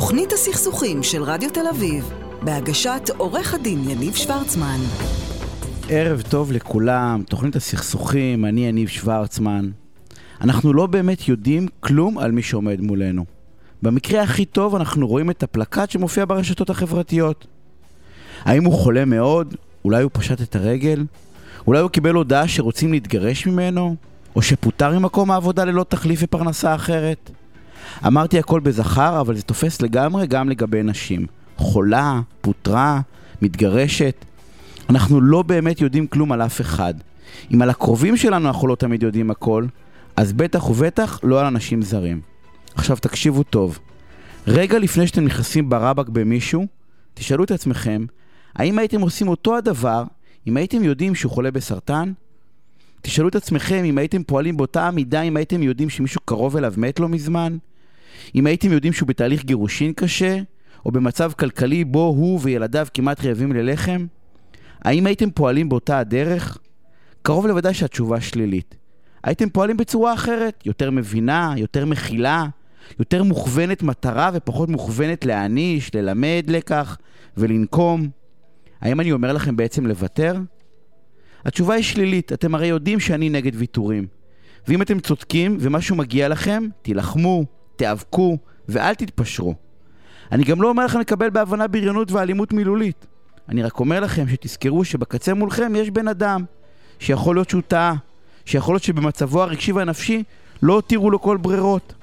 תוכנית 0.00 0.32
הסכסוכים 0.32 1.02
של 1.02 1.22
רדיו 1.22 1.50
תל 1.50 1.66
אביב, 1.70 2.12
בהגשת 2.42 3.10
עורך 3.16 3.54
הדין 3.54 3.90
יניב 3.90 4.14
שוורצמן. 4.14 4.78
ערב 5.88 6.22
טוב 6.30 6.52
לכולם, 6.52 7.22
תוכנית 7.28 7.56
הסכסוכים, 7.56 8.44
אני 8.44 8.66
יניב 8.66 8.88
שוורצמן. 8.88 9.70
אנחנו 10.40 10.72
לא 10.72 10.86
באמת 10.86 11.28
יודעים 11.28 11.68
כלום 11.80 12.18
על 12.18 12.32
מי 12.32 12.42
שעומד 12.42 12.80
מולנו. 12.80 13.24
במקרה 13.82 14.22
הכי 14.22 14.44
טוב 14.44 14.74
אנחנו 14.74 15.08
רואים 15.08 15.30
את 15.30 15.42
הפלקט 15.42 15.90
שמופיע 15.90 16.24
ברשתות 16.24 16.70
החברתיות. 16.70 17.46
האם 18.44 18.64
הוא 18.64 18.74
חולה 18.74 19.04
מאוד? 19.04 19.54
אולי 19.84 20.02
הוא 20.02 20.10
פשט 20.14 20.42
את 20.42 20.56
הרגל? 20.56 21.04
אולי 21.66 21.80
הוא 21.80 21.90
קיבל 21.90 22.14
הודעה 22.14 22.48
שרוצים 22.48 22.92
להתגרש 22.92 23.46
ממנו? 23.46 23.96
או 24.36 24.42
שפוטר 24.42 24.98
ממקום 24.98 25.30
העבודה 25.30 25.64
ללא 25.64 25.84
תחליף 25.88 26.20
ופרנסה 26.22 26.74
אחרת? 26.74 27.30
אמרתי 28.06 28.38
הכל 28.38 28.60
בזכר, 28.60 29.20
אבל 29.20 29.36
זה 29.36 29.42
תופס 29.42 29.82
לגמרי 29.82 30.26
גם 30.26 30.48
לגבי 30.48 30.82
נשים. 30.82 31.26
חולה, 31.56 32.20
פוטרה, 32.40 33.00
מתגרשת. 33.42 34.24
אנחנו 34.90 35.20
לא 35.20 35.42
באמת 35.42 35.80
יודעים 35.80 36.06
כלום 36.06 36.32
על 36.32 36.42
אף 36.42 36.60
אחד. 36.60 36.94
אם 37.54 37.62
על 37.62 37.70
הקרובים 37.70 38.16
שלנו 38.16 38.48
אנחנו 38.48 38.68
לא 38.68 38.74
תמיד 38.74 39.02
יודעים 39.02 39.30
הכל, 39.30 39.66
אז 40.16 40.32
בטח 40.32 40.70
ובטח 40.70 41.20
לא 41.22 41.40
על 41.40 41.46
אנשים 41.46 41.82
זרים. 41.82 42.20
עכשיו 42.74 42.96
תקשיבו 42.96 43.42
טוב. 43.42 43.78
רגע 44.46 44.78
לפני 44.78 45.06
שאתם 45.06 45.24
נכנסים 45.24 45.68
ברבק 45.68 46.08
במישהו, 46.08 46.66
תשאלו 47.14 47.44
את 47.44 47.50
עצמכם, 47.50 48.04
האם 48.56 48.78
הייתם 48.78 49.00
עושים 49.00 49.28
אותו 49.28 49.56
הדבר 49.56 50.04
אם 50.46 50.56
הייתם 50.56 50.84
יודעים 50.84 51.14
שהוא 51.14 51.32
חולה 51.32 51.50
בסרטן? 51.50 52.12
תשאלו 53.02 53.28
את 53.28 53.36
עצמכם 53.36 53.84
אם 53.84 53.98
הייתם 53.98 54.22
פועלים 54.22 54.56
באותה 54.56 54.88
המידה 54.88 55.22
אם 55.22 55.36
הייתם 55.36 55.62
יודעים 55.62 55.90
שמישהו 55.90 56.20
קרוב 56.24 56.56
אליו 56.56 56.74
מת 56.76 57.00
לא 57.00 57.08
מזמן? 57.08 57.56
אם 58.34 58.46
הייתם 58.46 58.72
יודעים 58.72 58.92
שהוא 58.92 59.08
בתהליך 59.08 59.44
גירושין 59.44 59.92
קשה, 59.92 60.38
או 60.86 60.92
במצב 60.92 61.32
כלכלי 61.32 61.84
בו 61.84 62.06
הוא 62.16 62.40
וילדיו 62.42 62.86
כמעט 62.94 63.24
רעבים 63.24 63.52
ללחם? 63.52 64.06
האם 64.82 65.06
הייתם 65.06 65.30
פועלים 65.30 65.68
באותה 65.68 65.98
הדרך? 65.98 66.58
קרוב 67.22 67.46
לוודאי 67.46 67.74
שהתשובה 67.74 68.20
שלילית. 68.20 68.74
הייתם 69.24 69.48
פועלים 69.48 69.76
בצורה 69.76 70.14
אחרת, 70.14 70.62
יותר 70.66 70.90
מבינה, 70.90 71.54
יותר 71.56 71.86
מכילה, 71.86 72.46
יותר 72.98 73.22
מוכוונת 73.22 73.82
מטרה 73.82 74.30
ופחות 74.34 74.68
מוכוונת 74.68 75.24
להעניש, 75.24 75.94
ללמד 75.94 76.44
לקח 76.48 76.98
ולנקום. 77.36 78.08
האם 78.80 79.00
אני 79.00 79.12
אומר 79.12 79.32
לכם 79.32 79.56
בעצם 79.56 79.86
לוותר? 79.86 80.36
התשובה 81.44 81.74
היא 81.74 81.84
שלילית, 81.84 82.32
אתם 82.32 82.54
הרי 82.54 82.66
יודעים 82.66 83.00
שאני 83.00 83.28
נגד 83.28 83.52
ויתורים. 83.54 84.06
ואם 84.68 84.82
אתם 84.82 85.00
צודקים 85.00 85.56
ומשהו 85.60 85.96
מגיע 85.96 86.28
לכם, 86.28 86.62
תילחמו, 86.82 87.44
תיאבקו 87.80 88.38
ואל 88.68 88.94
תתפשרו. 88.94 89.54
אני 90.32 90.44
גם 90.44 90.62
לא 90.62 90.68
אומר 90.68 90.84
לכם 90.84 91.00
לקבל 91.00 91.30
בהבנה 91.30 91.66
בריונות 91.66 92.12
ואלימות 92.12 92.52
מילולית. 92.52 93.06
אני 93.48 93.62
רק 93.62 93.80
אומר 93.80 94.00
לכם 94.00 94.28
שתזכרו 94.28 94.84
שבקצה 94.84 95.34
מולכם 95.34 95.72
יש 95.76 95.90
בן 95.90 96.08
אדם, 96.08 96.44
שיכול 96.98 97.36
להיות 97.36 97.50
שהוא 97.50 97.62
טעה, 97.68 97.94
שיכול 98.44 98.74
להיות 98.74 98.82
שבמצבו 98.82 99.42
הרגשי 99.42 99.72
והנפשי 99.72 100.22
לא 100.62 100.72
הותירו 100.72 101.10
לו 101.10 101.20
כל 101.20 101.36
ברירות. 101.36 101.94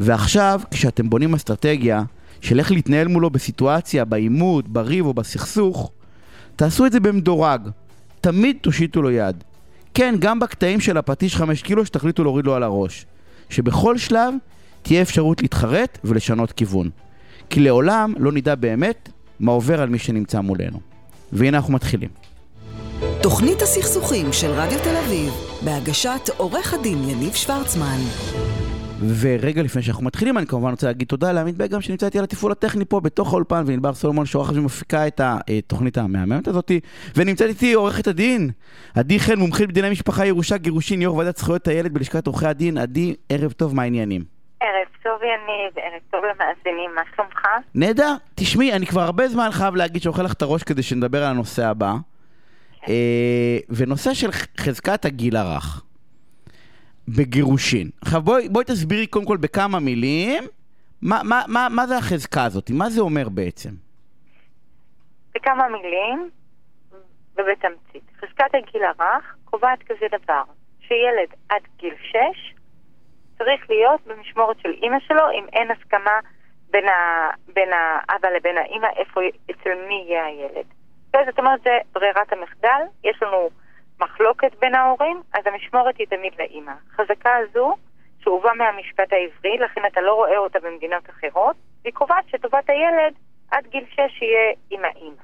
ועכשיו, 0.00 0.60
כשאתם 0.70 1.10
בונים 1.10 1.34
אסטרטגיה 1.34 2.02
של 2.40 2.58
איך 2.58 2.72
להתנהל 2.72 3.08
מולו 3.08 3.30
בסיטואציה, 3.30 4.04
בעימות, 4.04 4.68
בריב 4.68 5.06
או 5.06 5.14
בסכסוך, 5.14 5.90
תעשו 6.56 6.86
את 6.86 6.92
זה 6.92 7.00
במדורג. 7.00 7.68
תמיד 8.20 8.56
תושיטו 8.60 9.02
לו 9.02 9.10
יד. 9.10 9.44
כן, 9.94 10.14
גם 10.18 10.40
בקטעים 10.40 10.80
של 10.80 10.96
הפטיש 10.96 11.36
5 11.36 11.62
קילו 11.62 11.86
שתחליטו 11.86 12.24
להוריד 12.24 12.46
לו 12.46 12.54
על 12.54 12.62
הראש. 12.62 13.06
שבכל 13.50 13.98
שלב 13.98 14.34
תהיה 14.82 15.02
אפשרות 15.02 15.42
להתחרט 15.42 15.98
ולשנות 16.04 16.52
כיוון. 16.52 16.90
כי 17.50 17.60
לעולם 17.60 18.14
לא 18.18 18.32
נדע 18.32 18.54
באמת 18.54 19.08
מה 19.40 19.52
עובר 19.52 19.80
על 19.80 19.88
מי 19.88 19.98
שנמצא 19.98 20.40
מולנו. 20.40 20.80
והנה 21.32 21.56
אנחנו 21.56 21.72
מתחילים. 21.72 22.08
תוכנית 23.22 23.62
הסכסוכים 23.62 24.32
של 24.32 24.50
רדיו 24.50 24.78
תל 24.78 24.96
אביב, 24.96 25.32
בהגשת 25.64 26.30
עורך 26.36 26.74
הדין 26.74 27.08
יניב 27.08 27.34
שוורצמן. 27.34 27.98
ורגע 29.08 29.62
לפני 29.62 29.82
שאנחנו 29.82 30.04
מתחילים, 30.04 30.38
אני 30.38 30.46
כמובן 30.46 30.70
רוצה 30.70 30.86
להגיד 30.86 31.08
תודה 31.08 31.32
לעמית 31.32 31.56
בגם 31.56 31.80
שנמצא 31.80 32.06
איתי 32.06 32.18
על 32.18 32.24
התפעול 32.24 32.52
הטכני 32.52 32.84
פה 32.84 33.00
בתוך 33.00 33.32
האולפן, 33.32 33.64
וענבר 33.66 33.94
סולומון 33.94 34.26
שעורכת 34.26 34.56
ומפיקה 34.56 35.06
את 35.06 35.20
התוכנית 35.24 35.98
המהממת 35.98 36.48
הזאתי, 36.48 36.80
ונמצאת 37.16 37.48
איתי 37.48 37.72
עורכת 37.72 38.06
הדין, 38.06 38.50
עדי 38.94 39.20
חן, 39.20 39.38
מומחית 39.38 39.68
בדיני 39.68 39.90
משפחה, 39.90 40.26
ירושה, 40.26 40.56
גירושין, 40.56 41.02
יו"ר 41.02 41.16
ועדת 41.16 41.36
זכויות 41.36 41.68
הילד 41.68 41.94
בלשכת 41.94 42.26
עורכי 42.26 42.46
הדין. 42.46 42.78
עדי, 42.78 43.14
ערב 43.28 43.52
טוב, 43.52 43.74
מה 43.74 43.82
העניינים? 43.82 44.39
ערב 44.60 44.88
טוב 45.02 45.22
יניב, 45.22 45.78
ערב 45.78 46.00
טוב 46.10 46.20
למאזינים, 46.24 46.94
מה 46.94 47.02
שלומך? 47.16 47.46
נהדר. 47.74 48.14
תשמעי, 48.34 48.72
אני 48.72 48.86
כבר 48.86 49.00
הרבה 49.00 49.28
זמן 49.28 49.48
חייב 49.50 49.74
להגיד 49.74 50.02
שאוכל 50.02 50.22
לך 50.22 50.32
את 50.32 50.42
הראש 50.42 50.62
כדי 50.62 50.82
שנדבר 50.82 51.18
על 51.18 51.30
הנושא 51.30 51.66
הבא. 51.66 51.92
אה, 52.88 53.58
ונושא 53.68 54.14
של 54.14 54.30
חזקת 54.60 55.04
הגיל 55.04 55.36
הרך. 55.36 55.84
בגירושין. 57.08 57.90
עכשיו 58.02 58.20
בואי, 58.20 58.48
בואי 58.48 58.64
תסבירי 58.64 59.06
קודם 59.06 59.24
כל 59.24 59.36
בכמה 59.36 59.80
מילים 59.80 60.44
מה, 61.02 61.20
מה, 61.24 61.42
מה, 61.48 61.68
מה 61.70 61.86
זה 61.86 61.96
החזקה 61.96 62.44
הזאת, 62.44 62.70
מה 62.70 62.90
זה 62.90 63.00
אומר 63.00 63.28
בעצם? 63.28 63.70
בכמה 65.34 65.68
מילים 65.68 66.30
ובתמצית. 67.32 68.02
חזקת 68.20 68.54
הגיל 68.54 68.82
הרך 68.82 69.34
קובעת 69.44 69.82
כזה 69.82 70.06
דבר, 70.22 70.42
שילד 70.80 71.34
עד 71.48 71.62
גיל 71.78 71.94
6 72.02 72.54
צריך 73.44 73.70
להיות 73.70 74.00
במשמורת 74.06 74.56
של 74.62 74.72
אימא 74.82 74.96
שלו 75.08 75.30
אם 75.30 75.44
אין 75.52 75.70
הסכמה 75.70 76.18
בין, 76.70 76.88
ה, 76.88 77.30
בין 77.54 77.68
האבא 77.72 78.28
לבין 78.28 78.58
האימא 78.58 78.88
איפה, 78.96 79.20
אצל 79.50 79.74
מי 79.88 80.04
יהיה 80.08 80.24
הילד. 80.24 80.66
זאת 81.26 81.38
אומרת, 81.38 81.60
זה 81.62 81.78
ברירת 81.92 82.32
המחדל, 82.32 82.82
יש 83.04 83.22
לנו 83.22 83.50
מחלוקת 84.00 84.52
בין 84.60 84.74
ההורים, 84.74 85.22
אז 85.32 85.46
המשמורת 85.46 85.96
היא 85.98 86.06
תמיד 86.06 86.32
לאימא. 86.38 86.72
חזקה 86.96 87.36
הזו, 87.36 87.74
שהובאה 88.22 88.54
מהמשפט 88.54 89.12
העברי, 89.12 89.58
לכן 89.58 89.80
אתה 89.92 90.00
לא 90.00 90.14
רואה 90.14 90.38
אותה 90.38 90.58
במדינות 90.60 91.10
אחרות, 91.10 91.56
היא 91.84 91.92
קובעת 91.92 92.24
שטובת 92.28 92.68
הילד 92.68 93.14
עד 93.50 93.66
גיל 93.66 93.84
6 93.92 93.98
יהיה 93.98 94.54
עם 94.70 94.84
האימא. 94.84 95.22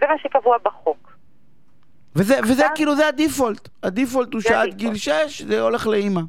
זה 0.00 0.06
מה 0.08 0.18
שקבוע 0.18 0.56
בחוק. 0.62 1.12
וזה, 2.16 2.34
וזה 2.42 2.64
כאילו, 2.74 2.96
זה 2.96 3.08
הדיפולט. 3.08 3.68
הדיפולט 3.82 4.32
הוא 4.32 4.40
שעד 4.40 4.74
גיל 4.74 4.94
6 4.94 5.42
זה 5.42 5.60
הולך 5.60 5.86
לאימא. 5.86 6.20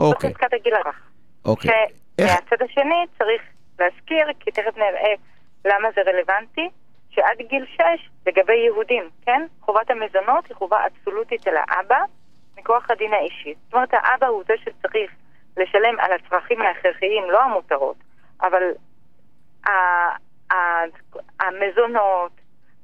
אוקיי. 0.00 0.30
זו 0.30 0.34
חזקת 0.34 0.54
הגיל 0.54 0.74
הרך. 0.74 1.00
אוקיי. 1.44 1.70
שמהצד 2.20 2.62
השני 2.62 3.04
צריך 3.18 3.42
להזכיר, 3.78 4.26
כי 4.40 4.50
תכף 4.50 4.76
נראה 4.76 5.14
למה 5.64 5.88
זה 5.94 6.00
רלוונטי, 6.06 6.68
שעד 7.10 7.38
גיל 7.48 7.66
6, 7.66 7.82
לגבי 8.26 8.56
יהודים, 8.56 9.10
כן? 9.26 9.46
חובת 9.60 9.90
המזונות 9.90 10.46
היא 10.48 10.56
חובה 10.56 10.86
אבסולוטית 10.86 11.48
אל 11.48 11.56
האבא, 11.56 12.00
מכוח 12.58 12.90
הדין 12.90 13.12
האישי. 13.12 13.54
זאת 13.64 13.74
אומרת, 13.74 13.88
האבא 13.92 14.26
הוא 14.26 14.42
זה 14.48 14.54
שצריך 14.64 15.10
לשלם 15.56 16.00
על 16.00 16.12
הצרכים 16.12 16.62
ההכרחיים, 16.62 17.30
לא 17.30 17.42
המותרות, 17.42 17.96
אבל 18.42 18.62
המזונות, 21.40 22.32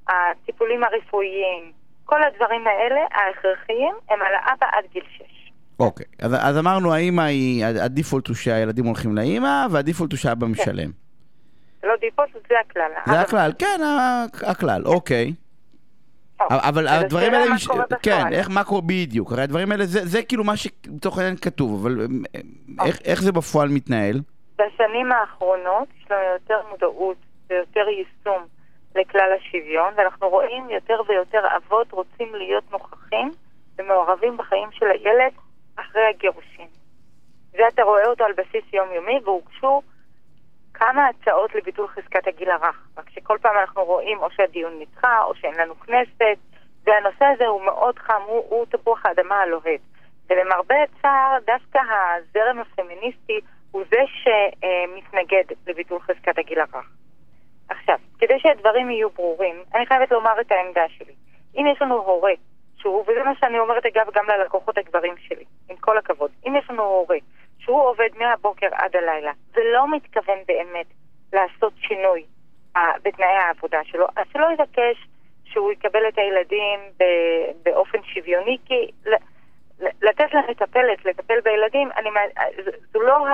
הטיפולים 0.08 0.84
הרפואיים, 0.84 1.72
כל 2.04 2.22
הדברים 2.22 2.66
האלה, 2.66 3.00
ההכרחיים, 3.10 3.94
הם 4.08 4.22
על 4.22 4.34
האבא 4.34 4.66
עד 4.72 4.84
גיל 4.92 5.04
6. 5.08 5.43
אוקיי, 5.78 6.06
אז, 6.18 6.34
אז 6.40 6.58
אמרנו 6.58 6.94
האמא 6.94 7.22
היא, 7.22 7.64
הדיפולט 7.64 8.28
הוא 8.28 8.36
שהילדים 8.36 8.84
הולכים 8.84 9.16
לאמא, 9.16 9.66
והדיפולט 9.70 10.12
הוא 10.12 10.18
שהאבא 10.18 10.46
משלם. 10.46 10.90
זה 11.80 11.86
לא 11.88 11.94
דיפולט, 12.00 12.30
זה 12.48 12.54
הכלל. 12.60 12.90
זה 13.06 13.20
הכלל, 13.20 13.52
כן, 13.58 13.80
הכלל, 14.46 14.82
אוקיי. 14.86 15.32
אבל 16.40 16.88
הדברים 16.88 17.34
האלה, 17.34 17.54
כן, 18.02 18.32
איך, 18.32 18.50
מה 18.50 18.64
קורה 18.64 18.80
בדיוק, 18.80 19.32
הרי 19.32 19.42
הדברים 19.42 19.72
האלה, 19.72 19.84
זה, 19.84 20.06
זה 20.06 20.22
כאילו 20.22 20.44
מה 20.44 20.56
שלצורך 20.56 21.18
העניין 21.18 21.36
כתוב, 21.36 21.80
אבל 21.80 22.06
איך, 22.86 22.98
איך 23.04 23.22
זה 23.22 23.32
בפועל 23.32 23.68
מתנהל? 23.68 24.20
בשנים 24.58 25.12
האחרונות 25.12 25.88
יש 25.98 26.10
לנו 26.10 26.20
יותר 26.32 26.60
מודעות 26.70 27.16
ויותר 27.50 27.88
יישום 27.88 28.46
לכלל 28.96 29.30
השוויון, 29.38 29.94
ואנחנו 29.96 30.28
רואים 30.28 30.70
יותר 30.70 31.00
ויותר 31.08 31.40
אבות 31.56 31.92
רוצים 31.92 32.34
להיות 32.34 32.64
נוכחים 32.70 33.30
ומעורבים 33.78 34.36
בחיים 34.36 34.68
של 34.72 34.86
הילד 34.86 35.32
אחרי 35.94 36.06
הגירושין. 36.08 36.68
זה 37.50 37.68
אתה 37.68 37.82
רואה 37.82 38.06
אותו 38.06 38.24
על 38.24 38.32
בסיס 38.32 38.64
יומיומי, 38.72 39.20
והוגשו 39.24 39.82
כמה 40.74 41.08
הצעות 41.08 41.54
לביטול 41.54 41.88
חזקת 41.88 42.26
הגיל 42.26 42.50
הרך. 42.50 42.88
רק 42.96 43.10
שכל 43.10 43.38
פעם 43.42 43.56
אנחנו 43.60 43.84
רואים 43.84 44.18
או 44.18 44.30
שהדיון 44.30 44.80
נדחה, 44.80 45.22
או 45.22 45.34
שאין 45.34 45.54
לנו 45.54 45.74
כנסת, 45.80 46.38
והנושא 46.84 47.24
הזה 47.24 47.46
הוא 47.46 47.64
מאוד 47.64 47.98
חם, 47.98 48.20
הוא, 48.26 48.44
הוא 48.48 48.66
תפוח 48.66 49.06
האדמה 49.06 49.34
הלוהט. 49.34 49.80
ולמרבה 50.30 50.74
הצער, 50.82 51.38
דווקא 51.46 51.78
הזרם 51.78 52.58
הפמיניסטי 52.60 53.40
הוא 53.70 53.84
זה 53.90 54.00
שמתנגד 54.06 55.44
לביטול 55.66 56.00
חזקת 56.00 56.38
הגיל 56.38 56.60
הרך. 56.60 56.90
עכשיו, 57.68 57.98
כדי 58.18 58.38
שהדברים 58.38 58.90
יהיו 58.90 59.10
ברורים, 59.10 59.62
אני 59.74 59.86
חייבת 59.86 60.10
לומר 60.10 60.40
את 60.40 60.52
העמדה 60.52 60.88
שלי. 60.88 61.12
אם 61.56 61.66
יש 61.72 61.82
לנו 61.82 61.94
הורה 61.94 62.32
שהוא, 62.84 63.02
וזה 63.02 63.22
מה 63.24 63.32
שאני 63.40 63.58
אומרת 63.58 63.86
אגב 63.86 64.06
גם 64.14 64.24
ללקוחות 64.28 64.78
הגברים 64.78 65.14
שלי, 65.18 65.44
עם 65.68 65.76
כל 65.76 65.98
הכבוד, 65.98 66.30
אם 66.46 66.56
יש 66.56 66.70
לנו 66.70 66.82
הורה 66.82 67.16
שהוא 67.58 67.82
עובד 67.82 68.08
מהבוקר 68.16 68.68
עד 68.72 68.96
הלילה, 68.96 69.32
ולא 69.54 69.96
מתכוון 69.96 70.38
באמת 70.48 70.86
לעשות 71.32 71.72
שינוי 71.76 72.24
uh, 72.76 72.80
בתנאי 73.02 73.26
העבודה 73.26 73.84
שלו, 73.84 74.06
אז 74.16 74.26
שלא 74.32 74.46
יבקש 74.52 75.06
שהוא 75.44 75.72
יקבל 75.72 76.08
את 76.08 76.18
הילדים 76.18 76.80
באופן 77.62 77.98
שוויוני, 78.02 78.58
כי 78.64 78.90
לתת 79.80 80.34
למטפלת 80.34 81.04
לטפל 81.04 81.40
בילדים, 81.40 81.88
אני, 81.96 82.10
זו 82.92 83.00
לא 83.00 83.26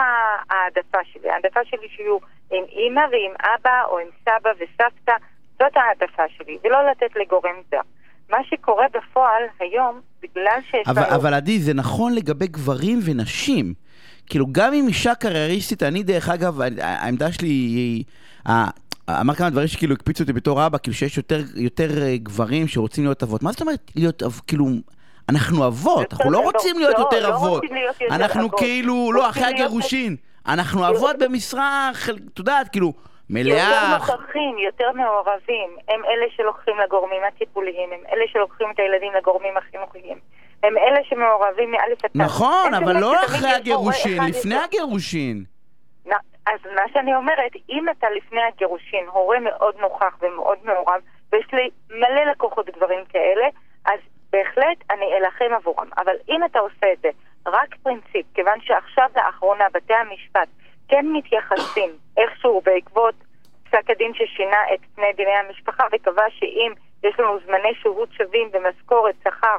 העדפה 0.50 0.98
שלי. 1.04 1.30
העדפה 1.30 1.60
שלי 1.64 1.88
שיהיו 1.88 2.18
עם 2.50 2.64
אימא 2.64 3.00
ועם 3.10 3.32
אבא, 3.40 3.84
או 3.84 3.98
עם 3.98 4.08
סבא 4.24 4.50
וסבתא, 4.58 5.14
זאת 5.58 5.76
העדפה 5.76 6.28
שלי, 6.28 6.58
ולא 6.62 6.90
לתת 6.90 7.16
לגורם 7.16 7.60
זר. 7.70 7.80
מה 8.30 8.38
שקורה 8.50 8.86
בפועל 8.88 9.42
היום, 9.60 10.00
בגלל 10.22 10.60
שיש 10.70 10.88
אבל, 10.88 11.02
לנו... 11.02 11.14
אבל 11.14 11.34
עדי, 11.34 11.58
זה 11.58 11.74
נכון 11.74 12.14
לגבי 12.14 12.46
גברים 12.46 13.00
ונשים. 13.04 13.74
כאילו, 14.26 14.46
גם 14.52 14.74
אם 14.74 14.88
אישה 14.88 15.14
קרייריסטית, 15.14 15.82
אני 15.82 16.02
דרך 16.02 16.28
אגב, 16.28 16.60
העמדה 16.80 17.32
שלי 17.32 17.48
היא... 17.48 18.04
אמר 19.10 19.34
כמה 19.34 19.50
דברים 19.50 19.68
שכאילו 19.68 19.94
הקפיצו 19.94 20.22
אותי 20.22 20.32
בתור 20.32 20.66
אבא, 20.66 20.78
כאילו 20.78 20.94
שיש 20.94 21.16
יותר, 21.16 21.42
יותר 21.54 22.02
אה, 22.02 22.16
גברים 22.16 22.68
שרוצים 22.68 23.04
להיות 23.04 23.22
אבות. 23.22 23.42
מה 23.42 23.52
זאת 23.52 23.60
אומרת 23.60 23.90
להיות, 23.96 24.22
כאילו, 24.46 24.66
אנחנו 25.28 25.66
אבות, 25.66 26.12
אנחנו 26.12 26.30
לא 26.30 26.38
רוצים 26.38 26.78
להיות 26.78 26.94
לא, 26.98 27.00
יותר 27.00 27.28
לא 27.28 27.36
אבות. 27.36 27.62
אנחנו 28.10 28.50
כאילו, 28.50 29.12
לא, 29.12 29.30
אחרי 29.30 29.44
הגירושין. 29.44 30.16
אנחנו 30.46 30.88
אבות 30.88 31.16
במשרה, 31.18 31.90
את 32.32 32.38
יודעת, 32.38 32.68
כאילו, 32.68 32.92
מלאה. 33.30 33.54
יותר 33.54 33.96
נוכחים, 33.98 34.58
יותר 34.58 34.92
מעורבים. 34.92 35.76
הם 35.88 36.04
אלה 36.04 36.26
שלוקחים 36.36 36.78
לגורמים 36.78 37.22
הטיפוליים, 37.28 37.92
הם 37.92 38.00
אלה 38.12 38.24
שלוקחים 38.32 38.66
את 38.74 38.78
הילדים 38.78 39.12
לגורמים 39.12 39.56
החינוכיים. 39.56 40.18
הם 40.62 40.78
אלה 40.78 41.00
שמעורבים 41.04 41.70
מאלף 41.70 42.04
עד 42.04 42.10
נכון, 42.14 42.74
אבל 42.74 43.00
לא 43.00 43.24
אחרי 43.24 43.50
הגירושין, 43.50 44.22
לפני 44.28 44.56
הגירושין. 44.56 45.44
אז 46.46 46.60
מה 46.74 46.82
שאני 46.92 47.14
אומרת, 47.14 47.52
אם 47.68 47.86
אתה 47.90 48.06
לפני 48.10 48.40
הגירושין 48.42 49.06
הורה 49.06 49.38
מאוד 49.40 49.74
נוכח 49.80 50.16
ומאוד 50.20 50.58
מעורב, 50.64 51.00
ויש 51.32 51.46
לי 51.52 51.70
מלא 51.90 52.30
לקוחות 52.30 52.70
גברים 52.70 53.04
כאלה, 53.08 53.46
אז 53.84 54.00
בהחלט 54.32 54.78
אני 54.90 55.06
אלחם 55.16 55.54
עבורם. 55.54 55.88
אבל 55.98 56.14
אם 56.28 56.44
אתה 56.44 56.58
עושה 56.58 56.92
את 56.92 56.98
זה 57.02 57.08
רק 57.46 57.74
פרינציפ, 57.82 58.26
כיוון 58.34 58.60
שעכשיו 58.60 59.08
לאחרונה 59.16 59.64
בתי 59.74 59.94
המשפט 59.94 60.48
כן 60.90 61.06
מתייחסים 61.12 61.90
איכשהו 62.16 62.60
בעקבות 62.64 63.14
פסק 63.64 63.90
הדין 63.90 64.14
ששינה 64.14 64.56
את 64.74 64.80
פני 64.94 65.12
דיני 65.16 65.30
המשפחה 65.30 65.84
וקבע 65.92 66.24
שאם 66.30 66.72
יש 67.04 67.20
לנו 67.20 67.38
זמני 67.46 67.74
שהות 67.82 68.12
שווים 68.12 68.50
ומשכורת, 68.52 69.14
שכר, 69.24 69.56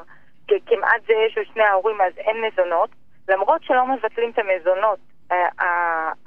כמעט 0.48 1.02
זהה 1.08 1.30
של 1.30 1.42
שני 1.54 1.64
ההורים 1.64 2.02
אז 2.02 2.18
אין 2.18 2.38
מזונות, 2.42 2.90
למרות 3.30 3.64
שלא 3.64 3.88
מבטלים 3.88 4.32
את 4.32 4.40
המזונות 4.40 5.00
אה, 5.32 5.48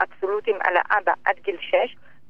האבסולוטיים 0.00 0.56
על 0.64 0.74
האבא 0.76 1.12
עד 1.24 1.36
גיל 1.42 1.56
6, 1.60 1.74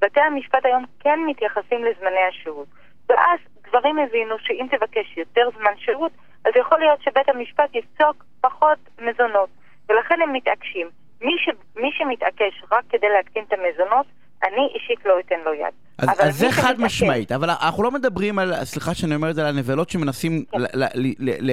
בתי 0.01 0.21
המשפט 0.21 0.65
היום 0.65 0.85
כן 1.01 1.19
מתייחסים 1.27 1.85
לזמני 1.85 2.25
השהות. 2.29 2.69
ואז 3.09 3.39
גברים 3.63 3.99
הבינו 3.99 4.39
שאם 4.39 4.67
תבקש 4.71 5.17
יותר 5.17 5.49
זמן 5.59 5.73
שהות, 5.77 6.13
אז 6.45 6.53
יכול 6.57 6.79
להיות 6.79 7.03
שבית 7.03 7.29
המשפט 7.29 7.75
יפסוק 7.75 8.25
פחות 8.41 8.79
מזונות. 8.99 9.49
ולכן 9.89 10.23
הם 10.23 10.33
מתעקשים. 10.33 10.89
מי, 11.25 11.33
ש... 11.39 11.49
מי 11.77 11.91
שמתעקש 11.93 12.63
רק 12.73 12.85
כדי 12.89 13.07
להקטין 13.17 13.45
את 13.49 13.53
המזונות, 13.53 14.07
אני 14.43 14.69
אישית 14.75 15.05
לא 15.05 15.21
אתן 15.21 15.41
לו 15.45 15.55
יד. 15.55 15.75
אז, 15.99 16.09
אז 16.19 16.39
זה 16.39 16.47
חד 16.51 16.75
משמעית, 16.79 17.33
אבל 17.33 17.51
אנחנו 17.51 17.83
לא 17.83 17.91
מדברים 17.91 18.39
על, 18.39 18.55
סליחה 18.65 18.95
שאני 18.95 19.15
אומר 19.15 19.31
את 19.31 19.35
זה, 19.35 19.41
על 19.41 19.57
הנבלות 19.57 19.91
שמנסים 19.91 20.45
כן. 20.51 20.59
ל, 20.61 20.65
ל, 20.75 20.85
ל, 21.19 21.31
ל, 21.41 21.53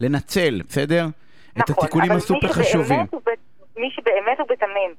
לנצל, 0.00 0.60
בסדר? 0.68 1.06
נכון, 1.56 1.62
את 1.62 1.70
התיקונים 1.70 2.12
הסופר 2.12 2.48
חשובים. 2.48 3.00
מי 3.76 3.90
שבאמת 3.90 4.40
ובתמים 4.40 4.94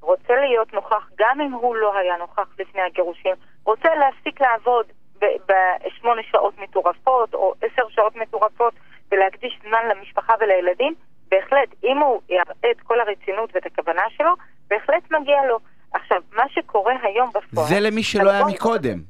רוצה 0.00 0.34
להיות 0.36 0.72
נוכח, 0.72 1.08
גם 1.18 1.40
אם 1.40 1.52
הוא 1.52 1.76
לא 1.76 1.98
היה 1.98 2.16
נוכח 2.16 2.48
לפני 2.58 2.82
הגירושים, 2.82 3.34
רוצה 3.64 3.88
להפסיק 3.94 4.40
לעבוד 4.40 4.86
בשמונה 5.18 6.22
שעות 6.30 6.58
מטורפות 6.58 7.34
או 7.34 7.54
עשר 7.62 7.82
שעות 7.88 8.16
מטורפות 8.16 8.74
ולהקדיש 9.12 9.58
זמן 9.62 9.80
למשפחה 9.90 10.34
ולילדים, 10.40 10.94
בהחלט, 11.30 11.74
אם 11.84 11.98
הוא 11.98 12.20
יראה 12.28 12.70
את 12.70 12.80
כל 12.80 13.00
הרצינות 13.00 13.50
ואת 13.54 13.66
הכוונה 13.66 14.02
שלו, 14.16 14.34
בהחלט 14.70 15.02
מגיע 15.20 15.36
לו. 15.48 15.58
עכשיו, 15.92 16.18
מה 16.36 16.42
שקורה 16.54 16.94
היום 17.02 17.30
בפועל... 17.30 17.68
זה 17.68 17.80
למי 17.80 18.02
שלא 18.02 18.30
היה 18.30 18.44
מקודם. 18.44 19.02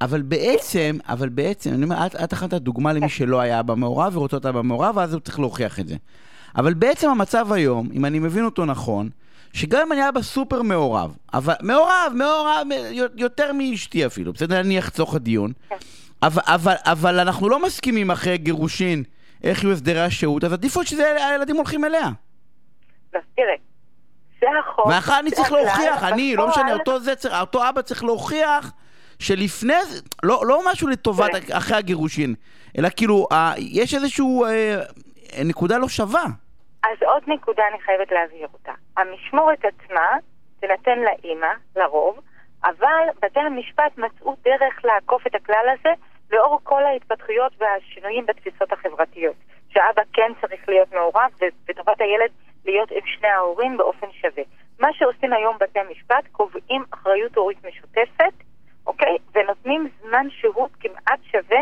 אבל 0.00 0.22
בעצם, 0.22 0.96
אבל 1.08 1.28
בעצם, 1.28 1.70
אני 1.74 1.84
אומר, 1.84 2.06
את, 2.06 2.16
את 2.24 2.32
אחת 2.32 2.52
הדוגמה 2.52 2.92
למי 2.92 3.08
שלא 3.08 3.40
היה 3.40 3.62
במעורב 3.62 4.16
ורוצה 4.16 4.36
אותה 4.36 4.52
במעורב, 4.52 4.96
ואז 4.96 5.12
הוא 5.12 5.20
צריך 5.20 5.38
להוכיח 5.38 5.80
את 5.80 5.88
זה. 5.88 5.96
אבל 6.56 6.74
בעצם 6.74 7.10
המצב 7.10 7.52
היום, 7.52 7.88
אם 7.92 8.04
אני 8.04 8.18
מבין 8.18 8.44
אותו 8.44 8.64
נכון, 8.64 9.08
שגם 9.52 9.80
אם 9.86 9.92
אני 9.92 10.08
אבא 10.08 10.22
סופר 10.22 10.62
מעורב, 10.62 11.16
אבל 11.34 11.54
מעורב, 11.62 12.12
מעורב, 12.14 12.66
יותר 13.16 13.52
מאשתי 13.52 14.06
אפילו, 14.06 14.32
בסדר? 14.32 14.60
אני 14.60 14.78
אחצוך 14.78 15.14
הדיון. 15.14 15.52
כן. 15.68 15.76
אבל, 16.22 16.42
אבל, 16.46 16.74
אבל 16.84 17.18
אנחנו 17.20 17.48
לא 17.48 17.62
מסכימים 17.62 18.10
אחרי 18.10 18.38
גירושין 18.38 19.02
איך 19.44 19.62
יהיו 19.62 19.72
הסדרי 19.72 20.00
השהות, 20.00 20.44
אז 20.44 20.52
עדיף 20.52 20.82
שהילדים 20.82 21.56
הולכים 21.56 21.84
אליה. 21.84 22.08
תראה, 23.10 23.54
זה 24.40 24.46
החוק. 24.58 24.86
ואחר 24.86 25.18
אני 25.20 25.30
צריך 25.30 25.52
להוכיח, 25.52 26.04
אני, 26.04 26.36
לא 26.36 26.48
משנה, 26.48 26.72
אותו, 26.72 27.00
זה, 27.00 27.12
אותו 27.40 27.68
אבא 27.68 27.82
צריך 27.82 28.04
להוכיח 28.04 28.72
שלפני 29.18 29.84
זה, 29.84 30.00
לא, 30.22 30.42
לא 30.46 30.60
משהו 30.72 30.88
לטובת 30.88 31.30
אחרי 31.52 31.76
הגירושין, 31.76 32.34
אלא 32.78 32.88
כאילו, 32.96 33.26
אה, 33.32 33.52
יש 33.58 33.94
איזשהו 33.94 34.44
אה, 34.44 34.80
נקודה 35.44 35.78
לא 35.78 35.88
שווה. 35.88 36.24
אז 36.82 36.96
עוד 37.02 37.22
נקודה 37.26 37.62
אני 37.72 37.80
חייבת 37.80 38.12
להבהיר 38.12 38.48
אותה. 38.52 38.72
המשמורת 38.96 39.58
עצמה 39.64 40.06
תינתן 40.60 40.98
לאימא, 40.98 41.52
לרוב, 41.76 42.20
אבל 42.64 43.04
בתי 43.22 43.40
המשפט 43.40 43.98
מצאו 43.98 44.36
דרך 44.44 44.84
לעקוף 44.84 45.26
את 45.26 45.34
הכלל 45.34 45.66
הזה 45.78 45.90
לאור 46.32 46.60
כל 46.62 46.84
ההתפתחויות 46.84 47.52
והשינויים 47.58 48.26
בתפיסות 48.26 48.72
החברתיות. 48.72 49.36
שאבא 49.68 50.02
כן 50.12 50.32
צריך 50.40 50.68
להיות 50.68 50.92
מעורב 50.92 51.30
וטובת 51.68 52.00
הילד 52.00 52.30
להיות 52.64 52.90
עם 52.90 53.06
שני 53.06 53.28
ההורים 53.28 53.76
באופן 53.76 54.06
שווה. 54.12 54.42
מה 54.78 54.88
שעושים 54.92 55.32
היום 55.32 55.56
בתי 55.60 55.78
המשפט, 55.78 56.24
קובעים 56.32 56.84
אחריות 56.90 57.36
הורית 57.36 57.64
משותפת, 57.64 58.32
אוקיי? 58.86 59.16
ונותנים 59.34 59.88
זמן 60.00 60.26
שהות 60.30 60.70
כמעט 60.80 61.20
שווה, 61.32 61.60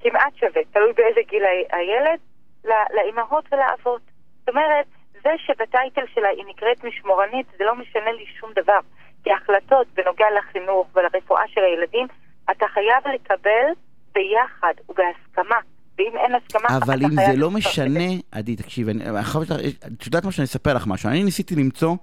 כמעט 0.00 0.34
שווה, 0.36 0.62
תלוי 0.72 0.92
באיזה 0.92 1.20
גיל 1.28 1.42
הילד, 1.72 2.20
לאימהות 2.64 3.44
ולאבות. 3.52 4.02
זאת 4.40 4.48
אומרת, 4.48 4.86
זה 5.22 5.30
שבטייטל 5.38 6.06
שלה 6.14 6.28
היא 6.28 6.44
נקראת 6.46 6.84
משמורנית, 6.84 7.46
זה 7.58 7.64
לא 7.64 7.74
משנה 7.74 8.12
לי 8.12 8.26
שום 8.26 8.52
דבר. 8.52 8.78
כי 9.24 9.30
ההחלטות 9.30 9.86
בנוגע 9.94 10.26
לחינוך 10.38 10.86
ולרפואה 10.94 11.48
של 11.48 11.64
הילדים, 11.64 12.06
אתה 12.50 12.66
חייב 12.74 13.14
לקבל 13.14 13.66
ביחד 14.14 14.72
ובהסכמה. 14.88 15.56
ואם 15.98 16.12
אין 16.16 16.34
הסכמה, 16.34 16.76
אבל 16.76 17.04
אם 17.04 17.10
זה 17.10 17.36
לא 17.36 17.50
משנה, 17.50 18.04
עדי, 18.32 18.56
תקשיב, 18.56 18.88
את 18.88 20.06
יודעת 20.06 20.24
מה 20.24 20.32
שאני 20.32 20.44
אספר 20.44 20.74
לך 20.74 20.86
משהו? 20.86 21.08
אני 21.10 21.24
ניסיתי 21.24 21.56
למצוא 21.56 21.96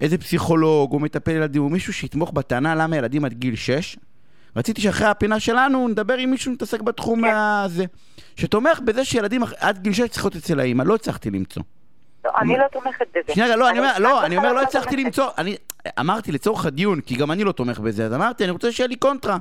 איזה 0.00 0.18
פסיכולוג 0.18 0.92
או 0.92 0.98
מטפל 0.98 1.30
ילדים 1.30 1.62
או 1.62 1.68
מישהו 1.68 1.92
שיתמוך 1.92 2.32
בטענה 2.32 2.74
למה 2.74 2.96
ילדים 2.96 3.24
עד 3.24 3.32
גיל 3.32 3.56
6 3.56 3.96
רציתי 4.56 4.80
שאחרי 4.80 5.06
הפינה 5.06 5.40
שלנו 5.40 5.88
נדבר 5.88 6.14
עם 6.14 6.30
מישהו 6.30 6.52
שמתעסק 6.52 6.80
בתחום 6.80 7.20
כן. 7.20 7.34
הזה, 7.34 7.84
שתומך 8.36 8.80
בזה 8.80 9.04
שילדים 9.04 9.42
עד 9.60 9.78
גיל 9.78 9.92
6 9.92 10.00
צריכות 10.00 10.36
אצל 10.36 10.60
האמא, 10.60 10.82
לא 10.82 10.94
הצלחתי 10.94 11.30
למצוא. 11.30 11.62
לא, 12.24 12.30
אני 12.38 12.58
לא 12.58 12.64
תומכת 12.72 13.06
בזה. 13.10 13.34
שנייה, 13.34 13.56
לא, 13.56 13.70
אני 13.70 13.78
אומר, 13.78 13.92
לא, 13.98 14.26
אני 14.26 14.36
אומר, 14.36 14.52
לא 14.52 14.62
הצלחתי 14.62 14.96
למצוא, 14.96 15.30
אני 15.38 15.56
אמרתי 16.00 16.32
לצורך 16.32 16.66
הדיון, 16.66 17.00
כי 17.00 17.16
גם 17.16 17.30
אני 17.30 17.44
לא 17.44 17.52
תומך 17.52 17.78
בזה, 17.80 18.06
אז 18.06 18.14
אמרתי, 18.14 18.44
אני 18.44 18.50
רוצה 18.50 18.72
שיהיה 18.72 18.88
לי 18.88 18.96
קונטרה. 18.96 19.38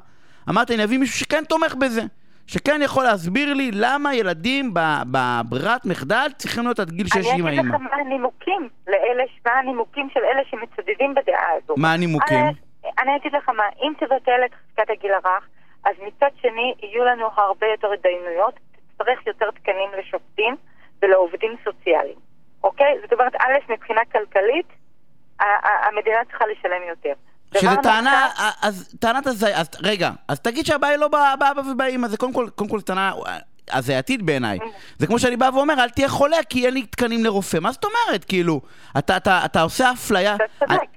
אמרתי, 0.50 0.76
אני 0.76 0.84
אביא 0.84 0.98
מישהו 1.00 1.20
שכן 1.20 1.44
תומך 1.44 1.76
בזה. 1.76 2.02
שכן 2.48 2.82
יכול 2.84 3.04
להסביר 3.04 3.54
לי 3.54 3.72
למה 3.74 4.16
ילדים 4.16 4.74
בברירת 5.12 5.86
מחדל 5.86 6.28
צריכים 6.38 6.64
להיות 6.64 6.80
עד 6.80 6.92
גיל 6.92 7.08
6 7.08 7.16
עם 7.16 7.24
האמא. 7.24 7.50
אני 7.50 7.60
אגיד 7.60 7.70
לך 7.70 7.82
מה 7.82 7.96
הנימוקים 7.96 8.70
לאלה, 8.88 9.24
מה 9.46 9.52
הנימוקים 9.52 10.10
של 10.14 10.20
אלה 10.20 10.42
שמצדדים 10.50 11.16
בדעה 11.16 11.48
הזו. 11.58 11.74
מה 11.78 11.94
הנימוקים? 11.94 12.46
אני 13.02 13.16
אגיד 13.16 13.34
לך 13.36 13.50
מה, 13.50 13.64
אם 13.84 13.94
תבטל 14.00 14.46
את 14.46 14.52
חזקת 14.54 14.90
הגיל 14.90 15.12
הרך, 15.14 15.48
אז 15.86 15.96
מצד 16.08 16.30
שני 16.42 16.74
יהיו 16.84 17.06
לנו 17.06 17.28
הרבה 17.36 17.68
יותר 17.68 17.88
התדיינויות, 17.94 18.60
תצטרך 18.98 19.28
יותר 19.28 19.52
תקנים 19.52 19.90
לשופטים 20.00 20.56
ולעובדים 21.02 21.56
סוציאליים, 21.64 22.20
אוקיי? 22.64 22.98
זאת 23.02 23.14
אומרת, 23.14 23.36
א', 23.36 23.72
מבחינה 23.72 24.02
כלכלית, 24.12 24.68
המדינה 25.64 26.18
צריכה 26.30 26.46
לשלם 26.48 26.82
יותר. 26.90 27.14
שזה 27.60 27.75
טענה, 27.83 28.27
אז 28.62 28.95
טענת 29.00 29.27
הזיה, 29.27 29.60
אז 29.60 29.69
רגע, 29.83 30.12
אז 30.27 30.39
תגיד 30.39 30.65
שהבעיה 30.65 30.91
היא 30.93 31.00
לא 31.00 31.07
באבא 31.07 31.62
ובאמא, 31.72 32.07
זה 32.07 32.17
קודם 32.17 32.33
כל, 32.33 32.50
קודם 32.55 32.69
כל 32.69 32.81
טענה 32.81 33.12
הזייתית 33.72 34.22
בעיניי. 34.22 34.60
זה 34.98 35.07
כמו 35.07 35.19
שאני 35.19 35.38
בא 35.38 35.50
ואומר, 35.53 35.74
אל 35.74 35.89
תהיה 35.89 36.10
חולה 36.10 36.38
כי 36.50 36.65
אין 36.65 36.74
לי 36.74 36.86
תקנים 36.86 37.24
לרופא. 37.24 37.57
מה 37.57 37.72
זאת 37.72 37.86
אומרת, 37.86 38.25
כאילו? 38.25 38.62
אתה, 38.98 39.17
אתה, 39.17 39.41
אתה 39.45 39.62
עושה 39.62 39.91
אפליה. 39.91 40.36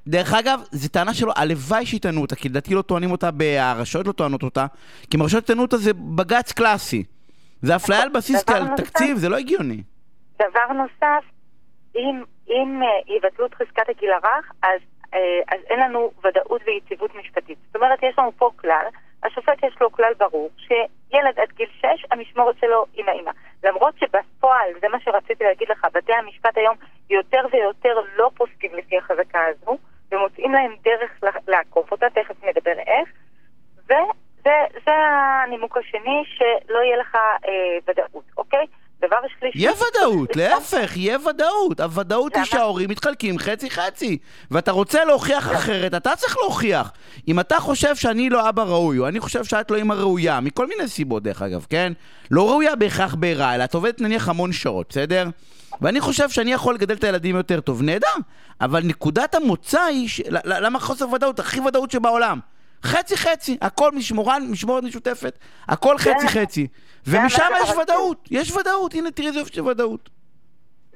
דרך 0.06 0.34
אגב, 0.34 0.60
זו 0.70 0.88
טענה 0.88 1.14
שלו, 1.14 1.32
הלוואי 1.36 1.86
שיטענו 1.86 2.20
אותה, 2.20 2.36
כי 2.36 2.48
לדעתי 2.48 2.75
לא 2.75 2.82
טוענים 2.82 3.10
אותה, 3.10 3.30
הרשויות 3.60 4.06
לא 4.06 4.12
טוענות 4.12 4.42
אותה, 4.42 4.66
כי 5.10 5.16
אם 5.16 5.22
הרשויות 5.22 5.44
יטענו 5.44 5.62
אותה 5.62 5.76
זה 5.76 5.92
בג"ץ 5.94 6.52
קלאסי. 6.52 7.04
זה 7.62 7.76
אפליה 7.76 8.02
על 8.02 8.08
בסיס 8.08 8.44
תקציב, 8.76 9.16
זה 9.16 9.28
לא 9.28 9.36
הגיוני. 9.36 9.82
דבר 10.34 10.72
נוסף, 10.72 11.25
אם, 11.96 12.22
אם 12.48 12.82
uh, 12.82 13.12
יבטלו 13.16 13.46
את 13.46 13.54
חזקת 13.54 13.88
הגיל 13.88 14.10
הרך, 14.10 14.52
אז, 14.62 14.80
אז 15.48 15.60
אין 15.70 15.80
לנו 15.80 16.10
ודאות 16.25 16.62
ויציבות 16.66 17.14
משפטית. 17.14 17.58
זאת 17.66 17.76
אומרת, 17.76 18.02
יש 18.02 18.18
לנו 18.18 18.32
פה 18.32 18.50
כלל, 18.56 18.86
השופט 19.22 19.64
יש 19.64 19.80
לו 19.80 19.92
כלל 19.92 20.12
ברור, 20.18 20.50
שילד 20.56 21.38
עד 21.38 21.52
גיל 21.56 21.68
6, 21.80 21.86
המשמורת 22.10 22.56
שלו 22.60 22.86
עם 22.94 23.08
האמא. 23.08 23.30
למרות 23.64 23.94
שבפועל, 23.98 24.70
זה 24.80 24.88
מה 24.88 25.00
שרציתי 25.00 25.44
להגיד 25.44 25.68
לך, 25.68 25.86
בתי 25.94 26.12
המשפט 26.12 26.56
היום 26.56 26.76
יותר 27.10 27.46
ויותר 27.52 28.00
לא 28.16 28.30
פוסקים 28.34 28.75
לפי 28.75 28.98
החזקה 28.98 29.44
הזו, 29.46 29.78
ומוצאים 30.12 30.52
להם 30.52 30.75
דרך 30.84 31.10
לעקוף 31.48 31.92
אותה, 31.92 32.06
תכף 32.10 32.44
נדבר 32.44 32.78
איך, 32.78 33.08
וזה 33.84 34.92
הנימוק 35.44 35.76
השני, 35.76 36.25
שלא 36.26 36.78
יהיה 36.78 36.96
לך 36.96 37.14
אה, 37.14 37.78
ודאות, 37.88 38.25
אוקיי? 38.36 38.66
דבר 39.05 39.17
שלישי... 39.38 39.59
יהיה 39.59 39.73
ודאות, 39.73 40.37
להפך, 40.37 40.97
יהיה 40.97 41.19
ודאות. 41.29 41.81
הוודאות 41.81 42.37
היא 42.37 42.45
שההורים 42.45 42.91
מתחלקים 42.91 43.38
חצי-חצי. 43.38 44.19
ואתה 44.50 44.73
רוצה 44.73 45.05
להוכיח 45.05 45.53
אחרת, 45.53 45.95
אתה 45.95 46.17
צריך 46.17 46.37
להוכיח. 46.37 46.93
אם 47.29 47.41
אתה 47.41 47.61
חושב 47.61 47.97
שאני 47.97 48.31
לא 48.31 48.49
אבא 48.49 48.62
ראוי, 48.62 48.99
או 48.99 49.09
אני 49.09 49.21
חושב 49.21 49.45
שאת 49.45 49.71
לא 49.71 49.76
אימא 49.76 49.95
ראויה, 49.95 50.41
מכל 50.41 50.67
מיני 50.67 50.88
סיבות 50.88 51.23
דרך 51.23 51.43
אגב, 51.43 51.67
כן? 51.71 51.93
לא 52.31 52.50
ראויה 52.50 52.76
בהכרח 52.76 53.15
בעירה, 53.15 53.55
אלא 53.55 53.65
את 53.65 53.75
עובדת 53.75 54.00
נניח 54.00 54.29
המון 54.29 54.53
שעות, 54.53 54.87
בסדר? 54.88 55.29
ואני 55.81 56.00
חושב 56.00 56.31
שאני 56.31 56.53
יכול 56.53 56.75
לגדל 56.75 56.95
את 56.95 57.05
הילדים 57.05 57.37
יותר 57.37 57.61
טוב, 57.61 57.83
נהדר. 57.83 58.07
אבל 58.61 58.83
נקודת 58.85 59.35
המוצא 59.35 59.83
היא, 59.83 60.09
ש... 60.09 60.21
למה 60.45 60.81
חוסר 60.81 61.11
ודאות? 61.12 61.41
הכי 61.41 61.61
ודאות 61.61 61.91
שבעולם. 61.91 62.41
חצי 62.87 63.16
חצי, 63.16 63.59
הכל 63.61 63.90
משמורן, 63.93 64.43
משמורת 64.50 64.83
משותפת, 64.85 65.38
הכל 65.69 65.99
חצי 65.99 66.28
חצי. 66.28 66.66
ומשם 67.07 67.49
יש 67.62 67.71
ודאות, 67.71 68.28
יש 68.31 68.57
ודאות, 68.57 68.95
הנה 68.95 69.11
תראי 69.11 69.28
איזה 69.28 69.38
יופי 69.38 69.55
של 69.55 69.62
ודאות. 69.62 70.09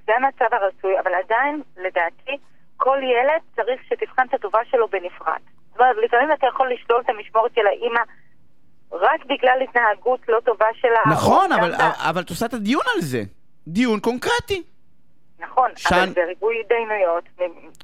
זה 0.06 0.12
המצב 0.16 0.54
הרצוי, 0.54 1.00
אבל 1.00 1.11
עדיין, 1.25 1.62
לדעתי, 1.76 2.37
כל 2.76 2.99
ילד 3.02 3.42
צריך 3.56 3.80
שתבחן 3.88 4.23
את 4.28 4.35
הטובה 4.35 4.59
שלו 4.70 4.88
בנפרד. 4.88 5.40
זאת 5.70 5.80
אומרת, 5.80 5.97
לפעמים 6.04 6.32
אתה 6.32 6.47
יכול 6.47 6.73
לשלול 6.73 7.00
את 7.04 7.09
המשמורת 7.09 7.54
של 7.54 7.66
האימא 7.66 8.00
רק 8.92 9.25
בגלל 9.25 9.59
התנהגות 9.62 10.20
לא 10.28 10.40
טובה 10.44 10.66
שלה. 10.80 11.12
נכון, 11.12 11.52
אבל, 11.52 11.75
אבל 11.97 12.23
את 12.23 12.30
עושה 12.30 12.47
את 12.47 12.54
הדיון 12.54 12.82
על 12.94 13.00
זה. 13.00 13.23
דיון 13.68 14.00
קונקרטי. 14.00 14.62
נכון, 15.40 15.70
שן... 15.76 15.94
אבל 15.94 16.12
זה 16.14 16.25
ריבוי 16.25 16.61
התדיינויות. 16.61 17.25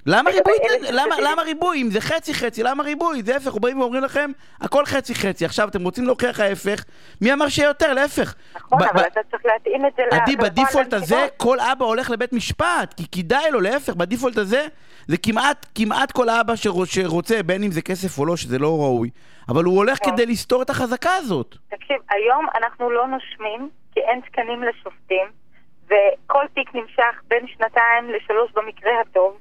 למה 0.06 0.30
ריבוי? 0.30 0.54
למה, 0.90 1.14
למה 1.20 1.42
ריבוי? 1.42 1.82
אם 1.82 1.90
זה 1.90 2.00
חצי 2.00 2.34
חצי, 2.34 2.62
למה 2.62 2.82
ריבוי? 2.82 3.22
זה 3.22 3.34
ההפך, 3.34 3.54
באים 3.54 3.80
ואומרים 3.80 4.02
לכם, 4.02 4.30
הכל 4.60 4.84
חצי 4.84 5.14
חצי. 5.14 5.44
עכשיו 5.44 5.68
אתם 5.68 5.84
רוצים 5.84 6.04
להוכיח 6.04 6.40
ההפך, 6.40 6.84
מי 7.20 7.32
אמר 7.32 7.48
שיהיה 7.48 7.68
יותר? 7.68 7.92
להפך. 7.92 8.34
נכון, 8.56 8.82
אבל 8.82 9.02
אתה 9.06 9.20
צריך 9.30 9.46
להתאים 9.46 9.86
את 9.86 9.92
זה 9.96 10.02
עדי, 10.10 10.36
בדיפולט 10.36 10.92
הזה, 10.92 11.26
כל 11.36 11.60
אבא 11.60 11.84
הולך 11.84 12.10
לבית 12.10 12.32
משפט, 12.32 12.94
כי 12.96 13.06
כדאי 13.12 13.50
לו, 13.50 13.60
להפך, 13.60 13.94
בדיפולט 13.94 14.36
הזה, 14.36 14.66
זה 15.06 15.16
כמעט, 15.16 15.66
כמעט 15.74 16.12
כל 16.12 16.28
אבא 16.28 16.54
שרוצה, 16.84 17.42
בין 17.42 17.62
אם 17.62 17.70
זה 17.70 17.82
כסף 17.82 18.18
או 18.18 18.26
לא, 18.26 18.36
שזה 18.36 18.58
לא 18.58 18.80
ראוי, 18.80 19.10
אבל 19.48 19.64
הוא 19.64 19.76
הולך 19.76 19.98
נכון. 20.02 20.12
כדי 20.12 20.26
לסתור 20.26 20.62
את 20.62 20.70
החזקה 20.70 21.10
הזאת. 21.16 21.56
תקשיב, 21.68 21.96
היום 22.10 22.46
אנחנו 22.62 22.90
לא 22.90 23.06
נושמים, 23.06 23.68
כי 23.92 24.00
אין 24.00 24.20
תקנים 24.20 24.62
לשופטים. 24.62 25.45
וכל 25.86 26.44
תיק 26.54 26.74
נמשך 26.74 27.22
בין 27.28 27.46
שנתיים 27.46 28.10
לשלוש 28.10 28.52
במקרה 28.52 28.92
הטוב. 29.00 29.38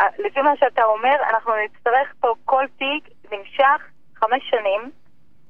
אה, 0.00 0.06
לפי 0.18 0.40
מה 0.42 0.52
שאתה 0.60 0.84
אומר, 0.84 1.16
אנחנו 1.30 1.52
נצטרך 1.64 2.14
פה 2.20 2.34
כל 2.44 2.64
תיק 2.78 3.14
נמשך 3.32 3.82
חמש 4.14 4.42
שנים 4.50 4.90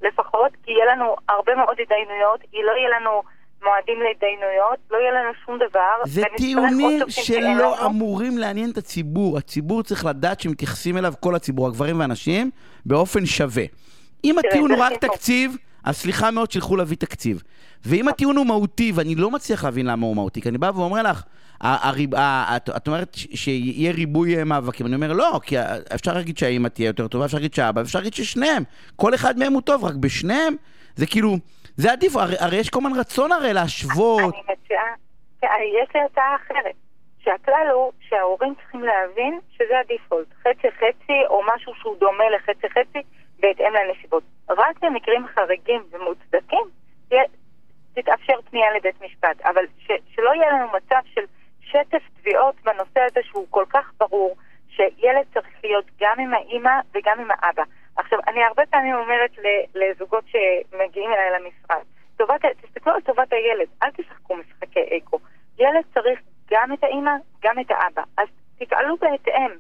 לפחות, 0.02 0.52
כי 0.64 0.72
יהיה 0.72 0.94
לנו 0.94 1.16
הרבה 1.28 1.54
מאוד 1.54 1.76
התדיינויות, 1.80 2.40
לא 2.52 2.72
יהיה 2.72 3.00
לנו 3.00 3.22
מועדים 3.64 4.00
להתדיינויות, 4.02 4.78
לא 4.90 4.96
יהיה 4.98 5.12
לנו 5.12 5.30
שום 5.46 5.58
דבר. 5.58 5.94
זה 6.04 6.22
טיעונים 6.36 7.00
שלא 7.08 7.86
אמורים 7.86 8.38
לעניין 8.38 8.70
את 8.70 8.76
הציבור. 8.76 9.38
הציבור 9.38 9.82
צריך 9.82 10.04
לדעת 10.04 10.40
שמתייחסים 10.40 10.98
אליו 10.98 11.12
כל 11.20 11.34
הציבור, 11.34 11.66
הגברים 11.66 12.00
והנשים, 12.00 12.50
באופן 12.86 13.26
שווה. 13.26 13.64
אם 14.24 14.38
הטיעון 14.38 14.70
הוא 14.70 14.80
רק 14.80 14.92
תקציב... 14.92 15.56
אז 15.84 15.96
סליחה 15.96 16.30
מאוד 16.30 16.50
שילכו 16.50 16.76
להביא 16.76 16.96
תקציב. 16.96 17.42
ואם 17.84 18.08
הטיעון 18.08 18.36
הוא 18.36 18.46
מהותי, 18.46 18.92
ואני 18.94 19.14
לא 19.14 19.30
מצליח 19.30 19.64
להבין 19.64 19.86
למה 19.86 20.06
הוא 20.06 20.16
מהותי, 20.16 20.40
כי 20.40 20.48
אני 20.48 20.58
בא 20.58 20.70
ואומר 20.74 21.02
לך, 21.02 21.22
הריב, 21.60 22.14
את, 22.14 22.70
את 22.76 22.88
אומרת 22.88 23.14
שיהיה 23.14 23.92
ריבוי 23.92 24.38
אה, 24.38 24.44
מאבקים, 24.44 24.86
אני 24.86 24.94
אומר 24.94 25.12
לא, 25.12 25.40
כי 25.42 25.56
אפשר 25.94 26.12
להגיד 26.14 26.38
שהאימא 26.38 26.68
תהיה 26.68 26.86
יותר 26.86 27.08
טובה, 27.08 27.24
אפשר 27.24 27.36
להגיד 27.36 27.54
שהאבא, 27.54 27.80
אפשר 27.80 27.98
להגיד 27.98 28.14
ששניהם, 28.14 28.62
כל 28.96 29.14
אחד 29.14 29.38
מהם 29.38 29.52
הוא 29.52 29.62
טוב, 29.62 29.84
רק 29.84 29.94
בשניהם, 29.94 30.54
זה 30.96 31.06
כאילו, 31.06 31.36
זה 31.76 31.92
עדיף, 31.92 32.16
הרי, 32.16 32.34
הרי 32.38 32.56
יש 32.56 32.70
כל 32.70 32.78
הזמן 32.78 32.98
רצון 32.98 33.32
הרי 33.32 33.52
להשוות. 33.52 34.34
אני 34.34 34.54
מציעה, 34.54 34.84
יש 35.82 35.88
לי 35.94 36.00
הצעה 36.00 36.36
אחרת, 36.36 36.74
שהכלל 37.24 37.66
הוא 37.74 37.92
שההורים 38.08 38.54
צריכים 38.54 38.80
להבין 38.80 39.40
שזה 39.50 39.78
הדיפולט, 39.84 40.26
חצי 40.40 40.68
חצי 40.76 41.18
או 41.28 41.40
משהו 41.54 41.72
שהוא 41.80 41.96
דומה 42.00 42.24
לחצי 42.36 42.66
חצי 42.70 42.98
בהתאם 43.42 43.72
לנסיבות. 43.74 44.22
רק 44.48 44.84
במקרים 44.84 45.26
חריגים 45.26 45.82
ומוצדקים 45.90 46.64
תתאפשר 47.94 48.40
פנייה 48.50 48.72
לבית 48.76 49.02
משפט, 49.02 49.40
אבל 49.40 49.64
ש, 49.78 49.90
שלא 50.14 50.30
יהיה 50.34 50.52
לנו 50.52 50.66
מצב 50.76 51.00
של 51.14 51.24
שטף 51.60 52.02
תביעות 52.20 52.54
בנושא 52.64 53.00
הזה 53.00 53.20
שהוא 53.22 53.46
כל 53.50 53.64
כך 53.68 53.92
ברור, 53.98 54.36
שילד 54.68 55.24
צריך 55.34 55.64
להיות 55.64 55.84
גם 56.00 56.20
עם 56.20 56.34
האימא 56.34 56.80
וגם 56.94 57.20
עם 57.20 57.28
האבא. 57.30 57.62
עכשיו, 57.96 58.18
אני 58.26 58.44
הרבה 58.44 58.62
פעמים 58.66 58.94
אומרת 58.94 59.30
לזוגות 59.74 60.24
שמגיעים 60.26 61.10
אליי 61.12 61.40
למשרד, 61.40 61.82
טובת, 62.16 62.40
תסתכלו 62.62 62.92
על 62.92 63.00
טובת 63.00 63.32
הילד, 63.32 63.68
אל 63.82 63.90
תשחקו 63.90 64.36
משחקי 64.36 64.98
אקו. 64.98 65.18
ילד 65.58 65.84
צריך 65.94 66.20
גם 66.50 66.72
את 66.72 66.84
האימא, 66.84 67.12
גם 67.42 67.58
את 67.60 67.70
האבא. 67.70 68.02
אז 68.16 68.28
תפעלו 68.58 68.96
בהתאם. 68.96 69.50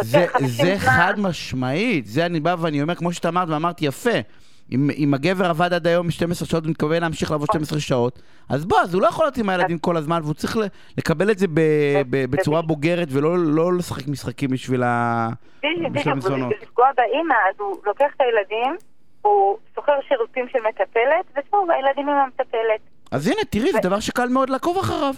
זה, 0.00 0.26
זה 0.46 0.74
חד 0.78 1.14
משמעית, 1.18 2.06
זה 2.06 2.26
אני 2.26 2.40
בא 2.40 2.56
ואני 2.58 2.82
אומר, 2.82 2.94
כמו 2.94 3.12
שאתה 3.12 3.28
אמרת 3.28 3.48
ואמרתי 3.48 3.86
יפה, 3.86 4.10
אם, 4.72 4.90
אם 4.98 5.14
הגבר 5.14 5.50
עבד 5.50 5.72
עד 5.72 5.86
היום 5.86 6.10
12 6.10 6.48
שעות 6.48 6.66
ומתכוון 6.66 7.00
להמשיך 7.00 7.30
לעבוד 7.30 7.48
12 7.50 7.80
שעות, 7.80 8.22
אז 8.48 8.64
בוא, 8.64 8.80
אז 8.80 8.94
הוא 8.94 9.02
לא 9.02 9.06
יכול 9.06 9.24
להיות 9.24 9.36
עם 9.36 9.48
הילדים 9.48 9.78
כל 9.78 9.96
הזמן, 9.96 10.20
והוא 10.22 10.34
צריך 10.34 10.56
לקבל 10.98 11.30
את 11.30 11.38
זה 11.38 11.46
ב, 11.48 11.60
ב, 12.10 12.24
בצורה 12.30 12.62
בוגרת, 12.62 13.08
ולא 13.10 13.38
לא 13.38 13.72
לשחק 13.72 14.08
משחקים 14.08 14.50
בשביל 14.50 14.82
המזונות. 14.82 16.48
בדיוק, 16.48 16.62
לפגוע 16.62 16.86
באימא, 16.96 17.34
אז 17.50 17.54
הוא 17.58 17.76
לוקח 17.86 18.10
את 18.16 18.20
הילדים, 18.20 18.76
הוא 19.22 19.58
שוכר 19.74 19.92
שירותים 20.08 20.46
של 20.52 20.58
מטפלת, 20.68 21.24
וזהו, 21.30 21.66
הילדים 21.70 22.08
עם 22.08 22.16
המטפלת. 22.16 22.80
אז 23.10 23.26
הנה, 23.26 23.40
תראי, 23.50 23.72
זה 23.72 23.78
דבר 23.82 24.00
שקל 24.00 24.28
מאוד 24.28 24.50
לעקוב 24.50 24.78
אחריו. 24.78 25.14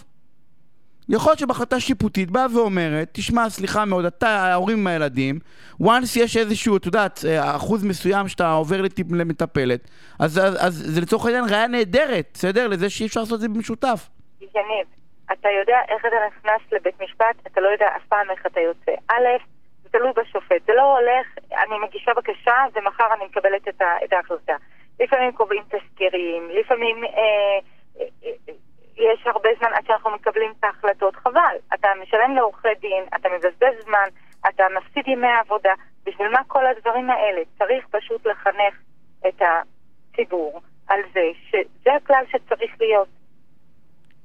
יכול 1.10 1.30
להיות 1.30 1.38
שבהחלטה 1.38 1.80
שיפוטית 1.80 2.30
באה 2.30 2.46
ואומרת, 2.54 3.08
תשמע, 3.12 3.50
סליחה 3.50 3.84
מאוד, 3.84 4.04
אתה, 4.04 4.28
ההורים 4.28 4.78
עם 4.78 4.86
הילדים, 4.86 5.38
once 5.82 6.20
יש 6.20 6.36
איזשהו, 6.36 6.76
את 6.76 6.86
יודעת, 6.86 7.20
אה, 7.28 7.56
אחוז 7.56 7.84
מסוים 7.84 8.28
שאתה 8.28 8.52
עובר 8.52 8.82
לטיפ, 8.82 9.06
למטפלת, 9.12 9.80
אז, 10.20 10.38
אז, 10.38 10.66
אז 10.66 10.74
זה 10.74 11.00
לצורך 11.00 11.26
העניין 11.26 11.44
ראיה 11.50 11.66
נהדרת, 11.66 12.30
בסדר? 12.34 12.68
לזה 12.68 12.90
שאי 12.90 13.06
אפשר 13.06 13.20
לעשות 13.20 13.34
את 13.34 13.40
זה 13.40 13.48
במשותף. 13.48 14.08
יניב, 14.40 14.86
אתה 15.32 15.48
יודע 15.60 15.78
איך 15.88 16.06
אתה 16.06 16.16
נכנס 16.26 16.72
לבית 16.72 17.00
משפט, 17.02 17.36
אתה 17.46 17.60
לא 17.60 17.68
יודע 17.68 17.86
אף 17.96 18.02
פעם 18.08 18.30
איך 18.30 18.46
אתה 18.46 18.60
יוצא. 18.60 18.92
א', 19.08 19.26
תלוי 19.90 20.10
בשופט. 20.16 20.66
זה 20.66 20.72
לא 20.76 20.98
הולך, 20.98 21.26
אני 21.52 21.78
מגישה 21.88 22.12
בקשה 22.16 22.54
ומחר 22.74 23.04
אני 23.16 23.24
מקבלת 23.24 23.68
את 24.04 24.12
ההחלטה. 24.12 24.56
לפעמים 25.00 25.32
קובעים 25.32 25.62
תסקירים, 25.62 26.48
לפעמים... 26.60 27.04
אה, 27.04 27.10
אה, 28.00 28.06
אה, 28.24 28.54
יש 28.96 29.26
הרבה 29.26 29.48
זמן 29.58 29.68
עד 29.74 29.86
שאנחנו 29.86 30.10
מקבלים 30.10 30.52
את 30.58 30.64
ההחלטות. 30.64 31.16
חבל. 31.16 31.56
אתה 31.74 31.88
משלם 32.02 32.34
לעורכי 32.36 32.68
דין, 32.80 33.04
אתה 33.16 33.28
מבזבז 33.28 33.84
זמן, 33.84 34.08
אתה 34.48 34.64
מפסיד 34.76 35.08
ימי 35.08 35.32
עבודה. 35.44 35.72
בשביל 36.06 36.28
מה 36.28 36.40
כל 36.46 36.66
הדברים 36.66 37.10
האלה? 37.10 37.40
צריך 37.58 37.86
פשוט 37.90 38.26
לחנך 38.26 38.74
את 39.28 39.42
הציבור 39.42 40.60
על 40.88 41.00
זה 41.14 41.20
שזה 41.50 41.94
הכלל 41.96 42.24
שצריך 42.30 42.70
להיות. 42.80 43.08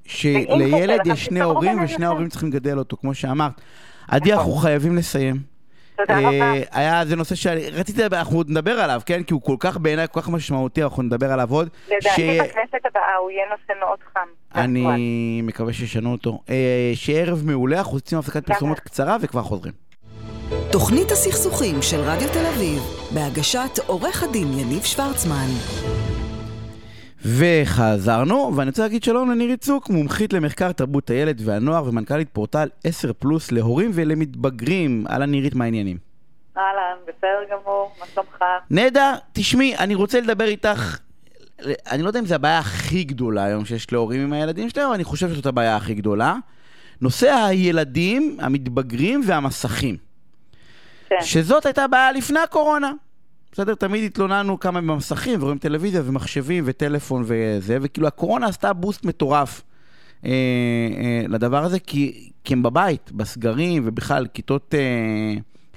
שלילד 0.06 1.08
יש 1.08 1.26
שני 1.26 1.42
הורים 1.42 1.84
ושני 1.84 2.06
ההורים 2.06 2.28
צריכים 2.28 2.50
לגדל 2.50 2.78
אותו, 2.78 2.98
כמו 2.98 3.14
שאמרת. 3.14 3.62
עדי, 4.12 4.34
אנחנו 4.34 4.52
חייבים 4.52 4.96
לסיים. 4.96 5.55
תודה 5.98 6.20
רבה. 6.20 6.30
אה, 6.30 6.62
היה, 6.72 7.06
זה 7.06 7.16
נושא 7.16 7.36
שרציתי, 7.36 8.06
אנחנו 8.06 8.38
עוד 8.38 8.50
נדבר 8.50 8.80
עליו, 8.80 9.02
כן? 9.06 9.24
כי 9.24 9.34
הוא 9.34 9.42
כל 9.42 9.56
כך 9.60 9.78
בעיניי, 9.78 10.08
כל 10.12 10.22
כך 10.22 10.30
משמעותי, 10.30 10.84
אנחנו 10.84 11.04
נדבר 11.04 11.32
עליו 11.32 11.52
עוד. 11.52 11.70
לדעתי 11.88 12.40
בכנסת 12.40 12.86
הבאה 12.86 13.16
הוא 13.22 13.32
יהיה 13.32 13.46
נושא 13.52 13.80
מאוד 13.80 14.00
חם. 14.14 14.28
אני 14.56 15.42
מקווה 15.44 15.74
שישנו 15.74 16.12
אותו. 16.12 16.40
אה, 16.50 16.92
שיהיה 16.96 17.22
ערב 17.22 17.42
מעולה, 17.46 17.78
אנחנו 17.78 17.98
יוצאים 17.98 18.20
הפסקת 18.20 18.46
פרסומות 18.46 18.80
קצרה 18.80 19.18
וכבר 19.22 19.42
חוזרים. 19.42 19.74
תוכנית 20.72 21.12
הסכסוכים 21.12 21.82
של 21.82 22.00
רדיו 22.00 22.28
תל 22.34 22.46
אביב, 22.46 22.80
בהגשת 23.14 23.80
עורך 23.88 24.24
הדין 24.24 24.48
יניב 24.60 24.84
שוורצמן. 24.84 25.48
וחזרנו, 27.26 28.52
ואני 28.56 28.70
רוצה 28.70 28.82
להגיד 28.82 29.04
שלום 29.04 29.32
לנירי 29.32 29.58
צוק, 29.58 29.90
מומחית 29.90 30.34
למחקר 30.34 30.72
תרבות 30.72 31.10
הילד 31.10 31.42
והנוער 31.46 31.86
ומנכ"לית 31.88 32.30
פורטל 32.34 32.70
10 32.84 33.14
פלוס 33.14 33.52
להורים 33.52 33.92
ולמתבגרים. 33.94 35.06
אהלן 35.10 35.32
נירית, 35.32 35.56
מה 35.56 35.64
העניינים? 35.64 35.98
אהלן, 36.58 36.98
בסדר 37.04 37.40
גמור, 37.52 37.92
מה 38.00 38.06
שלומך? 38.14 38.44
נהדר, 38.70 39.14
תשמעי, 39.34 39.76
אני 39.78 39.96
רוצה 39.96 40.22
לדבר 40.22 40.46
איתך, 40.46 40.98
אני 41.92 42.04
לא 42.04 42.08
יודע 42.08 42.20
אם 42.20 42.26
זו 42.26 42.36
הבעיה 42.36 42.60
הכי 42.60 43.04
גדולה 43.04 43.44
היום 43.44 43.66
שיש 43.66 43.92
להורים 43.92 44.22
עם 44.22 44.34
הילדים 44.34 44.70
שלהם, 44.70 44.86
אבל 44.86 44.96
אני 44.96 45.04
חושב 45.04 45.30
שזאת 45.30 45.46
הבעיה 45.46 45.76
הכי 45.76 45.94
גדולה. 45.94 46.36
נושא 47.02 47.32
הילדים, 47.34 48.38
המתבגרים 48.42 49.22
והמסכים. 49.26 49.98
כן. 51.10 51.16
שזאת 51.22 51.66
הייתה 51.66 51.88
בעיה 51.88 52.12
לפני 52.12 52.40
הקורונה. 52.40 52.92
בסדר? 53.56 53.76
תמיד 53.76 54.04
התלוננו 54.04 54.60
כמה 54.60 54.80
הם 54.80 54.88
במסכים, 54.88 55.42
ורואים 55.42 55.58
טלוויזיה 55.58 56.02
ומחשבים 56.06 56.64
וטלפון 56.68 57.24
וזה, 57.26 57.78
וכאילו 57.82 58.08
הקורונה 58.08 58.48
עשתה 58.48 58.74
בוסט 58.74 59.06
מטורף 59.06 59.62
אה, 60.26 60.30
אה, 60.32 61.26
לדבר 61.28 61.64
הזה, 61.64 61.80
כי, 61.80 62.32
כי 62.44 62.54
הם 62.54 62.64
בבית, 62.64 63.12
בסגרים, 63.12 63.84
ובכלל 63.86 64.28
כיתות 64.34 64.74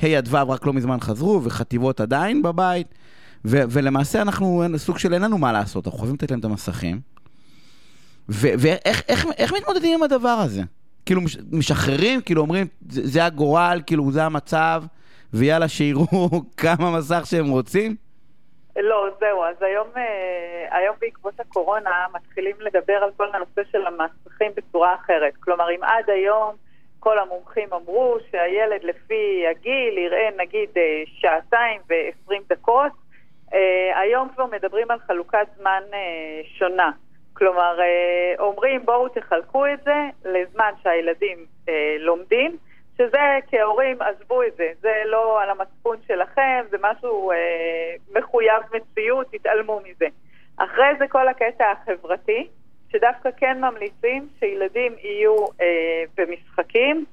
ה' 0.03 0.07
אה, 0.07 0.19
עד 0.19 0.29
ו' 0.31 0.51
רק 0.51 0.67
לא 0.67 0.73
מזמן 0.73 1.01
חזרו, 1.01 1.41
וחטיבות 1.45 2.01
עדיין 2.01 2.43
בבית, 2.43 2.87
ו, 3.45 3.63
ולמעשה 3.71 4.23
אנחנו 4.23 4.65
סוג 4.77 4.99
של 4.99 5.15
אין 5.15 5.23
לנו 5.23 5.39
מה 5.39 5.53
לעשות, 5.53 5.87
אנחנו 5.87 5.99
חייבים 5.99 6.15
לתת 6.15 6.31
להם 6.31 6.41
את 6.41 6.45
המסכים. 6.45 7.01
ואיך 8.29 9.03
איך, 9.09 9.27
איך 9.37 9.53
מתמודדים 9.53 9.95
עם 9.95 10.03
הדבר 10.03 10.29
הזה? 10.29 10.63
כאילו 11.07 11.21
מש, 11.21 11.37
משחררים, 11.53 12.21
כאילו 12.21 12.41
אומרים, 12.43 12.67
זה, 12.89 13.07
זה 13.09 13.25
הגורל, 13.25 13.81
כאילו 13.87 14.13
זה 14.13 14.25
המצב. 14.25 14.83
ויאללה, 15.35 15.69
שיראו 15.69 16.29
כמה 16.63 16.97
מסך 16.99 17.23
שהם 17.25 17.49
רוצים? 17.51 17.97
לא, 18.77 19.09
זהו, 19.21 19.45
אז 19.45 19.63
היום, 19.63 19.89
אה, 19.97 20.79
היום 20.79 20.97
בעקבות 21.01 21.41
הקורונה 21.41 22.07
מתחילים 22.15 22.57
לדבר 22.61 22.93
על 22.93 23.11
כל 23.17 23.27
הנושא 23.35 23.63
של 23.73 23.87
המסכים 23.87 24.53
בצורה 24.57 24.95
אחרת. 24.95 25.33
כלומר, 25.41 25.71
אם 25.71 25.83
עד 25.83 26.11
היום 26.11 26.55
כל 27.01 27.19
המומחים 27.19 27.69
אמרו 27.73 28.17
שהילד 28.31 28.85
לפי 28.85 29.45
הגיל 29.51 29.99
יראה 29.99 30.29
נגיד 30.37 30.69
אה, 30.77 31.03
שעתיים 31.07 31.81
ועשרים 31.89 32.43
דקות, 32.49 32.93
אה, 33.55 34.01
היום 34.01 34.29
כבר 34.35 34.47
מדברים 34.47 34.91
על 34.91 34.99
חלוקת 34.99 35.47
זמן 35.57 35.83
שונה. 36.59 36.91
כלומר, 37.33 37.79
אומרים 38.39 38.85
בואו 38.85 39.09
תחלקו 39.09 39.67
את 39.67 39.85
זה 39.85 39.97
לזמן 40.25 40.73
שהילדים 40.83 41.39
לומדים, 41.99 42.57
שזה 42.99 43.39
כהורים, 43.51 44.03
עזבו 44.03 44.43
את 44.43 44.57
זה, 44.57 44.71
זה 44.81 45.03
לא 45.07 45.43
על 45.43 45.51
המצפון 45.51 45.97
שלכם, 46.07 46.65
זה 46.71 46.77
משהו 46.81 47.33
אה, 47.33 47.95
מחויב 48.15 48.63
מציאות, 48.75 49.27
תתעלמו 49.33 49.81
מזה. 49.85 50.07
אחרי 50.57 50.87
זה 50.99 51.09
כל 51.09 51.29
הקטע 51.29 51.71
החברתי, 51.71 52.49
שדווקא 52.93 53.29
כן 53.37 53.61
ממליצים 53.61 54.29
שילדים 54.39 54.93
יהיו 55.03 55.37
אה, 55.61 56.05
במשחקים, 56.17 57.05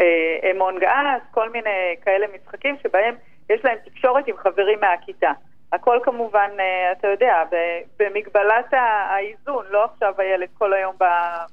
אה, 0.00 0.50
אמון 0.50 0.78
גאס, 0.78 1.22
כל 1.30 1.50
מיני 1.50 1.96
כאלה 2.04 2.26
משחקים 2.34 2.76
שבהם 2.82 3.14
יש 3.50 3.64
להם 3.64 3.78
תקשורת 3.84 4.28
עם 4.28 4.36
חברים 4.36 4.80
מהכיתה. 4.80 5.32
הכל 5.72 5.98
כמובן, 6.02 6.50
אה, 6.60 6.92
אתה 6.92 7.08
יודע, 7.08 7.42
במגבלת 7.98 8.72
האיזון, 8.72 9.64
לא 9.70 9.84
עכשיו 9.84 10.14
הילד 10.18 10.48
כל 10.58 10.72
היום 10.72 10.96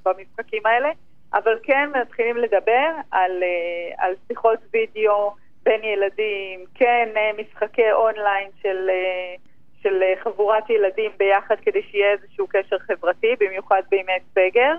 במשחקים 0.05 0.65
האלה. 0.65 0.89
אבל 1.33 1.57
כן 1.63 1.89
מתחילים 2.01 2.38
לדבר 2.38 2.89
על, 3.12 3.31
אה, 3.43 4.05
על 4.05 4.13
שיחות 4.27 4.59
וידאו 4.74 5.33
בין 5.63 5.83
ילדים, 5.83 6.65
כן 6.75 7.09
אה, 7.17 7.31
משחקי 7.38 7.91
אונליין 7.91 8.50
של, 8.62 8.89
אה, 8.89 9.36
של 9.81 10.03
חבורת 10.24 10.69
ילדים 10.69 11.12
ביחד 11.17 11.55
כדי 11.62 11.81
שיהיה 11.91 12.12
איזשהו 12.12 12.48
קשר 12.50 12.79
חברתי, 12.79 13.36
במיוחד 13.39 13.81
בימי 13.89 14.13
סגר. 14.31 14.75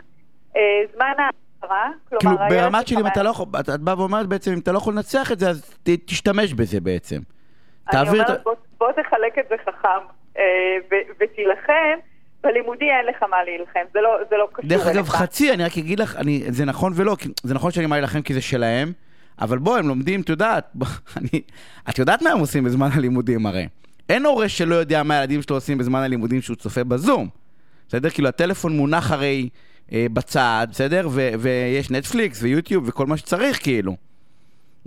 זמן 0.95 1.12
ההעברה, 1.19 1.90
כלומר... 2.09 2.37
כאילו 2.37 2.61
ברמת 2.61 2.88
של 2.88 2.99
אם 2.99 3.07
אתה 3.07 3.23
לא 3.23 3.30
יכול, 3.30 3.47
את 3.75 3.80
באה 3.80 3.99
ואומרת 3.99 4.26
בעצם, 4.26 4.52
אם 4.52 4.59
אתה 4.59 4.73
לא 4.73 4.78
יכול 4.78 4.95
לנצח 4.95 5.33
את 5.33 5.38
זה, 5.38 5.49
אז 5.50 5.78
ת, 5.83 5.88
תשתמש 6.07 6.52
בזה 6.52 6.80
בעצם. 6.80 7.16
אני 7.92 8.09
אומרת, 8.09 8.30
את... 8.30 8.42
בוא, 8.42 8.54
בוא 8.78 8.92
תחלק 8.92 9.38
את 9.38 9.49
זה 9.49 9.54
חכם 9.64 10.07
ותילחם. 11.21 11.99
בלימודי 12.42 12.85
אין 12.85 13.06
לך 13.06 13.23
מה 13.30 13.44
להילחם, 13.44 13.80
זה 13.92 14.00
לא, 14.00 14.11
זה 14.30 14.37
לא 14.37 14.49
קשור 14.52 14.70
אליך. 14.70 14.87
דרך 14.87 14.87
אגב, 14.87 15.09
חצי, 15.09 15.52
אני 15.52 15.64
רק 15.64 15.78
אגיד 15.78 16.00
לך, 16.00 16.16
אני, 16.16 16.44
זה 16.49 16.64
נכון 16.64 16.92
ולא, 16.97 17.16
זה 17.42 17.54
נכון 17.54 17.70
שאני 17.70 17.87
מה 17.87 17.97
להילחם 17.97 18.23
כי 18.23 18.35
זה 18.35 18.40
שלהם, 18.40 18.92
אבל 19.40 19.59
בוא, 19.59 19.79
הם 19.79 19.88
לומדים, 19.88 20.20
את 20.20 20.29
יודעת, 20.29 20.74
אני, 21.16 21.42
את 21.88 21.98
יודעת 21.98 22.22
מה 22.22 22.31
הם 22.31 22.38
עושים 22.38 22.64
בזמן 22.64 22.88
הלימודים 22.92 23.46
הרי. 23.46 23.68
אין 24.09 24.26
הורה 24.26 24.48
שלא 24.48 24.74
יודע 24.74 25.03
מה 25.03 25.14
הילדים 25.14 25.42
שלו 25.42 25.57
עושים 25.57 25.79
בזמן 25.79 26.00
הלימודים 26.00 26.42
שהוא 26.42 26.57
צופה 26.57 26.85
בזום. 26.85 27.29
בסדר? 27.88 28.11
כאילו, 28.11 28.29
הטלפון 28.29 28.76
מונח 28.76 29.12
הרי 29.12 29.48
אה, 29.92 30.07
בצד, 30.12 30.66
בסדר? 30.70 31.09
ו- 31.11 31.31
ויש 31.38 31.90
נטפליקס 31.90 32.42
ויוטיוב 32.42 32.88
וכל 32.88 33.07
מה 33.07 33.16
שצריך, 33.16 33.62
כאילו. 33.62 33.96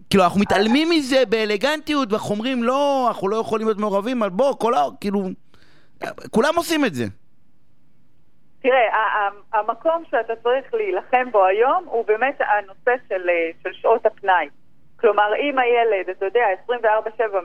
כאילו, 0.09 0.23
אנחנו 0.23 0.39
מתעלמים 0.39 0.89
מזה 0.89 1.23
באלגנטיות, 1.29 2.11
ואנחנו 2.11 2.35
אומרים, 2.35 2.63
לא, 2.63 3.05
אנחנו 3.07 3.27
לא 3.27 3.35
יכולים 3.35 3.67
להיות 3.67 3.79
מעורבים, 3.79 4.23
אבל 4.23 4.29
בוא, 4.29 4.53
כל 4.59 4.73
ה... 4.73 4.83
כאילו... 5.01 5.29
כולם 6.31 6.53
עושים 6.55 6.85
את 6.85 6.93
זה. 6.93 7.07
תראה, 8.63 9.29
המקום 9.53 10.03
שאתה 10.11 10.35
צריך 10.35 10.73
להילחם 10.73 11.31
בו 11.31 11.45
היום 11.45 11.85
הוא 11.85 12.05
באמת 12.05 12.35
הנושא 12.39 12.95
של, 13.09 13.29
אה, 13.29 13.49
של 13.63 13.73
שעות 13.73 14.05
הפנאי. 14.05 14.49
כלומר, 14.99 15.35
אם 15.35 15.59
הילד, 15.59 16.09
אתה 16.09 16.25
יודע, 16.25 16.45
24-7 16.65 16.71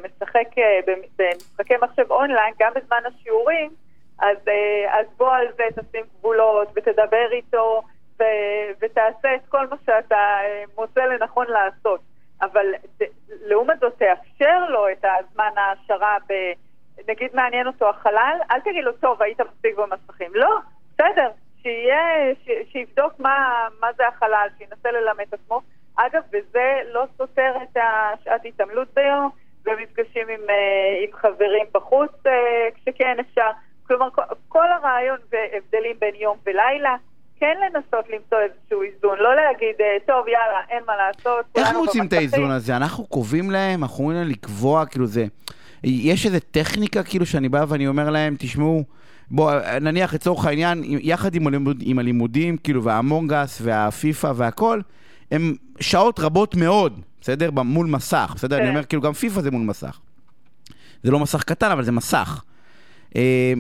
משחק 0.05 0.59
אה, 0.59 0.81
במשחקי 0.87 1.75
מחשב 1.83 2.11
אונליין, 2.11 2.55
גם 2.59 2.73
בזמן 2.75 3.03
השיעורים, 3.07 3.71
אז, 4.19 4.37
אה, 4.49 5.01
אז 5.01 5.07
בוא 5.17 5.33
על 5.33 5.47
זה 5.57 5.65
תשים 5.81 6.05
גבולות 6.19 6.69
ותדבר 6.77 7.33
איתו 7.33 7.83
ו, 8.21 8.25
ותעשה 8.81 9.35
את 9.35 9.49
כל 9.49 9.67
מה 9.67 9.77
שאתה 9.87 10.39
מוצא 10.77 11.01
לנכון 11.01 11.47
לעשות. 11.47 12.01
אבל 12.43 12.67
לעומת 13.29 13.79
זאת, 13.81 13.93
תאפשר 13.99 14.65
לו 14.69 14.89
את 14.89 15.05
הזמן 15.05 15.51
ההעשרה 15.57 16.17
ב... 16.29 16.33
נגיד 17.09 17.31
מעניין 17.35 17.67
אותו 17.67 17.89
החלל, 17.89 18.39
אל 18.51 18.61
תגיד 18.61 18.85
לו, 18.85 18.93
טוב, 18.93 19.23
היית 19.23 19.41
מספיק 19.41 19.77
במסכים. 19.77 20.31
לא, 20.35 20.59
בסדר, 20.99 21.31
שיהיה, 21.63 22.35
ש, 22.45 22.73
שיבדוק 22.73 23.13
מה, 23.19 23.67
מה 23.81 23.87
זה 23.97 24.09
החלל, 24.09 24.49
שינסה 24.59 24.91
ללמד 24.91 25.25
את 25.29 25.35
עצמו. 25.35 25.61
אגב, 25.97 26.23
וזה 26.29 26.81
לא 26.93 27.05
סותר 27.19 27.53
את 27.63 27.77
השעת 27.77 28.41
התעמלות 28.45 28.89
ביום, 28.95 29.31
ומפגשים 29.67 30.29
עם, 30.29 30.51
אה, 30.51 31.05
עם 31.05 31.13
חברים 31.13 31.67
בחוץ 31.75 32.11
אה, 32.27 32.33
כשכן 32.75 33.17
אפשר. 33.21 33.51
כלומר, 33.87 34.09
כל, 34.49 34.67
הרעיון 34.73 35.19
והבדלים 35.33 35.97
בין 35.99 36.15
יום 36.15 36.37
ולילה, 36.47 36.97
כן 37.41 37.55
לנסות 37.65 38.05
למצוא 38.11 38.39
איזשהו 38.39 38.83
איזון, 38.83 39.19
לא 39.19 39.35
להגיד, 39.37 39.75
אה, 39.81 39.97
טוב, 40.07 40.29
יאללה, 40.29 40.61
אין 40.71 40.85
מה 40.87 40.93
לעשות. 40.97 41.45
איך 41.55 41.73
מוצאים 41.73 42.07
את 42.07 42.13
האיזון 42.13 42.51
הזה? 42.51 42.77
אנחנו 42.77 43.07
קובעים 43.07 43.51
להם, 43.51 43.83
אנחנו 43.83 44.05
אומרים 44.05 44.19
להם 44.19 44.29
לקבוע, 44.29 44.87
כאילו 44.87 45.07
זה... 45.07 45.25
יש 45.85 46.27
איזה 46.27 46.41
טכניקה, 46.41 47.03
כאילו, 47.03 47.27
שאני 47.27 47.49
בא 47.49 47.65
ואני 47.69 47.89
אומר 47.89 48.11
להם, 48.11 48.35
תשמעו, 48.39 48.85
בוא, 49.31 49.53
נניח 49.81 50.15
לצורך 50.15 50.45
העניין, 50.45 50.83
יחד 50.85 51.35
עם, 51.35 51.47
הלימוד, 51.47 51.83
עם 51.87 51.99
הלימודים, 51.99 52.57
כאילו, 52.57 52.85
והמונגס 52.85 53.59
והפיפא 53.63 54.33
והכל, 54.37 54.81
הם 55.31 55.55
שעות 55.81 56.21
רבות 56.21 56.55
מאוד, 56.55 57.01
בסדר? 57.21 57.51
מול 57.51 57.87
מסך, 57.87 58.33
בסדר? 58.37 58.57
כן. 58.57 58.63
אני 58.63 58.71
אומר, 58.71 58.85
כאילו, 58.85 59.03
גם 59.03 59.13
פיפא 59.13 59.41
זה 59.41 59.51
מול 59.51 59.63
מסך. 59.63 59.99
זה 61.03 61.11
לא 61.11 61.19
מסך 61.19 61.43
קטן, 61.43 61.71
אבל 61.71 61.85
זה 61.85 61.93
מסך. 61.93 62.43
אה, 63.17 63.53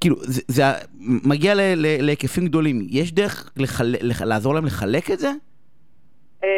כאילו, 0.00 0.16
זה, 0.22 0.42
זה 0.48 0.64
מגיע 1.00 1.54
להיקפים 1.76 2.46
גדולים. 2.46 2.86
יש 2.90 3.12
דרך 3.12 3.50
לחל, 3.56 3.94
לח, 4.00 4.22
לעזור 4.22 4.54
להם 4.54 4.66
לחלק 4.66 5.10
את 5.10 5.18
זה? 5.18 5.32
אה, 6.44 6.48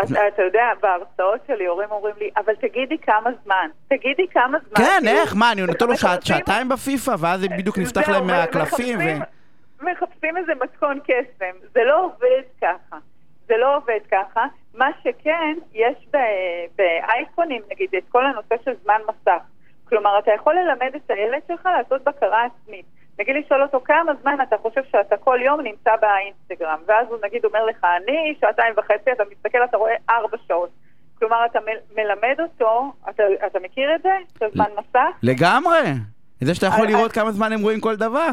אתה 0.00 0.42
יודע, 0.42 0.64
בהרצאות 0.80 1.40
שלי 1.46 1.66
הורים 1.66 1.90
אומרים 1.90 2.14
לי, 2.18 2.30
אבל 2.36 2.54
תגידי 2.54 2.98
כמה 2.98 3.30
זמן, 3.44 3.68
תגידי 3.88 4.26
כמה 4.28 4.58
זמן. 4.68 4.84
כן, 4.84 5.02
איך, 5.06 5.36
מה, 5.36 5.52
אני 5.52 5.62
נותן 5.62 5.86
לו 5.86 5.96
שעתיים 5.96 6.68
בפיפא, 6.68 7.14
ואז 7.18 7.46
בדיוק 7.58 7.78
נפתח 7.78 8.08
להם 8.08 8.26
מהקלפים. 8.26 8.98
מחפשים 9.82 10.36
איזה 10.36 10.52
מתכון 10.60 10.98
קסם, 11.00 11.56
זה 11.74 11.80
לא 11.84 12.04
עובד 12.04 12.42
ככה. 12.60 12.96
זה 13.46 13.54
לא 13.56 13.76
עובד 13.76 13.98
ככה. 14.10 14.44
מה 14.74 14.88
שכן, 15.02 15.54
יש 15.72 16.08
באייקונים, 16.76 17.62
נגיד, 17.70 17.88
את 17.98 18.04
כל 18.08 18.26
הנושא 18.26 18.54
של 18.64 18.72
זמן 18.82 19.00
מסך. 19.08 19.42
כלומר, 19.88 20.18
אתה 20.18 20.30
יכול 20.34 20.54
ללמד 20.54 20.94
את 20.94 21.10
הילד 21.10 21.42
שלך 21.48 21.68
לעשות 21.78 22.04
בקרה 22.04 22.44
עצמית. 22.44 22.86
נגיד 23.18 23.36
לשאול 23.36 23.62
אותו 23.62 23.80
כמה 23.84 24.12
זמן 24.22 24.38
אתה 24.42 24.56
חושב 24.58 24.80
שאתה 24.92 25.16
כל 25.16 25.38
יום 25.44 25.60
נמצא 25.60 25.90
באינסטגרם, 25.96 26.78
ואז 26.86 27.06
הוא 27.10 27.18
נגיד 27.24 27.44
אומר 27.44 27.64
לך, 27.64 27.84
אני 27.96 28.34
שעתיים 28.40 28.74
וחצי, 28.76 29.12
אתה 29.12 29.22
מסתכל, 29.32 29.64
אתה 29.64 29.76
רואה 29.76 29.94
ארבע 30.10 30.36
שעות. 30.48 30.70
כלומר, 31.18 31.46
אתה 31.46 31.58
מ- 31.60 31.96
מלמד 32.00 32.36
אותו, 32.40 32.92
אתה, 33.10 33.22
אתה 33.46 33.58
מכיר 33.60 33.94
את 33.94 34.02
זה? 34.02 34.10
את 34.36 34.42
הזמן 34.42 34.70
מסך? 34.78 35.18
לגמרי. 35.22 35.80
זה 36.40 36.54
שאתה 36.54 36.66
יכול 36.66 36.86
לראות 36.86 37.12
כמה 37.12 37.32
זמן 37.32 37.52
הם 37.52 37.60
רואים 37.60 37.80
כל 37.80 37.96
דבר. 37.96 38.28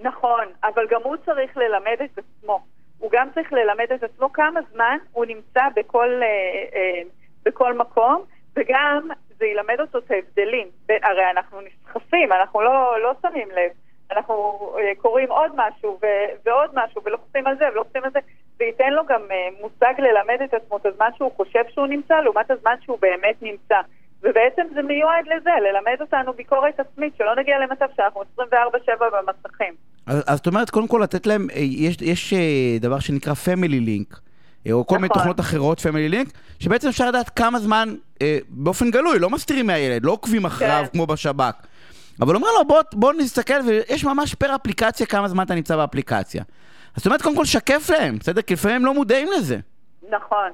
נכון, 0.00 0.44
אבל 0.64 0.86
גם 0.90 1.00
הוא 1.04 1.16
צריך 1.24 1.56
ללמד 1.56 1.96
את 2.04 2.18
עצמו. 2.18 2.60
הוא 2.98 3.10
גם 3.12 3.28
צריך 3.34 3.52
ללמד 3.52 3.86
את 3.94 4.02
עצמו 4.02 4.32
כמה 4.32 4.60
זמן 4.72 4.96
הוא 5.12 5.24
נמצא 5.24 5.60
בכל, 5.76 6.08
אה, 6.22 6.26
אה, 6.78 7.02
בכל 7.44 7.78
מקום, 7.78 8.22
וגם 8.56 9.08
זה 9.38 9.46
ילמד 9.46 9.80
אותו 9.80 9.98
את 9.98 10.10
ההבדלים. 10.10 10.68
הרי 10.88 11.30
אנחנו 11.30 11.58
נסחפים, 11.60 12.32
אנחנו 12.32 12.60
לא, 12.60 13.02
לא 13.02 13.12
שמים 13.22 13.48
לב. 13.50 13.70
אנחנו 14.10 14.34
אה, 14.78 14.92
קוראים 14.98 15.30
עוד 15.30 15.50
משהו 15.54 15.98
ו- 16.02 16.30
ועוד 16.46 16.70
משהו 16.74 17.02
ולוחצים 17.04 17.46
על 17.46 17.56
זה 17.58 17.64
ולוחצים 17.72 18.04
על 18.04 18.10
זה, 18.10 18.18
זה 18.58 18.64
ייתן 18.64 18.92
לו 18.92 19.02
גם 19.06 19.20
אה, 19.30 19.48
מושג 19.60 19.94
ללמד 19.98 20.38
את 20.44 20.54
עצמו 20.54 20.76
את 20.76 20.86
הזמן 20.86 21.08
שהוא 21.16 21.32
חושב 21.36 21.62
שהוא 21.68 21.86
נמצא 21.86 22.14
לעומת 22.14 22.50
הזמן 22.50 22.74
שהוא 22.80 22.98
באמת 23.00 23.42
נמצא. 23.42 23.80
ובעצם 24.22 24.62
זה 24.74 24.82
מיועד 24.82 25.26
לזה, 25.26 25.50
ללמד 25.62 25.96
אותנו 26.00 26.32
ביקורת 26.32 26.80
עצמית, 26.80 27.16
שלא 27.18 27.36
נגיע 27.36 27.58
למצב 27.58 27.86
שאנחנו 27.96 28.22
24-7 28.38 28.42
במסכים. 28.98 29.74
אז 30.06 30.24
אז 30.26 30.36
זאת 30.36 30.46
אומרת, 30.46 30.70
קודם 30.70 30.88
כל 30.88 31.00
לתת 31.02 31.26
להם, 31.26 31.46
אה, 31.50 31.60
יש, 31.60 32.02
יש 32.02 32.34
דבר 32.80 32.98
שנקרא 32.98 33.32
Family 33.32 33.88
Link, 33.88 34.23
או 34.72 34.86
כל 34.86 34.94
מיני 34.94 35.08
נכון. 35.08 35.18
תוכנות 35.18 35.40
אחרות, 35.40 35.78
Family 35.78 36.12
Link, 36.14 36.30
שבעצם 36.60 36.88
אפשר 36.88 37.08
לדעת 37.08 37.28
כמה 37.28 37.58
זמן, 37.58 37.94
אה, 38.22 38.38
באופן 38.48 38.90
גלוי, 38.90 39.18
לא 39.18 39.30
מסתירים 39.30 39.66
מהילד, 39.66 40.04
לא 40.04 40.12
עוקבים 40.12 40.44
אחריו 40.44 40.82
כן. 40.84 40.92
כמו 40.92 41.06
בשב"כ. 41.06 41.54
אבל 42.20 42.34
אומר 42.34 42.48
לו, 42.58 42.64
בוא, 42.64 42.82
בוא 42.92 43.12
נסתכל, 43.12 43.60
ויש 43.66 44.04
ממש 44.04 44.34
פר 44.34 44.54
אפליקציה 44.54 45.06
כמה 45.06 45.28
זמן 45.28 45.44
אתה 45.44 45.54
נמצא 45.54 45.76
באפליקציה. 45.76 46.42
אז 46.42 46.96
זאת 46.96 47.06
אומרת, 47.06 47.22
קודם 47.22 47.36
כל 47.36 47.44
שקף 47.44 47.90
להם, 47.90 48.18
בסדר? 48.18 48.42
כי 48.42 48.54
לפעמים 48.54 48.76
הם 48.76 48.84
לא 48.84 48.94
מודעים 48.94 49.28
לזה. 49.36 49.58
נכון. 50.10 50.50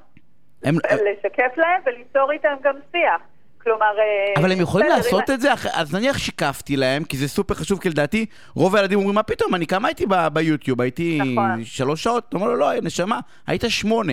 הם, 0.62 0.75
לשקף 0.75 1.57
להם 1.57 1.83
וליצור 1.87 2.33
איתם 2.33 2.55
גם 2.64 2.75
שיח. 2.92 3.23
כלומר... 3.62 3.85
אה, 3.99 4.40
אבל 4.42 4.53
הם 4.53 4.61
יכולים 4.61 4.88
לעשות 4.88 5.31
את 5.31 5.40
זה, 5.40 5.49
אז 5.73 5.94
נניח 5.94 6.18
שיקפתי 6.18 6.77
להם, 6.77 7.05
כי 7.05 7.16
זה 7.16 7.29
סופר 7.29 7.55
חשוב, 7.55 7.81
כי 7.81 7.90
לדעתי 7.90 8.27
רוב 8.55 8.77
הילדים 8.77 8.99
אומרים, 8.99 9.14
מה 9.14 9.23
פתאום, 9.23 9.55
אני 9.55 9.66
כמה 9.66 9.88
הייתי 9.88 10.07
ביוטיוב, 10.33 10.81
הייתי 10.81 11.18
נכון. 11.23 11.64
שלוש 11.64 12.03
שעות? 12.03 12.25
אתה 12.29 12.37
אומר 12.37 12.46
לו, 12.49 12.57
לא, 12.57 12.70
נשמה, 12.83 13.20
היית 13.46 13.64
שמונה. 13.68 14.12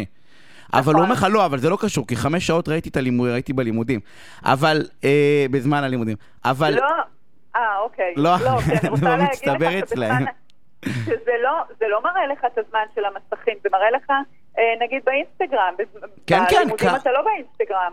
אבל 0.74 0.82
נכון. 0.82 0.96
הוא 0.96 1.04
אומר 1.04 1.14
לך, 1.14 1.28
לא, 1.30 1.46
אבל 1.46 1.58
זה 1.60 1.70
לא 1.70 1.78
קשור, 1.82 2.08
כי 2.08 2.16
חמש 2.16 2.48
שעות 2.48 2.70
ראיתי 2.70 2.90
את 2.90 2.98
הלימוד, 2.98 3.30
ראיתי 3.30 3.54
בלימודים. 3.54 4.00
אבל, 4.46 4.82
אה, 5.04 5.46
בזמן 5.52 5.84
הלימודים. 5.84 6.16
אבל, 6.46 6.74
לא, 6.76 6.86
אה, 7.56 7.80
אוקיי. 7.80 8.14
לא, 8.18 8.38
כי 8.38 8.44
אני 8.72 8.80
זה 8.82 8.90
רוצה 8.90 9.06
לא 9.06 9.18
להגיד 9.18 9.84
לך. 9.84 9.90
שבזמן- 9.90 10.26
שזה 10.86 11.32
לא, 11.44 11.52
זה 11.80 11.86
לא 11.90 12.02
מראה 12.04 12.28
לך 12.28 12.40
את 12.54 12.58
הזמן 12.58 12.80
של 12.96 13.02
המסכים, 13.06 13.54
זה 13.64 13.70
מראה 13.72 13.92
לך, 13.92 14.10
אה, 14.58 14.64
נגיד 14.86 15.02
באינסטגרם. 15.06 15.74
כן, 16.28 16.40
כן, 16.50 16.56
בלימודים 16.58 16.90
כ- 16.90 17.02
אתה 17.02 17.12
לא 17.12 17.22
באינסטגרם. 17.22 17.92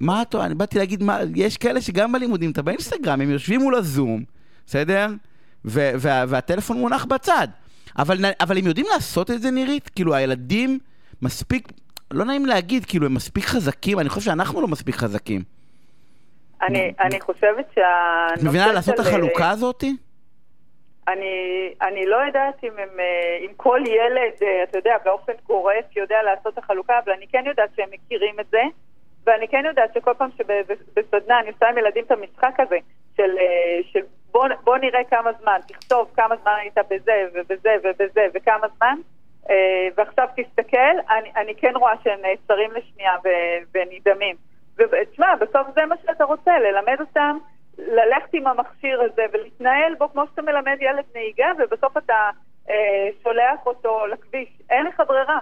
מה 0.00 0.22
אתה, 0.22 0.44
אני 0.44 0.54
באתי 0.54 0.78
להגיד, 0.78 1.02
מה, 1.02 1.18
יש 1.36 1.56
כאלה 1.56 1.80
שגם 1.80 2.12
בלימודים, 2.12 2.50
אתה 2.50 2.62
באינסטגרם, 2.62 3.20
הם 3.20 3.30
יושבים 3.30 3.60
מול 3.60 3.74
הזום, 3.74 4.24
בסדר? 4.66 5.06
ו- 5.64 5.90
וה- 5.98 6.24
והטלפון 6.28 6.76
מונח 6.78 7.04
בצד. 7.04 7.48
אבל, 7.98 8.16
אבל 8.40 8.58
הם 8.58 8.66
יודעים 8.66 8.86
לעשות 8.94 9.30
את 9.30 9.42
זה, 9.42 9.50
נירית? 9.50 9.88
כאילו, 9.88 10.14
הילדים 10.14 10.78
מספיק, 11.22 11.68
לא 12.10 12.24
נעים 12.24 12.46
להגיד, 12.46 12.84
כאילו, 12.84 13.06
הם 13.06 13.14
מספיק 13.14 13.44
חזקים, 13.44 13.98
אני 13.98 14.08
חושב 14.08 14.20
שאנחנו 14.20 14.60
לא 14.60 14.68
מספיק 14.68 14.94
חזקים. 14.94 15.42
אני, 16.62 16.92
אני 17.00 17.20
חושבת 17.20 17.66
שהנושא 17.74 18.34
את 18.40 18.42
מבינה 18.42 18.72
לעשות 18.72 18.94
את 18.94 19.04
של, 19.04 19.04
אה, 19.04 19.08
החלוקה 19.10 19.50
הזאתי? 19.50 19.96
אני, 21.08 21.34
אני 21.82 22.06
לא 22.06 22.16
יודעת 22.26 22.64
אם, 22.64 22.70
הם, 22.78 23.00
אה, 23.00 23.46
אם 23.46 23.50
כל 23.56 23.80
ילד, 23.86 24.42
אה, 24.42 24.62
אתה 24.62 24.78
יודע, 24.78 24.94
באופן 25.04 25.32
גורף 25.46 25.96
יודע 25.96 26.16
לעשות 26.24 26.52
את 26.52 26.58
החלוקה, 26.58 26.94
אבל 27.04 27.12
אני 27.12 27.26
כן 27.32 27.42
יודעת 27.46 27.70
שהם 27.76 27.88
מכירים 27.92 28.40
את 28.40 28.46
זה, 28.50 28.62
ואני 29.26 29.48
כן 29.48 29.62
יודעת 29.66 29.94
שכל 29.94 30.14
פעם 30.18 30.30
שבסדנה 30.38 31.40
אני 31.40 31.50
עושה 31.50 31.68
עם 31.68 31.78
ילדים 31.78 32.04
את 32.04 32.10
המשחק 32.10 32.54
הזה, 32.58 32.78
של, 33.16 33.38
אה, 33.38 33.78
של 33.92 34.00
בוא, 34.32 34.46
בוא 34.64 34.76
נראה 34.76 35.04
כמה 35.04 35.30
זמן, 35.32 35.58
תכתוב 35.68 36.10
כמה 36.16 36.36
זמן 36.36 36.54
היית 36.60 36.78
בזה 36.90 37.24
ובזה 37.34 37.76
ובזה 37.84 38.26
וכמה 38.34 38.66
זמן, 38.76 38.96
אה, 39.50 39.88
ועכשיו 39.96 40.28
תסתכל, 40.36 40.96
אני, 41.10 41.32
אני 41.36 41.54
כן 41.54 41.72
רואה 41.76 41.92
שהם 42.04 42.20
נעצרים 42.22 42.70
לשנייה 42.72 43.12
ונדהמים. 43.74 44.36
ותשמע, 44.76 45.36
בסוף 45.36 45.66
זה 45.74 45.86
מה 45.86 45.94
שאתה 46.02 46.24
רוצה, 46.24 46.58
ללמד 46.58 46.96
אותם 47.00 47.38
ללכת 47.78 48.34
עם 48.34 48.46
המכשיר 48.46 49.02
הזה 49.02 49.22
ולהתנהל 49.32 49.94
בו 49.94 50.08
כמו 50.12 50.22
שאתה 50.30 50.42
מלמד 50.42 50.76
ילד 50.80 51.04
נהיגה, 51.14 51.52
ובסוף 51.58 51.96
אתה 51.96 52.30
אה, 52.70 53.08
שולח 53.22 53.66
אותו 53.66 54.06
לכביש. 54.06 54.48
אין 54.70 54.86
לך 54.86 55.02
ברירה. 55.08 55.38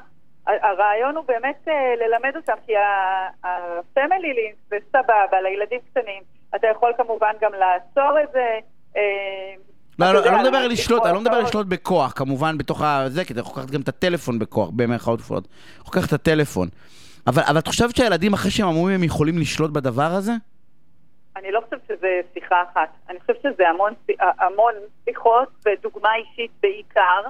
הרעיון 0.49 1.17
הוא 1.17 1.25
באמת 1.29 1.69
אה, 1.69 1.73
ללמד 2.07 2.37
אותם, 2.37 2.53
כי 2.67 2.77
ה-family 2.77 4.35
link 4.39 4.57
זה 4.71 4.77
סבבה, 4.89 5.41
לילדים 5.43 5.81
קטנים. 5.91 6.23
אתה 6.57 6.67
יכול 6.67 6.93
כמובן 6.97 7.33
גם 7.41 7.51
לעצור 7.53 8.21
את 8.25 8.33
זה. 8.33 8.59
אה, 8.97 9.55
לא, 9.99 10.13
לא, 10.13 10.25
אני 10.25 10.33
לא 10.35 10.43
מדבר 10.43 10.57
על 10.59 10.71
לשלוט, 10.71 11.05
אני 11.07 11.15
לא 11.15 11.21
מדבר 11.21 11.35
על. 11.37 11.43
לשלוט 11.43 11.67
בכוח, 11.67 12.13
כמובן, 12.17 12.59
בתוך 12.59 12.83
הזה, 12.85 13.25
כי 13.25 13.33
אתה 13.33 13.41
יכול 13.41 13.63
לקחת 13.63 13.75
גם 13.75 13.81
את 13.81 13.89
הטלפון 13.89 14.39
בכוח, 14.39 14.71
במרכאות 14.77 15.21
כפולות. 15.21 15.49
יכול 15.81 15.99
לקחת 16.01 16.09
את 16.09 16.13
הטלפון. 16.13 16.69
אבל, 17.27 17.43
אבל 17.49 17.59
את 17.59 17.67
חושבת 17.67 17.97
שהילדים, 17.97 18.33
אחרי 18.33 18.51
שהם 18.51 18.67
אמרו, 18.69 18.89
הם 18.89 19.05
יכולים 19.05 19.39
לשלוט 19.39 19.71
בדבר 19.71 20.11
הזה? 20.13 20.33
אני 21.37 21.53
לא 21.53 21.61
חושבת 21.65 21.81
שזה 21.89 22.21
שיחה 22.35 22.63
אחת. 22.73 22.89
אני 23.11 23.21
חושבת 23.21 23.37
שזה 23.43 23.69
המון, 23.69 23.93
שי- 24.07 24.17
המון 24.21 24.73
שיחות 25.05 25.49
ודוגמה 25.67 26.09
אישית 26.15 26.51
בעיקר, 26.63 27.23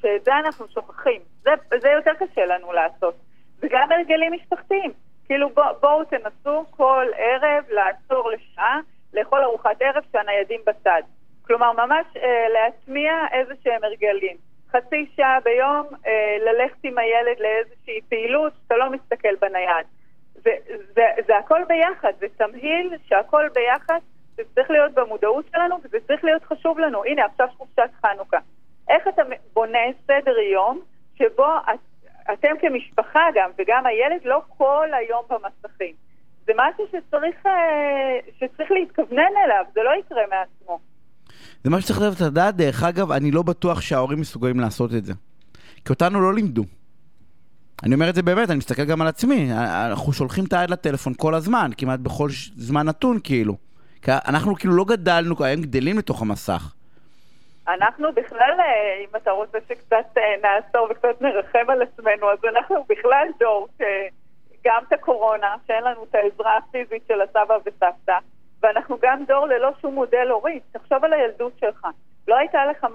שאת 0.00 0.24
זה 0.24 0.36
אנחנו 0.36 0.66
שוכחים. 0.68 1.20
זה, 1.42 1.50
זה 1.80 1.88
יותר 1.88 2.12
קשה 2.14 2.46
לנו 2.46 2.72
לעשות. 2.72 3.14
וגם 3.60 3.92
הרגלים 3.92 4.32
משפחתיים. 4.32 4.92
כאילו 5.26 5.50
בוא, 5.50 5.72
בואו 5.80 6.04
תנסו 6.04 6.64
כל 6.70 7.06
ערב 7.16 7.64
לעצור 7.68 8.30
לשעה, 8.30 8.80
לאכול 9.14 9.42
ארוחת 9.42 9.76
ערב 9.82 10.02
שהניידים 10.12 10.60
בצד. 10.66 11.02
כלומר, 11.46 11.72
ממש 11.72 12.06
אה, 12.16 12.48
להטמיע 12.48 13.12
איזה 13.32 13.54
שהם 13.64 13.84
הרגלים. 13.84 14.36
חצי 14.70 15.06
שעה 15.16 15.38
ביום 15.44 15.86
אה, 16.06 16.36
ללכת 16.40 16.78
עם 16.82 16.98
הילד 16.98 17.36
לאיזושהי 17.40 18.00
פעילות, 18.08 18.52
שאתה 18.62 18.76
לא 18.76 18.90
מסתכל 18.90 19.36
בנייד. 19.40 19.86
זה, 20.34 20.50
זה, 20.94 21.02
זה 21.26 21.36
הכל 21.36 21.62
ביחד, 21.68 22.12
זה 22.18 22.26
תמהיל 22.36 22.94
שהכל 23.08 23.48
ביחד, 23.54 23.98
זה 24.36 24.42
צריך 24.54 24.70
להיות 24.70 24.92
במודעות 24.94 25.44
שלנו 25.52 25.76
וזה 25.84 25.98
צריך 26.06 26.24
להיות 26.24 26.44
חשוב 26.44 26.78
לנו. 26.78 27.04
הנה, 27.04 27.24
עכשיו 27.24 27.48
חופשת 27.56 27.90
חנוכה. 28.02 28.38
איך 28.88 29.08
אתה 29.08 29.22
בונה 29.54 29.78
סדר 30.06 30.38
יום 30.52 30.80
שבו 31.18 31.46
את, 31.74 32.10
אתם 32.32 32.48
כמשפחה 32.60 33.24
גם, 33.34 33.50
וגם 33.58 33.86
הילד, 33.86 34.20
לא 34.24 34.42
כל 34.58 34.88
היום 34.92 35.24
במסכים. 35.30 35.94
זה 36.46 36.52
משהו 36.56 36.86
שצריך, 36.86 37.46
אה, 37.46 38.18
שצריך 38.38 38.70
להתכוונן 38.70 39.32
אליו, 39.44 39.64
זה 39.74 39.80
לא 39.82 39.90
יקרה 40.00 40.22
מעצמו. 40.30 40.78
זה 41.64 41.70
מה 41.70 41.80
שצריך 41.80 42.22
לדעת 42.26 42.56
דרך 42.56 42.82
אגב, 42.82 43.12
אני 43.12 43.30
לא 43.30 43.42
בטוח 43.42 43.80
שההורים 43.80 44.20
מסוגלים 44.20 44.60
לעשות 44.60 44.94
את 44.94 45.04
זה. 45.04 45.12
כי 45.84 45.92
אותנו 45.92 46.20
לא 46.20 46.34
לימדו. 46.34 46.64
אני 47.82 47.94
אומר 47.94 48.10
את 48.10 48.14
זה 48.14 48.22
באמת, 48.22 48.50
אני 48.50 48.58
מסתכל 48.58 48.84
גם 48.84 49.02
על 49.02 49.08
עצמי. 49.08 49.52
אנחנו 49.86 50.12
שולחים 50.12 50.44
את 50.44 50.52
היד 50.52 50.70
לטלפון 50.70 51.12
כל 51.16 51.34
הזמן, 51.34 51.70
כמעט 51.76 52.00
בכל 52.00 52.28
זמן 52.56 52.86
נתון, 52.86 53.18
כאילו. 53.24 53.56
אנחנו 54.08 54.54
כאילו 54.54 54.74
לא 54.74 54.84
גדלנו, 54.84 55.44
הם 55.44 55.60
גדלים 55.60 55.98
לתוך 55.98 56.22
המסך. 56.22 56.74
אנחנו 57.68 58.12
בכלל, 58.12 58.54
אה, 58.60 58.96
אם 59.00 59.16
אתה 59.16 59.30
רוצה 59.30 59.58
שקצת 59.68 60.18
אה, 60.18 60.34
נעצור 60.42 60.88
וקצת 60.90 61.20
נרחם 61.20 61.70
על 61.70 61.82
עצמנו, 61.82 62.30
אז 62.30 62.38
אנחנו 62.44 62.84
בכלל 62.88 63.28
דור 63.38 63.68
שגם 63.78 64.82
את 64.88 64.92
הקורונה, 64.92 65.54
שאין 65.66 65.84
לנו 65.84 66.04
את 66.04 66.14
העזרה 66.14 66.56
הפיזית 66.56 67.02
של 67.08 67.20
הסבא 67.20 67.58
וסבתא, 67.64 68.18
ואנחנו 68.62 68.96
גם 69.02 69.24
דור 69.24 69.46
ללא 69.46 69.70
שום 69.80 69.94
מודל 69.94 70.28
הורי. 70.30 70.60
תחשוב 70.72 71.04
על 71.04 71.12
הילדות 71.12 71.52
שלך. 71.60 71.86
לא, 72.28 72.36
לך, 72.70 72.86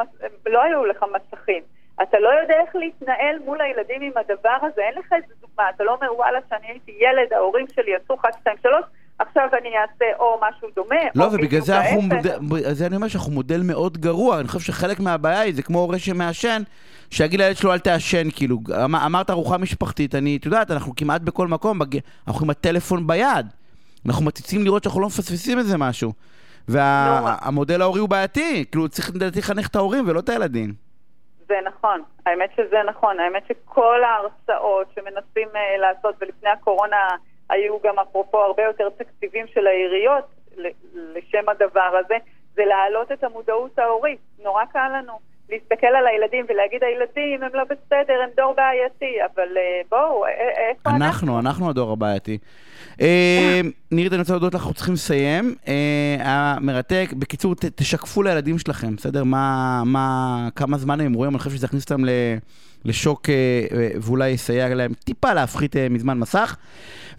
לא 0.46 0.64
היו 0.64 0.86
לך 0.86 1.06
מסכים. 1.12 1.64
אתה 2.02 2.20
לא 2.20 2.30
יודע 2.30 2.56
איך 2.62 2.76
להתנהל 2.76 3.40
מול 3.46 3.62
הילדים 3.62 4.02
עם 4.02 4.12
הדבר 4.16 4.58
הזה, 4.62 4.82
אין 4.82 4.94
לך 4.98 5.14
איזה 5.14 5.34
דוגמה, 5.42 5.70
אתה 5.70 5.84
לא 5.84 5.94
אומר 5.94 6.16
וואלה 6.16 6.40
שאני 6.50 6.68
הייתי 6.68 6.98
ילד, 7.00 7.34
ההורים 7.34 7.66
שלי 7.68 7.96
עשו 7.96 8.16
1, 8.16 8.34
2, 8.40 8.58
3, 8.58 8.86
עכשיו 9.22 9.50
אני 9.62 9.70
אעשה 9.78 10.06
או 10.20 10.40
משהו 10.42 10.68
דומה, 10.76 10.96
לא, 11.16 11.26
או 11.26 11.32
ובגלל 11.32 11.62
זה 11.62 11.78
אנחנו. 11.78 12.02
מודל, 12.02 12.74
זה 12.74 12.86
אני 12.86 12.96
אומר 12.96 13.08
שאנחנו 13.08 13.32
מודל 13.32 13.62
מאוד 13.64 13.98
גרוע. 13.98 14.40
אני 14.40 14.48
חושב 14.48 14.60
שחלק 14.60 15.00
מהבעיה 15.00 15.40
היא, 15.40 15.56
זה 15.56 15.64
כמו 15.64 15.80
הורה 15.80 16.00
שמעשן, 16.00 16.62
שיגיד 17.10 17.40
לילד 17.40 17.56
שלו 17.56 17.74
אל 17.74 17.80
תעשן, 17.80 18.32
כאילו, 18.36 18.58
אמ- 18.86 18.96
אמרת 18.96 19.30
ארוחה 19.30 19.58
משפחתית, 19.58 20.16
אני, 20.16 20.38
את 20.38 20.46
יודעת, 20.46 20.72
אנחנו 20.72 20.96
כמעט 20.96 21.22
בכל 21.22 21.48
מקום, 21.48 21.80
בג... 21.80 21.98
אנחנו 22.28 22.46
עם 22.46 22.50
הטלפון 22.50 23.08
ביד. 23.08 23.46
אנחנו 24.06 24.26
מציצים 24.26 24.64
לראות 24.64 24.84
שאנחנו 24.84 25.02
לא 25.02 25.08
מפספסים 25.08 25.58
איזה 25.58 25.78
משהו. 25.78 26.14
והמודל 26.68 27.82
ההורי 27.82 28.00
הוא 28.00 28.10
בעייתי, 28.10 28.66
כאילו 28.72 28.90
צריך 28.90 29.16
לדעתי 29.16 29.40
לחנך 29.40 29.68
את 29.68 29.76
ההורים 29.76 30.04
ולא 30.08 30.20
את 30.20 30.30
הילדים. 30.30 30.74
זה 31.48 31.56
נכון, 31.66 32.02
האמת 32.26 32.50
שזה 32.56 32.78
נכון, 32.90 33.20
האמת 33.20 33.44
שכל 33.48 34.04
ההרצאות 34.04 34.88
שמנסים 34.96 35.48
uh, 35.48 35.82
לעשות, 35.82 36.16
ולפני 36.22 36.50
הקורונה 36.50 36.98
היו 37.52 37.78
גם 37.84 38.00
אפרופו 38.00 38.38
הרבה 38.38 38.64
יותר 38.64 38.90
תקציבים 38.90 39.46
של 39.54 39.68
העיריות 39.68 40.26
לשם 40.94 41.50
הדבר 41.50 41.92
הזה, 42.06 42.16
זה 42.56 42.62
להעלות 42.66 43.12
את 43.12 43.24
המודעות 43.24 43.80
ההורית. 43.80 44.20
נורא 44.44 44.66
קל 44.66 44.90
לנו 44.98 45.14
להסתכל 45.52 45.88
על 45.88 46.08
הילדים 46.08 46.46
ולהגיד 46.50 46.84
הילדים 46.84 47.44
הם 47.44 47.50
לא 47.54 47.64
בסדר, 47.64 48.22
הם 48.24 48.30
דור 48.38 48.54
בעייתי, 48.54 49.18
אבל 49.26 49.48
uh, 49.48 49.88
בואו, 49.90 50.26
איפה 50.28 50.90
אנחנו? 50.90 51.06
אנחנו, 51.06 51.40
אנחנו 51.40 51.70
הדור 51.70 51.92
הבעייתי. 51.92 52.38
אה, 53.02 53.62
נירית, 53.92 54.14
אני 54.14 54.20
רוצה 54.20 54.34
להודות 54.34 54.54
לך, 54.54 54.62
אנחנו 54.62 54.74
צריכים 54.74 54.94
לסיים. 54.94 55.56
אה, 55.68 56.16
היה 56.20 56.56
מרתק. 56.62 57.10
בקיצור, 57.20 57.56
תשקפו 57.56 58.24
לילדים 58.24 58.58
שלכם, 58.58 58.96
בסדר? 58.96 59.24
מה, 59.24 59.82
מה, 59.86 60.48
כמה 60.56 60.78
זמן 60.78 61.02
הם 61.02 61.14
רואים, 61.14 61.32
אני 61.32 61.40
חושב 61.40 61.52
שזה 61.52 61.66
יכניס 61.66 61.84
אותם 61.84 62.06
ל- 62.06 62.38
לשוק 62.86 63.30
אה, 63.30 63.34
אה, 63.78 63.90
ואולי 64.02 64.30
יסייע 64.30 64.76
להם 64.76 64.92
טיפה 64.94 65.34
להפחית 65.34 65.76
אה, 65.76 65.88
מזמן 65.90 66.20
מסך. 66.20 66.58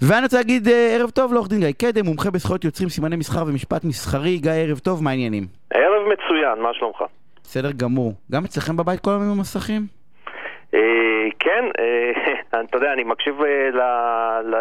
ואני 0.02 0.22
רוצה 0.22 0.36
להגיד 0.36 0.68
ערב 0.68 1.10
טוב 1.10 1.32
לעורך 1.32 1.48
דין 1.48 1.60
גיא 1.60 1.72
קדם, 1.72 2.04
מומחה 2.04 2.30
בזכויות 2.30 2.64
יוצרים, 2.64 2.88
סימני 2.88 3.16
מסחר 3.16 3.44
ומשפט 3.46 3.84
מסחרי. 3.84 4.38
גיא, 4.38 4.50
ערב 4.52 4.78
טוב, 4.78 5.02
מה 5.02 5.10
העניינים? 5.10 5.46
ערב 5.74 6.02
מצוין, 6.12 6.62
מה 6.62 6.74
שלומך? 6.74 7.02
בסדר 7.44 7.72
גמור. 7.72 8.14
גם 8.32 8.44
אצלכם 8.44 8.76
בבית 8.76 9.00
כל 9.00 9.10
היום 9.10 9.22
עם 9.22 9.30
המסכים? 9.30 10.01
אה, 10.74 11.28
כן, 11.38 11.64
אה, 11.78 12.60
אתה 12.64 12.76
יודע, 12.76 12.92
אני 12.92 13.04
מקשיב 13.04 13.34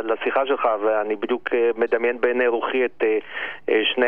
לשיחה 0.03 0.45
שלך 0.45 0.67
ואני 0.85 1.15
בדיוק 1.15 1.49
מדמיין 1.77 2.21
בעיני 2.21 2.47
רוחי 2.47 2.85
את 2.85 3.03
שני, 3.93 4.05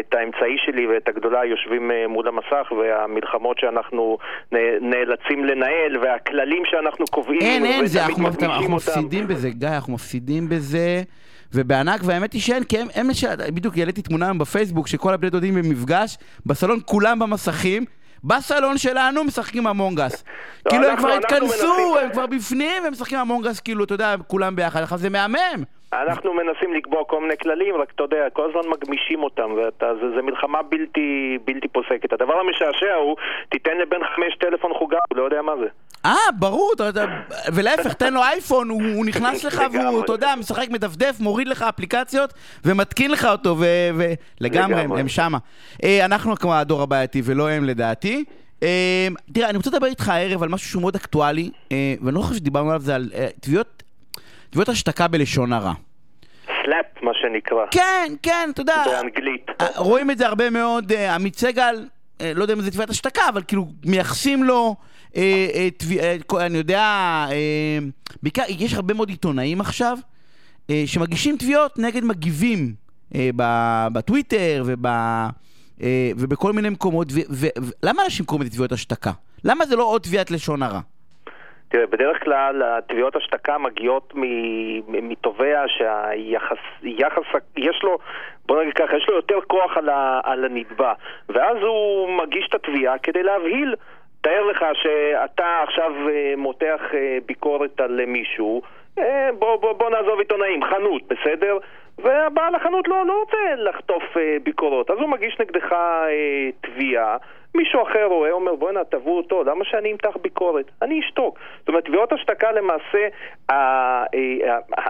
את 0.00 0.14
האמצעי 0.14 0.56
שלי 0.66 0.86
ואת 0.86 1.08
הגדולה 1.08 1.44
יושבים 1.44 1.90
מול 2.08 2.28
המסך 2.28 2.72
והמלחמות 2.72 3.58
שאנחנו 3.58 4.18
נאלצים 4.80 5.44
לנהל 5.44 5.98
והכללים 6.02 6.62
שאנחנו 6.64 7.06
קובעים. 7.06 7.40
אין, 7.40 7.64
אין, 7.64 7.86
זה, 7.86 8.04
אנחנו, 8.04 8.28
אנחנו 8.42 8.76
מפסידים 8.76 9.26
בזה, 9.26 9.50
גיא, 9.50 9.68
אנחנו 9.68 9.92
מפסידים 9.92 10.48
בזה. 10.48 11.02
ובענק, 11.54 12.00
והאמת 12.04 12.32
היא 12.32 12.40
שאין, 12.40 12.64
כי 12.64 12.78
הם, 12.78 12.86
הם 12.94 13.08
בדיוק 13.54 13.78
העליתי 13.78 14.02
תמונה 14.02 14.26
היום 14.26 14.38
בפייסבוק 14.38 14.88
שכל 14.88 15.14
הבני 15.14 15.30
דודים 15.30 15.54
במפגש, 15.54 16.18
בסלון 16.46 16.78
כולם 16.84 17.18
במסכים, 17.18 17.84
בסלון 18.24 18.78
שלנו 18.78 19.24
משחקים 19.24 19.66
המונגס. 19.66 20.24
לא, 20.66 20.70
כאילו 20.70 20.86
הם 20.86 20.96
כבר 20.96 21.12
התכנסו, 21.12 21.98
הם 22.02 22.10
כבר 22.12 22.26
בפנים, 22.26 22.82
והם 22.82 22.92
משחקים 22.92 23.18
המונגס, 23.18 23.60
כאילו, 23.60 23.84
אתה 23.84 23.94
יודע, 23.94 24.14
כולם 24.26 24.56
ביחד, 24.56 24.96
זה 24.96 25.10
מהמם. 25.10 25.64
אנחנו 25.92 26.34
מנסים 26.34 26.74
לקבוע 26.74 27.04
כל 27.04 27.20
מיני 27.20 27.36
כללים, 27.36 27.74
רק 27.76 27.90
אתה 27.94 28.02
יודע, 28.02 28.30
כל 28.32 28.50
הזמן 28.50 28.70
מגמישים 28.70 29.22
אותם, 29.22 29.50
וזה 29.82 30.22
מלחמה 30.22 30.62
בלתי, 30.62 31.38
בלתי 31.44 31.68
פוסקת. 31.68 32.12
הדבר 32.12 32.38
המשעשע 32.40 32.94
הוא, 32.94 33.16
תיתן 33.48 33.78
לבן 33.78 34.04
חמש 34.16 34.36
טלפון 34.40 34.74
חוגה, 34.74 34.98
הוא 35.10 35.18
לא 35.18 35.22
יודע 35.22 35.42
מה 35.42 35.52
זה. 35.56 35.66
אה, 36.04 36.16
ברור, 36.38 36.72
אתה 36.76 36.84
יודע, 36.84 37.06
ולהפך, 37.52 37.92
תן 37.92 38.14
לו 38.14 38.22
אייפון, 38.22 38.68
הוא, 38.68 38.82
הוא 38.94 39.06
נכנס 39.06 39.44
לך 39.44 39.62
והוא, 39.72 40.04
אתה 40.04 40.12
יודע, 40.12 40.34
משחק, 40.38 40.66
מדפדף, 40.70 41.16
מוריד 41.20 41.48
לך 41.48 41.62
אפליקציות 41.62 42.34
ומתקין 42.64 43.10
לך 43.10 43.24
אותו, 43.24 43.56
ולגמרי, 44.40 44.80
הם, 44.80 44.92
הם 44.92 45.08
שמה. 45.08 45.38
אה, 45.84 46.04
אנחנו 46.04 46.36
כמו 46.36 46.54
הדור 46.54 46.82
הבעייתי 46.82 47.22
ולא 47.24 47.50
הם 47.50 47.64
לדעתי. 47.64 48.24
אה, 48.62 49.08
תראה, 49.32 49.48
אני 49.48 49.56
רוצה 49.56 49.70
לדבר 49.70 49.86
איתך 49.86 50.08
הערב 50.08 50.42
על 50.42 50.48
משהו 50.48 50.68
שהוא 50.68 50.80
מאוד 50.80 50.94
אקטואלי, 50.94 51.50
אה, 51.72 51.94
ואני 52.02 52.14
לא 52.14 52.20
חושב 52.20 52.34
שדיברנו 52.34 52.68
עליו, 52.68 52.80
זה 52.80 52.94
על 52.94 53.10
תביעות 53.40 53.82
תביעות 54.50 54.68
השתקה 54.68 55.08
בלשון 55.08 55.52
הרע. 55.52 55.72
סלאפ, 56.64 56.86
מה 57.02 57.10
שנקרא. 57.14 57.66
כן, 57.70 58.14
כן, 58.22 58.48
אתה 58.52 58.60
יודע. 58.60 58.84
באנגלית. 58.86 59.46
רואים 59.76 60.10
את 60.10 60.18
זה 60.18 60.26
הרבה 60.26 60.50
מאוד, 60.50 60.92
עמית 60.92 61.38
סגל, 61.38 61.86
לא 62.34 62.42
יודע 62.42 62.54
אם 62.54 62.60
זה 62.60 62.70
תביעת 62.70 62.90
השתקה, 62.90 63.22
אבל 63.28 63.42
כאילו 63.48 63.66
מייחסים 63.84 64.44
לו, 64.44 64.76
אני 66.40 66.58
יודע, 66.58 66.82
בעיקר, 68.22 68.42
יש 68.48 68.74
הרבה 68.74 68.94
מאוד 68.94 69.08
עיתונאים 69.08 69.60
עכשיו, 69.60 69.98
שמגישים 70.86 71.36
תביעות 71.36 71.78
נגד 71.78 72.04
מגיבים 72.04 72.74
בטוויטר 73.92 74.64
ובכל 76.16 76.52
מיני 76.52 76.68
מקומות, 76.68 77.08
ולמה 77.82 78.04
אנשים 78.04 78.24
קוראים 78.26 78.42
לזה 78.42 78.50
תביעות 78.50 78.72
השתקה? 78.72 79.10
למה 79.44 79.64
זה 79.64 79.76
לא 79.76 79.84
עוד 79.84 80.02
תביעת 80.02 80.30
לשון 80.30 80.62
הרע? 80.62 80.80
תראה, 81.68 81.86
בדרך 81.86 82.24
כלל 82.24 82.62
התביעות 82.62 83.16
השתקה 83.16 83.58
מגיעות 83.58 84.12
מתובע 84.88 85.62
שהיחס, 85.78 86.56
יחס, 86.82 87.42
יש 87.56 87.80
לו, 87.82 87.98
בוא 88.46 88.62
נגיד 88.62 88.74
ככה, 88.74 88.96
יש 88.96 89.04
לו 89.08 89.16
יותר 89.16 89.38
כוח 89.46 89.76
על, 89.76 89.88
על 90.24 90.44
הנתבע, 90.44 90.92
ואז 91.28 91.56
הוא 91.62 92.08
מגיש 92.22 92.46
את 92.48 92.54
התביעה 92.54 92.98
כדי 92.98 93.22
להבהיל. 93.22 93.74
תאר 94.24 94.42
לך 94.42 94.64
שאתה 94.74 95.62
עכשיו 95.62 95.92
אה, 96.08 96.34
מותח 96.36 96.80
אה, 96.94 97.18
ביקורת 97.26 97.80
על 97.80 98.00
מישהו, 98.06 98.62
אה, 98.98 99.28
בוא, 99.38 99.56
בוא, 99.56 99.72
בוא 99.72 99.90
נעזוב 99.90 100.18
עיתונאים, 100.18 100.64
חנות, 100.64 101.02
בסדר? 101.02 101.58
והבעל 101.98 102.54
החנות 102.54 102.88
לא, 102.88 103.06
לא 103.06 103.20
רוצה 103.20 103.54
לחטוף 103.56 104.02
ביקורות, 104.42 104.90
אז 104.90 104.98
הוא 104.98 105.08
מגיש 105.08 105.36
נגדך 105.40 105.74
תביעה 106.60 107.16
מישהו 107.54 107.82
אחר 107.82 108.04
רואה, 108.04 108.30
אומר 108.30 108.54
בואנה 108.54 108.84
תבעו 108.84 109.16
אותו, 109.16 109.44
למה 109.44 109.64
שאני 109.64 109.92
אמתח 109.92 110.16
ביקורת? 110.22 110.70
אני 110.82 111.00
אשתוק. 111.00 111.38
זאת 111.58 111.68
אומרת, 111.68 111.84
תביעות 111.84 112.12
השתקה 112.12 112.52
למעשה, 112.52 113.08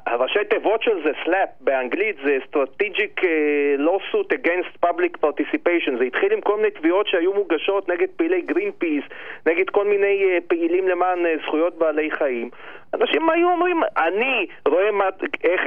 הראשי 0.07 0.45
תיבות 0.51 0.83
של 0.83 1.03
זה, 1.05 1.11
SLAP 1.25 1.49
באנגלית, 1.61 2.17
זה 2.25 2.39
Strategic 2.51 3.25
אה, 3.25 3.75
Lawsuit 3.79 4.37
Against 4.39 4.87
Public 4.87 5.25
Participation. 5.25 5.99
זה 5.99 6.05
התחיל 6.05 6.33
עם 6.33 6.41
כל 6.41 6.57
מיני 6.57 6.71
תביעות 6.71 7.07
שהיו 7.07 7.33
מוגשות 7.33 7.89
נגד 7.89 8.09
פעילי 8.17 8.41
גרין 8.41 8.71
פיס, 8.79 9.05
נגד 9.47 9.71
כל 9.71 9.87
מיני 9.87 10.25
אה, 10.25 10.39
פעילים 10.47 10.89
למען 10.89 11.27
אה, 11.27 11.35
זכויות 11.47 11.79
בעלי 11.79 12.11
חיים. 12.11 12.51
אנשים 12.95 13.31
היו 13.31 13.51
אומרים, 13.51 13.81
אני 13.97 14.47
רואה 14.69 14.91
מה, 14.91 15.09
איך, 15.45 15.61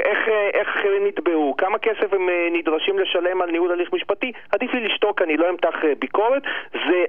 אחרים 0.62 1.06
נתבעו, 1.28 1.56
כמה 1.58 1.78
כסף 1.80 2.14
הם 2.14 2.22
נדרשים 2.54 3.00
לשלם 3.00 3.42
על 3.42 3.52
ניהול 3.52 3.72
הליך 3.72 3.90
משפטי, 3.94 4.32
עדיף 4.52 4.74
לי 4.74 4.88
לשתוק, 4.88 5.22
אני 5.22 5.38
לא 5.38 5.50
אמתח 5.50 5.76
ביקורת. 6.00 6.44
זה 6.74 7.06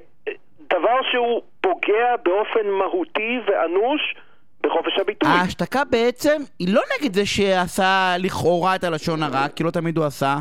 דבר 0.60 0.98
שהוא 1.10 1.42
פוגע 1.60 2.16
באופן 2.24 2.70
מהותי 2.70 3.38
ואנוש 3.46 4.14
בחופש 4.62 4.98
הביטוי. 5.00 5.30
ההשתקה 5.30 5.84
בעצם 5.84 6.42
היא 6.58 6.74
לא 6.74 6.82
נגד 6.94 7.14
זה 7.14 7.26
שעשה 7.26 8.14
לכאורה 8.18 8.74
את 8.74 8.84
הלשון 8.84 9.22
הרע, 9.22 9.48
כי 9.56 9.64
לא 9.64 9.70
תמיד 9.70 9.96
הוא 9.96 10.06
עשה, 10.06 10.36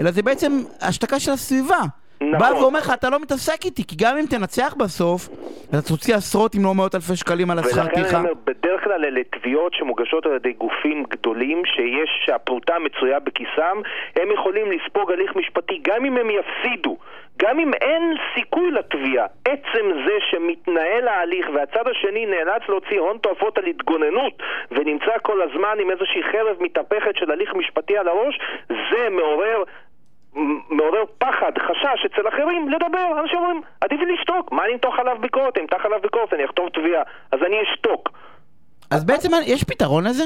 אלא 0.00 0.10
זה 0.10 0.22
בעצם 0.22 0.52
השתקה 0.80 1.20
של 1.20 1.30
הסביבה. 1.30 1.80
נכון. 2.30 2.38
בא 2.38 2.60
ואומר 2.60 2.78
לך, 2.78 2.92
אתה 2.94 3.10
לא 3.10 3.18
מתעסק 3.20 3.64
איתי, 3.64 3.86
כי 3.86 3.96
גם 4.02 4.16
אם 4.18 4.24
תנצח 4.30 4.74
בסוף, 4.78 5.28
אתה 5.68 5.82
תוציא 5.88 6.14
עשרות 6.14 6.54
אם 6.54 6.64
לא 6.64 6.74
מאות 6.74 6.94
אלפי 6.94 7.16
שקלים 7.16 7.50
על 7.50 7.58
השכר 7.58 7.86
טרחה. 7.86 7.98
ולכן 7.98 8.16
אני 8.16 8.28
אומר, 8.28 8.32
בדרך 8.44 8.84
כלל 8.84 9.04
אלה 9.04 9.20
תביעות 9.30 9.74
שמוגשות 9.74 10.26
על 10.26 10.32
ידי 10.36 10.52
גופים 10.52 11.04
גדולים, 11.10 11.62
שיש, 11.64 12.10
שהפרוטה 12.26 12.78
מצויה 12.78 13.20
בכיסם, 13.20 13.76
הם 14.16 14.28
יכולים 14.34 14.72
לספוג 14.72 15.12
הליך 15.12 15.36
משפטי 15.36 15.80
גם 15.82 16.04
אם 16.04 16.16
הם 16.16 16.28
יפסידו. 16.30 16.96
גם 17.38 17.58
אם 17.58 17.74
אין 17.74 18.14
סיכוי 18.34 18.70
לתביעה, 18.70 19.26
עצם 19.44 19.84
זה 20.06 20.16
שמתנהל 20.30 21.08
ההליך 21.08 21.46
והצד 21.54 21.88
השני 21.90 22.26
נאלץ 22.26 22.62
להוציא 22.68 23.00
הון 23.00 23.18
תועפות 23.18 23.58
על 23.58 23.66
התגוננות 23.66 24.42
ונמצא 24.70 25.18
כל 25.22 25.42
הזמן 25.42 25.76
עם 25.80 25.90
איזושהי 25.90 26.22
חרב 26.32 26.56
מתהפכת 26.60 27.16
של 27.16 27.30
הליך 27.30 27.54
משפטי 27.54 27.98
על 27.98 28.08
הראש, 28.08 28.38
זה 28.68 29.08
מעורר 29.10 29.62
מעורר 30.70 31.04
פחד, 31.18 31.52
חשש 31.58 32.06
אצל 32.06 32.28
אחרים 32.28 32.68
לדבר. 32.68 33.20
אנשים 33.20 33.38
אומרים, 33.38 33.60
עדיף 33.80 34.00
לי 34.00 34.14
לשתוק, 34.14 34.52
מה 34.52 34.64
אני 34.64 34.72
אמתוח 34.72 34.98
עליו 34.98 35.16
ביקורת? 35.20 35.56
אני 35.56 35.64
אמתח 35.64 35.86
עליו 35.86 36.00
ביקורת, 36.00 36.34
אני 36.34 36.44
אכתוב 36.44 36.68
תביעה, 36.68 37.02
אז 37.32 37.38
אני 37.46 37.56
אשתוק. 37.62 38.08
אז 38.90 39.04
בעצם 39.04 39.28
יש 39.46 39.64
פתרון 39.64 40.04
לזה? 40.04 40.24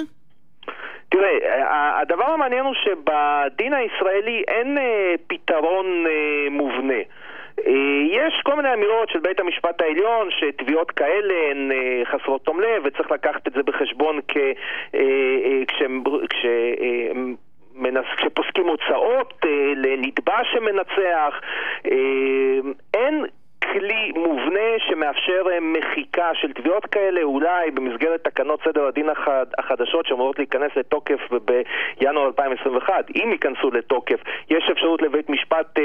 תראה, 1.09 2.01
הדבר 2.01 2.25
המעניין 2.25 2.65
הוא 2.65 2.75
שבדין 2.75 3.75
הישראלי 3.75 4.43
אין 4.49 4.79
אה, 4.79 5.15
פתרון 5.27 5.87
אה, 6.07 6.51
מובנה. 6.51 7.01
אה, 7.67 7.73
יש 8.11 8.41
כל 8.45 8.57
מיני 8.57 8.75
אמירות 8.75 9.09
של 9.09 9.19
בית 9.19 9.41
המשפט 9.41 9.81
העליון 9.81 10.29
שתביעות 10.31 10.91
כאלה 10.91 11.35
הן 11.51 11.71
חסרות 12.05 12.45
תום 12.45 12.61
לב 12.61 12.83
וצריך 12.85 13.11
לקחת 13.11 13.49
את 13.49 13.53
זה 13.53 13.63
בחשבון 13.63 14.21
כ... 14.29 14.37
אה, 14.95 15.63
כש... 15.69 15.83
כשפוסקים 18.17 18.67
הוצאות 18.69 19.45
לנתבע 19.77 20.39
שמנצח, 20.53 21.41
אין 22.95 23.25
כלי 23.73 24.13
מובנה 24.17 24.71
שמאפשר 24.89 25.43
אה, 25.53 25.59
מחיקה 25.61 26.31
של 26.35 26.53
תביעות 26.53 26.87
כאלה, 26.87 27.23
אולי 27.23 27.71
במסגרת 27.71 28.25
תקנות 28.25 28.61
סדר 28.65 28.87
הדין 28.87 29.09
החד, 29.11 29.47
החדשות 29.59 30.07
שאמורות 30.07 30.39
להיכנס 30.39 30.71
לתוקף 30.77 31.21
בינואר 32.01 32.27
2021, 32.27 32.93
אם 33.17 33.33
ייכנסו 33.33 33.71
לתוקף, 33.71 34.21
יש 34.51 34.65
אפשרות 34.73 35.03
לבית 35.03 35.31
משפט 35.31 35.79
אה, 35.79 35.85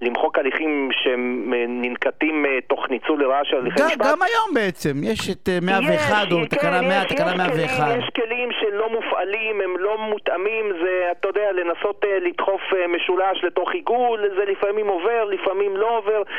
למחוק 0.00 0.38
הליכים 0.38 0.88
שננקטים 0.92 2.46
אה, 2.46 2.58
תוך 2.66 2.90
ניצול 2.90 3.22
לרעה 3.22 3.44
של 3.44 3.56
הליכי 3.56 3.82
משפט. 3.86 4.06
גם 4.06 4.22
היום 4.22 4.54
בעצם, 4.54 4.94
יש 5.02 5.30
את 5.30 5.48
101 5.62 6.26
יש, 6.26 6.32
או 6.32 6.38
כן, 6.38 6.44
תקנה 6.46 6.80
100, 6.82 7.02
יש, 7.02 7.12
תקנה 7.12 7.34
101. 7.36 7.54
כלים, 7.54 8.00
יש 8.00 8.10
כלים 8.16 8.48
שלא 8.60 8.88
מופעלים, 8.90 9.60
הם 9.60 9.76
לא 9.78 9.98
מותאמים, 9.98 10.72
זה, 10.82 11.08
אתה 11.10 11.28
יודע, 11.28 11.52
לנסות 11.52 12.04
לדחוף 12.20 12.62
משולש 12.88 13.44
לתוך 13.44 13.70
עיגול, 13.72 14.20
זה 14.36 14.44
לפעמים 14.52 14.86
עובר, 14.86 15.24
לפעמים 15.24 15.76
לא 15.76 15.98
עובר. 15.98 16.22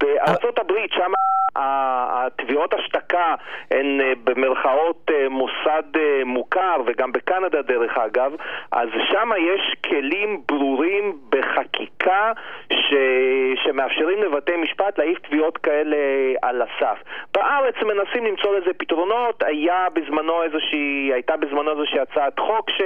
בארצות 0.00 0.58
הברית, 0.58 0.92
שם 0.92 1.12
התביעות 1.56 2.74
השתקה 2.74 3.34
הן 3.70 4.00
אה, 4.00 4.12
במרכאות 4.24 5.10
אה, 5.14 5.28
מוסד 5.28 5.82
אה, 5.96 6.24
מוכר, 6.24 6.76
וגם 6.86 7.12
בקנדה 7.12 7.62
דרך 7.62 7.98
אגב, 7.98 8.32
אז 8.72 8.88
שם 9.10 9.30
יש 9.38 9.74
כלים 9.86 10.42
ברורים 10.48 11.18
בחקיקה 11.30 12.32
ש... 12.72 12.94
שמאפשרים 13.64 14.22
לבתי 14.22 14.56
משפט 14.56 14.98
להעיף 14.98 15.18
תביעות 15.18 15.58
כאלה 15.58 15.96
על 16.42 16.62
הסף. 16.62 16.98
בארץ 17.34 17.74
מנסים 17.82 18.26
למצוא 18.26 18.58
לזה 18.58 18.70
פתרונות, 18.78 19.42
היה 19.42 19.86
בזמנו 19.92 20.42
איזושהי, 20.42 21.10
הייתה 21.12 21.36
בזמנו 21.36 21.70
איזושהי 21.70 22.00
הצעת 22.00 22.38
חוק 22.38 22.70
ש... 22.70 22.82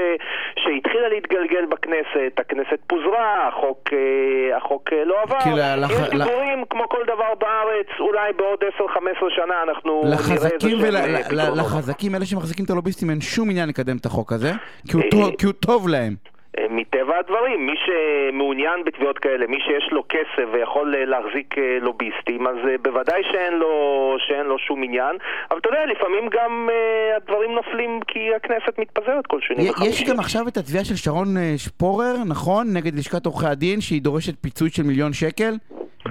שהתחילה 0.58 1.08
להתגלגל 1.08 1.64
בכנסת, 1.66 2.38
הכנסת 2.38 2.78
פוזרה, 2.86 3.48
החוק, 3.48 3.88
החוק 4.56 4.92
לא 4.92 5.22
עבר. 5.22 5.36
יש 5.90 6.10
דיבורים, 6.10 6.60
לח... 6.60 6.66
כמו 6.70 6.88
כל 6.88 7.03
דבר 7.04 7.34
בארץ, 7.40 7.86
אולי 8.00 8.32
בעוד 8.32 8.58
10-15 8.78 8.84
שנה 9.36 9.62
אנחנו 9.62 10.02
לחזקים 10.04 10.78
נראה 10.78 11.04
איזה 11.04 11.42
ול... 11.42 11.60
לחזקים, 11.60 12.14
אלה 12.14 12.26
שמחזיקים 12.26 12.64
את 12.64 12.70
הלוביסטים, 12.70 13.10
אין 13.10 13.20
שום 13.20 13.50
עניין 13.50 13.68
לקדם 13.68 13.96
את 13.96 14.06
החוק 14.06 14.32
הזה, 14.32 14.52
כי 14.88 14.96
הוא, 14.96 15.02
טוב, 15.10 15.36
כי 15.38 15.46
הוא 15.46 15.52
טוב 15.52 15.88
להם. 15.88 16.14
אה, 16.58 16.66
מטבע 16.70 17.18
הדברים, 17.18 17.66
מי 17.66 17.72
שמעוניין 17.84 18.84
בתביעות 18.84 19.18
כאלה, 19.18 19.46
מי 19.46 19.56
שיש 19.60 19.92
לו 19.92 20.02
כסף 20.08 20.48
ויכול 20.52 20.94
אה, 20.94 21.04
להחזיק 21.04 21.58
אה, 21.58 21.78
לוביסטים, 21.80 22.46
אז 22.46 22.56
בוודאי 22.82 23.22
שאין 23.32 23.54
לו, 23.54 23.72
שאין 24.18 24.46
לו 24.46 24.58
שום 24.58 24.82
עניין. 24.82 25.16
אבל 25.50 25.58
אתה 25.58 25.68
יודע, 25.68 25.86
לפעמים 25.86 26.28
גם 26.28 26.68
uh, 26.70 27.16
הדברים 27.16 27.50
נופלים 27.54 28.00
כי 28.06 28.34
הכנסת 28.36 28.78
מתפזרת 28.78 29.26
כל 29.26 29.40
שני 29.40 29.70
וחמישי. 29.70 29.90
יש 29.90 30.10
גם 30.10 30.18
עכשיו 30.18 30.48
את 30.48 30.56
התביעה 30.56 30.84
של 30.84 30.96
שרון 30.96 31.28
שפורר, 31.56 32.14
נכון? 32.26 32.66
נגד 32.72 32.94
לשכת 32.98 33.26
עורכי 33.26 33.46
הדין, 33.46 33.80
שהיא 33.80 34.02
דורשת 34.02 34.34
פיצוי 34.40 34.70
של 34.70 34.82
מיליון 34.82 35.12
שקל? 35.12 35.54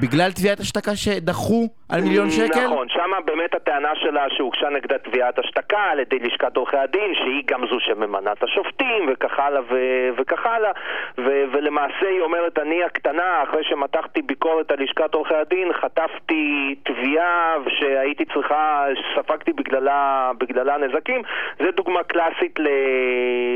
בגלל 0.02 0.32
תביעת 0.32 0.60
השתקה 0.60 0.96
שדחו 0.96 1.68
על 1.90 2.02
מיליון 2.02 2.30
שקל? 2.32 2.66
נכון, 2.66 2.88
שמה 2.90 3.18
באמת 3.26 3.56
הטענה 3.56 3.90
שלה 3.96 4.26
שהוגשה 4.38 4.70
נגדה 4.70 4.98
תביעת 4.98 5.40
השתקה 5.40 5.80
על 5.92 6.00
ידי 6.00 6.20
לשכת 6.20 6.58
עורכי 6.58 6.78
הדין, 6.78 7.14
שהיא 7.16 7.44
גם 7.46 7.62
זו 7.70 7.78
שממנה 7.80 8.32
את 8.32 8.44
השופטים 8.44 9.10
וכך 9.12 9.40
הלאה 9.40 9.62
ו- 9.62 10.10
וכך 10.18 10.46
הלאה, 10.46 10.72
ו- 11.18 11.44
ולמעשה 11.54 12.08
היא 12.10 12.22
אומרת, 12.22 12.60
אני 12.60 12.84
הקטנה, 12.84 13.44
אחרי 13.44 13.64
שמתחתי 13.70 14.22
ביקורת 14.22 14.72
על 14.72 14.84
לשכת 14.84 15.14
עורכי 15.14 15.36
הדין, 15.36 15.68
חטפתי 15.74 16.76
תביעה 16.84 17.56
שהייתי 17.80 18.24
צריכה, 18.34 18.86
ספגתי 19.16 19.54
בגללה, 19.54 20.32
בגללה 20.38 20.78
נזקים. 20.78 21.22
זו 21.60 21.72
דוגמה 21.78 22.04
קלאסית 22.04 22.60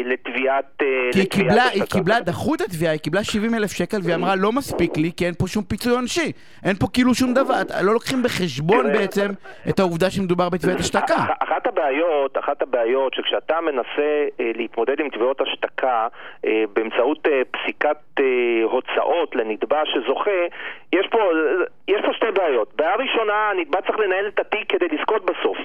לתביעת 0.06 0.82
השתקה. 0.82 1.12
כי 1.12 1.20
היא 1.20 1.30
קיבלה, 1.30 1.68
היא 1.68 1.84
קיבלה, 1.84 2.20
דחו 2.20 2.56
את 2.56 2.62
התביעה, 2.62 2.92
היא 2.92 3.00
קיבלה 3.00 3.24
70 3.24 3.56
אלף 3.56 3.72
שקל 3.72 3.98
והיא 4.04 4.16
אמרה, 4.16 4.36
לא 4.36 4.52
מספיק 4.52 4.98
לי 4.98 5.12
כי 5.18 5.26
אין 5.26 5.34
פה 5.34 5.48
שום 5.48 5.64
פיצוי 5.64 5.94
עונשי. 5.94 6.27
אין 6.66 6.76
פה 6.76 6.88
כאילו 6.94 7.14
שום 7.14 7.34
דבר, 7.34 7.54
לא 7.84 7.94
לוקחים 7.94 8.24
בחשבון 8.24 8.86
בעצם 8.94 9.28
את 9.70 9.80
העובדה 9.80 10.10
שמדובר 10.10 10.50
בתביעת 10.50 10.80
השתקה. 10.80 11.26
אחת 11.40 11.68
הבעיות, 11.68 12.38
אחת 12.38 12.62
הבעיות 12.62 13.14
שכשאתה 13.14 13.62
מנסה 13.62 14.28
אה, 14.40 14.52
להתמודד 14.56 15.00
עם 15.00 15.10
תביעות 15.10 15.42
השתקה 15.42 16.08
אה, 16.46 16.64
באמצעות 16.74 17.28
אה, 17.28 17.42
פסיקת 17.52 17.98
הוצאות 18.64 19.36
לנתבע 19.36 19.82
שזוכה, 19.86 20.42
יש 20.94 21.08
פה, 21.12 21.20
יש 21.88 22.02
פה 22.06 22.14
שתי 22.14 22.32
בעיות. 22.34 22.76
בעיה 22.76 22.96
ראשונה, 22.96 23.50
הנתבע 23.50 23.82
צריך 23.82 24.00
לנהל 24.00 24.28
את 24.28 24.40
התיק 24.40 24.72
כדי 24.72 24.88
לזכות 24.88 25.26
בסוף. 25.26 25.58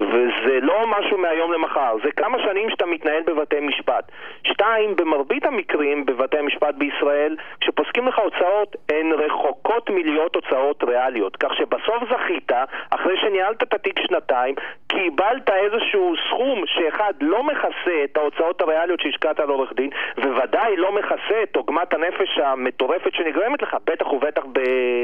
וזה 0.00 0.58
לא 0.62 0.86
משהו 0.86 1.18
מהיום 1.18 1.52
למחר, 1.52 1.96
זה 2.04 2.10
כמה 2.12 2.38
שנים 2.38 2.70
שאתה 2.70 2.86
מתנהל 2.86 3.22
בבתי 3.22 3.60
משפט. 3.60 4.12
שתיים, 4.44 4.96
במרבית 4.96 5.44
המקרים 5.44 6.06
בבתי 6.06 6.38
המשפט 6.38 6.74
בישראל, 6.74 7.36
כשפוסקים 7.60 7.87
לך 8.06 8.18
הוצאות, 8.18 8.76
הן 8.88 9.12
רחוקות 9.12 9.90
מלהיות 9.90 10.34
הוצאות 10.34 10.84
ריאליות. 10.84 11.36
כך 11.36 11.50
שבסוף 11.58 12.02
זכית, 12.12 12.52
אחרי 12.90 13.14
שניהלת 13.20 13.62
את 13.62 13.74
התיק 13.74 13.98
שנתיים, 14.06 14.54
קיבלת 14.86 15.50
איזשהו 15.50 16.14
סכום 16.28 16.64
שאחד 16.66 17.12
לא 17.20 17.42
מכסה 17.42 18.04
את 18.04 18.16
ההוצאות 18.16 18.60
הריאליות 18.60 19.00
שהשקעת 19.00 19.40
על 19.40 19.48
עורך 19.48 19.72
דין, 19.76 19.90
וודאי 20.18 20.76
לא 20.76 20.92
מכסה 20.92 21.42
את 21.42 21.56
עוגמת 21.56 21.94
הנפש 21.94 22.38
המטורפת 22.44 23.14
שנגרמת 23.14 23.62
לך, 23.62 23.76
בטח 23.86 24.12
ובטח 24.12 24.42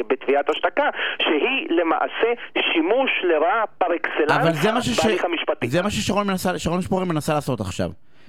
בתביעת 0.07 0.51
השתקה, 0.51 0.89
שהיא 1.23 1.67
למעשה 1.71 2.33
שימוש 2.73 3.11
לרעה 3.23 3.65
פר 3.79 3.95
אקסלנס 3.97 4.65
בהליך 5.05 5.25
המשפטי. 5.25 5.67
זה 5.67 5.83
מה 5.83 5.91
ששרון 5.91 6.81
שפורר 6.83 7.05
מנסה 7.05 7.35
לעשות 7.35 7.61
עכשיו. 7.61 7.89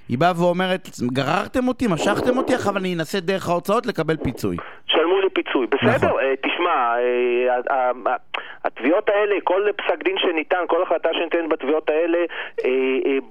היא 0.09 0.17
באה 0.17 0.31
ואומרת, 0.39 0.89
גררתם 1.13 1.67
אותי, 1.67 1.87
משכתם 1.87 2.37
אותי, 2.37 2.53
עכשיו 2.53 2.77
אני 2.77 2.95
אנסה 2.95 3.19
דרך 3.19 3.49
ההוצאות 3.49 3.85
לקבל 3.85 4.17
פיצוי. 4.17 4.57
שלמו 4.87 5.19
לי 5.19 5.29
פיצוי. 5.29 5.67
בסדר, 5.67 6.07
נכון. 6.07 6.19
uh, 6.21 6.47
תשמע, 6.47 6.95
uh, 7.69 8.09
התביעות 8.63 9.09
האלה, 9.09 9.35
כל 9.43 9.61
פסק 9.75 10.03
דין 10.03 10.15
שניתן, 10.17 10.63
כל 10.67 10.83
החלטה 10.83 11.09
שניתנת 11.13 11.49
בתביעות 11.49 11.89
האלה, 11.89 12.17
uh, 12.27 12.63
uh, 12.63 12.67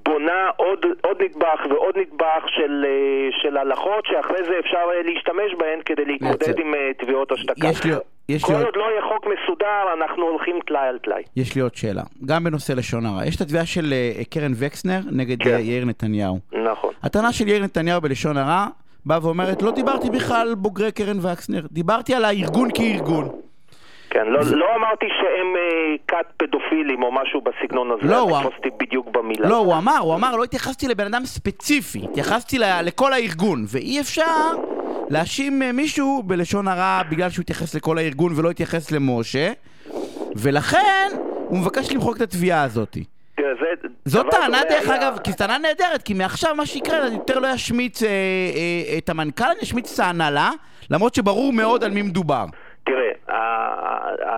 בונה 0.05 0.51
עוד, 0.57 0.87
עוד 1.01 1.23
נדבך 1.23 1.61
ועוד 1.71 1.99
נדבך 1.99 2.45
של, 2.49 2.87
uh, 2.87 3.43
של 3.43 3.57
הלכות, 3.57 4.07
שאחרי 4.07 4.45
זה 4.45 4.59
אפשר 4.59 4.85
uh, 4.91 5.07
להשתמש 5.07 5.55
בהן 5.59 5.79
כדי 5.85 6.05
להתמודד 6.05 6.59
עם 6.59 6.75
uh, 6.75 7.03
תביעות 7.03 7.33
השתקה. 7.33 7.69
יש 7.69 7.85
לי... 7.85 7.93
יש 8.29 8.45
כל 8.45 8.53
לי 8.53 8.65
עוד 8.65 8.77
לא 8.77 8.85
יהיה 8.91 9.03
חוק 9.03 9.27
מסודר, 9.27 9.93
אנחנו 9.99 10.23
הולכים 10.23 10.61
טלאי 10.67 10.89
על 10.89 10.99
טלאי. 10.99 11.23
יש 11.37 11.55
לי 11.55 11.61
עוד 11.61 11.75
שאלה, 11.75 12.03
גם 12.27 12.45
בנושא 12.45 12.73
לשון 12.73 13.07
הרע. 13.07 13.27
יש 13.27 13.37
את 13.37 13.41
התביעה 13.41 13.67
של 13.67 13.85
uh, 13.93 14.25
קרן 14.31 14.53
וקסנר 14.57 15.01
נגד 15.13 15.43
כן. 15.43 15.57
uh, 15.57 15.59
יאיר 15.59 15.85
נתניהו. 15.85 16.39
נכון. 16.53 16.93
הטענה 17.03 17.33
של 17.33 17.49
יאיר 17.49 17.63
נתניהו 17.63 18.01
בלשון 18.01 18.37
הרע 18.37 18.67
באה 19.07 19.19
ואומרת, 19.23 19.63
לא 19.63 19.71
דיברתי 19.71 20.11
בכלל 20.11 20.49
על 20.49 20.55
בוגרי 20.55 20.93
קרן 20.93 21.19
וקסנר, 21.19 21.61
דיברתי 21.71 22.15
על 22.15 22.25
הארגון 22.25 22.69
כארגון. 22.75 23.29
כן, 24.11 24.27
לא, 24.27 24.43
זה... 24.43 24.57
לא 24.57 24.67
אמרתי 24.77 25.07
שהם 25.09 25.57
אה, 25.57 25.97
כת 26.09 26.27
פדופילים 26.37 27.03
או 27.03 27.13
משהו 27.13 27.41
בסגנון 27.41 27.91
הזה, 27.91 28.13
לא, 28.13 28.19
הוא... 28.19 28.39
תפסתי 28.51 28.69
בדיוק 28.81 29.09
במילה. 29.09 29.49
לא, 29.49 29.57
הוא 29.57 29.75
אמר, 29.75 29.99
הוא 30.01 30.15
אמר, 30.15 30.37
לא 30.37 30.45
התייחסתי 30.45 30.89
לבן 30.89 31.07
אדם 31.07 31.25
ספציפי, 31.25 32.05
התייחסתי 32.11 32.59
ל... 32.59 32.65
לכל 32.83 33.13
הארגון, 33.13 33.65
ואי 33.73 34.01
אפשר 34.01 34.53
להאשים 35.11 35.63
אה, 35.63 35.73
מישהו 35.73 36.23
בלשון 36.27 36.69
הרע 36.69 37.03
בגלל 37.11 37.31
שהוא 37.31 37.43
התייחס 37.43 37.75
לכל 37.75 37.99
הארגון 37.99 38.33
ולא 38.37 38.51
התייחס 38.51 38.93
למשה, 38.93 39.53
ולכן 40.37 41.09
הוא 41.49 41.59
מבקש 41.59 41.93
למחוק 41.93 42.17
את 42.17 42.23
התביעה 42.23 42.63
הזאתי. 42.63 43.05
זאת 44.05 44.27
טענה 44.31 44.63
דרך 44.71 44.89
אגב, 44.89 45.19
כי 45.25 45.31
זו 45.31 45.37
טענה 45.39 45.59
נהדרת, 45.59 46.03
כי 46.03 46.15
מעכשיו 46.15 46.55
מה 46.55 46.67
שיקרה, 46.67 47.07
אני 47.07 47.15
יותר 47.15 47.39
לא 47.39 47.55
אשמיץ 47.55 48.03
אה, 48.03 48.09
אה, 48.09 48.99
את 48.99 49.09
המנכ"ל, 49.09 49.45
אני 49.45 49.63
אשמיץ 49.63 50.01
את 50.01 50.07
ההנהלה, 50.07 50.51
למרות 50.91 51.15
שברור 51.15 51.53
מאוד 51.53 51.85
על 51.85 51.91
מי 51.91 52.03
מדובר. 52.03 52.45
תראה, 52.85 53.13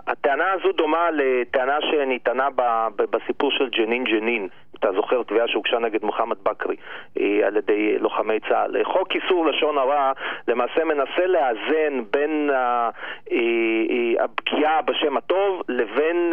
הטענה 0.07 0.45
הזו 0.53 0.73
דומה 0.73 1.11
לטענה 1.11 1.77
שניתנה 1.91 2.49
בסיפור 2.97 3.51
של 3.51 3.69
ג'נין 3.69 4.05
ג'נין. 4.05 4.49
אתה 4.81 4.93
זוכר 4.93 5.23
תביעה 5.23 5.49
שהוגשה 5.49 5.79
נגד 5.79 6.05
מוחמד 6.05 6.37
בכרי 6.43 6.77
אה, 7.21 7.47
על 7.47 7.57
ידי 7.57 7.99
לוחמי 7.99 8.41
צה"ל. 8.49 8.85
חוק 8.85 9.09
איסור 9.15 9.47
לשון 9.47 9.79
הרע 9.79 10.13
למעשה 10.49 10.85
מנסה 10.85 11.27
לאזן 11.27 12.05
בין 12.11 12.51
אה, 12.53 12.91
אה, 13.33 14.25
הפגיעה 14.25 14.83
בשם 14.83 15.17
הטוב 15.17 15.63
לבין 15.69 16.33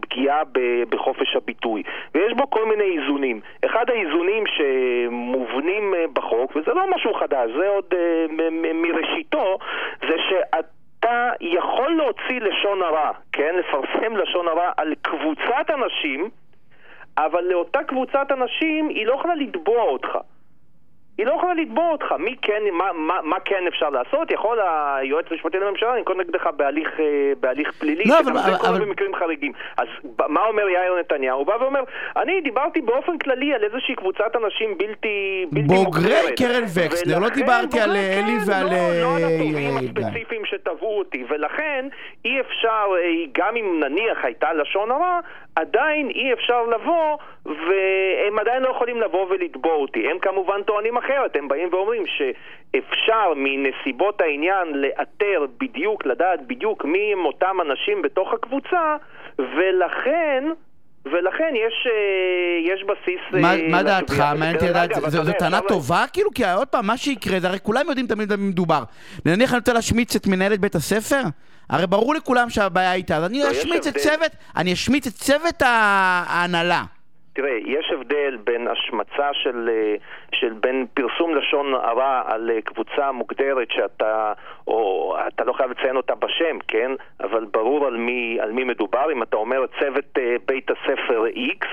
פגיעה 0.00 0.42
בחופש 0.88 1.36
הביטוי. 1.36 1.82
ויש 2.14 2.32
בו 2.32 2.50
כל 2.50 2.64
מיני 2.64 2.98
איזונים. 2.98 3.40
אחד 3.64 3.90
האיזונים 3.90 4.44
שמובנים 4.46 5.94
בחוק, 6.12 6.56
וזה 6.56 6.74
לא 6.74 6.90
משהו 6.90 7.14
חדש, 7.14 7.50
זה 7.58 7.68
עוד 7.68 7.94
מראשיתו, 8.72 9.58
זה 10.00 10.16
שאת... 10.28 10.64
אתה 11.02 11.30
יכול 11.40 11.90
להוציא 11.96 12.40
לשון 12.40 12.82
הרע, 12.82 13.10
כן? 13.32 13.54
לפרסם 13.58 14.16
לשון 14.16 14.48
הרע 14.48 14.70
על 14.76 14.94
קבוצת 15.02 15.70
אנשים 15.70 16.30
אבל 17.18 17.44
לאותה 17.44 17.84
קבוצת 17.84 18.26
אנשים 18.30 18.88
היא 18.88 19.06
לא 19.06 19.14
יכולה 19.14 19.34
לתבוע 19.34 19.82
אותך. 19.82 20.18
היא 21.18 21.26
לא 21.26 21.32
יכולה 21.32 21.54
לתבוע 21.54 21.88
אותך. 21.90 22.12
מי 22.18 22.36
כן, 22.42 22.62
מה, 22.72 22.92
מה, 22.92 23.22
מה 23.22 23.36
כן 23.44 23.66
אפשר 23.68 23.90
לעשות? 23.90 24.30
יכול 24.30 24.58
היועץ 24.60 25.24
המשפטי 25.30 25.58
לממשלה 25.58 25.96
לנקוט 25.96 26.16
נגדך 26.16 26.46
בהליך, 26.56 27.00
אה, 27.00 27.32
בהליך 27.40 27.72
פלילי, 27.72 28.04
לא, 28.04 28.16
שגם 28.22 28.36
אבל, 28.36 28.50
זה 28.50 28.58
קורה 28.58 28.70
אבל... 28.70 28.84
במקרים 28.84 29.14
חריגים. 29.14 29.52
אז 29.76 29.86
מה 30.28 30.40
אומר 30.40 30.68
יאיר 30.68 30.94
נתניהו? 31.00 31.38
הוא 31.38 31.46
בא 31.46 31.52
ואומר, 31.60 31.80
אני 32.16 32.40
דיברתי 32.40 32.80
באופן 32.80 33.18
כללי 33.18 33.54
על 33.54 33.64
איזושהי 33.64 33.94
קבוצת 33.94 34.36
אנשים 34.44 34.78
בלתי, 34.78 35.46
בלתי 35.52 35.66
בוגרי 35.66 35.84
מוגדרת. 35.84 36.38
קרן 36.38 36.62
וקסנר, 36.74 37.18
לא 37.18 37.28
דיברתי 37.28 37.80
על 37.80 37.96
אה, 37.96 38.20
אלי 38.20 38.40
כן, 38.40 38.50
ועל... 38.50 38.66
לא, 38.66 39.00
לא 39.02 39.16
על 39.16 39.24
הטובים 39.24 39.76
הספציפיים 39.76 40.44
שתבעו 40.44 40.98
אותי, 40.98 41.24
ולכן 41.28 41.88
אי 42.24 42.40
אפשר, 42.40 42.86
גם 43.32 43.56
אם 43.56 43.80
נניח 43.80 44.24
הייתה 44.24 44.52
לשון 44.52 44.90
הרע, 44.90 45.20
עדיין 45.56 46.08
אי 46.10 46.32
אפשר 46.32 46.62
לבוא, 46.62 47.16
והם 47.46 48.38
עדיין 48.38 48.62
לא 48.62 48.68
יכולים 48.68 49.00
לבוא 49.00 49.26
ולתבוע 49.30 49.72
אותי. 49.74 50.10
הם 50.10 50.18
כמובן 50.18 50.62
טוענים 50.62 50.96
אחרת, 50.96 51.36
הם 51.36 51.48
באים 51.48 51.68
ואומרים 51.72 52.02
שאפשר 52.06 53.32
מנסיבות 53.36 54.20
העניין 54.20 54.68
לאתר 54.72 55.46
בדיוק, 55.60 56.06
לדעת 56.06 56.46
בדיוק 56.46 56.84
מי 56.84 57.12
הם 57.12 57.24
אותם 57.24 57.60
אנשים 57.60 58.02
בתוך 58.02 58.32
הקבוצה, 58.32 58.96
ולכן... 59.38 60.44
ולכן 61.06 61.54
יש, 61.66 61.86
אה, 61.86 62.74
יש 62.74 62.84
בסיס... 62.84 63.42
מה, 63.42 63.54
אה, 63.54 63.68
מה 63.68 63.82
דעתך? 63.82 64.18
מעניין 64.18 64.54
אותי 64.54 64.68
לדעת, 64.68 64.90
זו 65.08 65.32
טענה 65.38 65.60
טובה? 65.68 66.04
כאילו, 66.12 66.30
כי 66.34 66.44
עוד 66.50 66.68
פעם, 66.68 66.86
מה 66.86 66.96
שיקרה, 66.96 67.40
זה 67.40 67.48
הרי 67.48 67.58
כולם 67.62 67.86
יודעים 67.88 68.06
תמיד 68.06 68.32
במי 68.32 68.48
מדובר. 68.48 68.82
נניח 69.26 69.50
אני 69.50 69.58
רוצה 69.58 69.72
להשמיץ 69.72 70.16
את 70.16 70.26
מנהלת 70.26 70.60
בית 70.60 70.74
הספר? 70.74 71.22
הרי 71.70 71.86
ברור 71.86 72.14
לכולם 72.14 72.50
שהבעיה 72.50 72.94
איתה, 72.94 73.16
אז 73.16 73.24
אני 73.24 73.50
אשמיץ 73.50 73.86
את 73.86 73.96
צוות, 73.96 74.32
אני 74.56 74.72
אשמיץ 74.72 75.06
את 75.06 75.12
צוות 75.12 75.62
ההנהלה. 75.62 76.82
תראה, 77.34 77.58
יש 77.64 77.90
הבדל 77.94 78.36
בין 78.44 78.68
השמצה 78.68 79.28
של, 79.32 79.70
אה, 79.72 79.94
של 80.34 80.52
בין 80.52 80.86
פרסום 80.94 81.34
לשון 81.34 81.74
הרע 81.74 82.22
על 82.26 82.50
אה, 82.50 82.60
קבוצה 82.60 83.12
מוגדרת 83.12 83.68
שאתה, 83.70 84.32
או 84.66 85.14
אתה 85.28 85.44
לא 85.44 85.52
חייב 85.52 85.70
לציין 85.70 85.96
אותה 85.96 86.14
בשם, 86.14 86.58
כן? 86.68 86.90
אבל 87.20 87.44
ברור 87.44 87.86
על 87.86 87.96
מי, 87.96 88.38
על 88.40 88.52
מי 88.52 88.64
מדובר. 88.64 89.12
אם 89.12 89.22
אתה 89.22 89.36
אומר 89.36 89.64
צוות 89.80 90.18
אה, 90.18 90.36
בית 90.46 90.70
הספר 90.70 91.24
X 91.60 91.66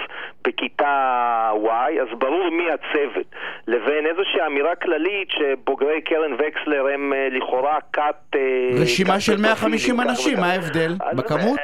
בכיתה 0.48 1.52
Y, 1.64 2.02
אז 2.02 2.20
ברור 2.20 2.50
מי 2.50 2.68
הצוות. 2.72 3.36
לבין 3.68 4.06
איזושהי 4.06 4.46
אמירה 4.46 4.76
כללית 4.76 5.30
שבוגרי 5.32 6.02
קרן 6.02 6.34
וקסלר 6.34 6.88
הם 6.94 7.14
לכאורה 7.32 7.78
כת... 7.94 8.36
רשימה 8.82 9.20
של 9.20 9.42
150 9.42 10.02
אנשים, 10.02 10.40
מה 10.40 10.48
ההבדל? 10.48 10.92
בכמות? 11.14 11.60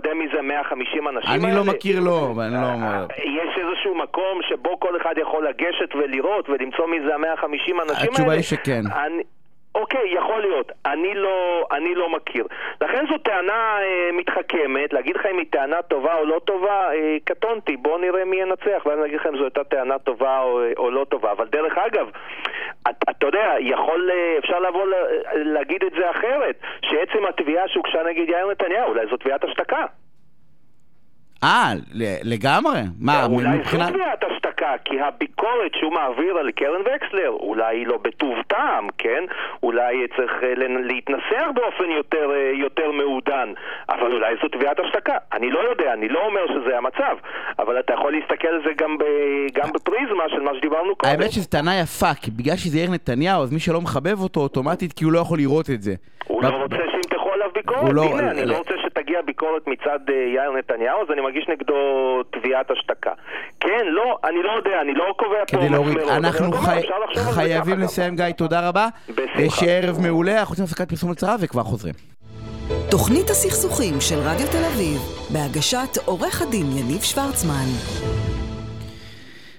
יודע 0.00 0.14
מי 0.14 0.26
זה 0.34 0.42
ל-150 0.42 1.08
אנשים 1.08 1.30
אני 1.30 1.46
האלה? 1.46 1.56
לא 1.58 1.64
מכיר 1.64 2.00
לא, 2.00 2.32
ואני 2.36 2.54
לא... 2.54 2.58
אה, 2.60 3.06
יש 3.24 3.58
איזשהו 3.62 3.94
מקום 3.94 4.40
שבו 4.48 4.80
כל 4.80 4.96
אחד 5.00 5.14
יכול 5.20 5.48
לגשת 5.48 5.94
ולראות 5.94 6.48
ולמצוא 6.48 6.86
מי 6.86 6.96
זה 7.06 7.14
ה-150 7.14 7.46
אנשים 7.52 7.78
האלה? 7.78 8.04
התשובה 8.04 8.32
היא 8.32 8.42
שכן. 8.42 8.82
אני... 9.06 9.22
אוקיי, 9.74 10.14
יכול 10.14 10.40
להיות. 10.40 10.72
אני 10.86 11.14
לא, 11.14 11.66
אני 11.72 11.94
לא 11.94 12.10
מכיר. 12.10 12.46
לכן 12.80 13.04
זו 13.08 13.18
טענה 13.18 13.78
אה, 13.82 14.10
מתחכמת, 14.12 14.92
להגיד 14.92 15.16
לך 15.16 15.26
אם 15.26 15.38
היא 15.38 15.46
טענה 15.50 15.82
טובה 15.82 16.14
או 16.14 16.24
לא 16.24 16.40
טובה, 16.44 16.92
אה, 16.92 17.16
קטונתי. 17.24 17.76
בואו 17.76 17.98
נראה 17.98 18.24
מי 18.24 18.36
ינצח, 18.36 18.86
ואז 18.86 19.04
אגיד 19.04 19.20
לך 19.20 19.26
אם 19.26 19.36
זו 19.36 19.42
הייתה 19.42 19.64
טענה 19.64 19.98
טובה 19.98 20.40
או, 20.40 20.60
או 20.76 20.90
לא 20.90 21.04
טובה. 21.04 21.32
אבל 21.32 21.46
דרך 21.46 21.78
אגב, 21.78 22.10
אתה 22.82 23.10
את 23.10 23.22
יודע, 23.22 23.54
יכול, 23.60 24.10
אה, 24.10 24.38
אפשר 24.38 24.60
לבוא 24.60 24.86
ל, 24.86 24.94
להגיד 25.34 25.84
את 25.84 25.92
זה 25.92 26.10
אחרת, 26.10 26.56
שעצם 26.82 27.26
התביעה 27.26 27.68
שהוגשה 27.68 28.02
נגד 28.02 28.28
יאיר 28.28 28.50
נתניהו, 28.50 28.88
אולי 28.88 29.06
זו 29.10 29.16
תביעת 29.16 29.44
השתקה. 29.44 29.84
אה, 31.44 31.72
לגמרי. 32.22 32.80
מה, 33.00 33.26
אולי 33.26 33.58
מבחינת... 33.58 33.86
זו 33.86 33.92
תביעת 33.92 34.24
השתקה, 34.24 34.74
כי 34.84 35.00
הביקורת 35.00 35.74
שהוא 35.74 35.92
מעביר 35.92 36.38
על 36.38 36.50
קרן 36.50 36.80
וקסלר, 36.80 37.28
אולי 37.28 37.76
היא 37.76 37.86
לא 37.86 37.98
בטוב 38.02 38.34
טעם, 38.48 38.88
כן? 38.98 39.24
אולי 39.62 40.06
צריך 40.16 40.32
אה, 40.42 40.52
להתנסח 40.84 41.44
באופן 41.54 41.90
יותר, 41.96 42.30
אה, 42.34 42.50
יותר 42.54 42.90
מעודן, 42.90 43.52
אבל 43.88 44.12
אולי 44.12 44.34
זו 44.42 44.48
תביעת 44.48 44.80
השתקה. 44.80 45.16
אני 45.32 45.50
לא 45.50 45.60
יודע, 45.70 45.92
אני 45.92 46.08
לא 46.08 46.20
אומר 46.26 46.46
שזה 46.46 46.78
המצב, 46.78 47.16
אבל 47.58 47.78
אתה 47.80 47.94
יכול 47.94 48.12
להסתכל 48.12 48.48
על 48.48 48.62
זה 48.64 48.72
גם, 48.76 48.98
ב, 48.98 49.04
גם 49.54 49.72
בפריזמה 49.72 50.24
של 50.28 50.40
מה 50.40 50.50
שדיברנו 50.54 50.96
קודם. 50.96 51.12
האמת 51.12 51.32
שזו 51.32 51.48
טענה 51.48 51.80
יפה, 51.80 52.14
כי 52.14 52.30
בגלל 52.30 52.56
שזה 52.56 52.78
יאיר 52.78 52.90
נתניהו, 52.90 53.42
אז 53.42 53.52
מי 53.52 53.60
שלא 53.60 53.80
מחבב 53.80 54.20
אותו 54.20 54.40
אוטומטית, 54.40 54.92
כי 54.92 55.04
הוא 55.04 55.12
לא 55.12 55.18
יכול 55.18 55.38
לראות 55.38 55.70
את 55.70 55.82
זה. 55.82 55.94
הוא 56.26 56.42
לא 56.42 56.48
רוצה 56.48 56.76
שימתחו 56.90 57.19
עליו 57.40 57.52
ביקורת, 57.54 57.92
לא... 57.92 58.02
הנה, 58.02 58.30
אני 58.30 58.46
לא 58.46 58.58
רוצה 58.58 58.74
שתגיע 58.84 59.22
ביקורת 59.22 59.66
מצד 59.66 59.98
אה, 60.08 60.14
יאיר 60.14 60.50
נתניהו, 60.58 61.02
אז 61.02 61.06
אני 61.12 61.20
מגיש 61.20 61.48
נגדו 61.48 61.74
תביעת 62.30 62.70
השתקה. 62.70 63.12
כן, 63.60 63.84
לא, 63.86 64.18
אני 64.24 64.42
לא 64.42 64.50
יודע, 64.50 64.80
אני 64.80 64.94
לא 64.94 65.14
קובע 65.16 65.44
פה 65.50 65.56
מסמרות. 65.56 66.10
אנחנו 66.10 66.52
חי... 66.52 66.80
חייבים 67.34 67.78
לסיים, 67.80 68.16
גיא, 68.16 68.30
תודה 68.36 68.68
רבה. 68.68 68.88
בשמחה. 69.08 69.56
שיהיה 69.56 69.78
ערב 69.78 69.98
מעולה, 70.02 70.38
אנחנו 70.38 70.52
רוצים 70.52 70.64
הפסקת 70.64 70.88
פרסום 70.88 71.10
לצרה 71.10 71.36
וכבר 71.40 71.62
חוזרים. 71.62 71.94
תוכנית 72.90 73.30
הסכסוכים 73.30 73.94
של 74.00 74.18
רדיו 74.18 74.46
תל 74.46 74.64
אביב, 74.74 74.98
בהגשת 75.32 75.98
עורך 76.04 76.42
הדין 76.42 76.66
יניב 76.76 77.02
שוורצמן. 77.02 77.66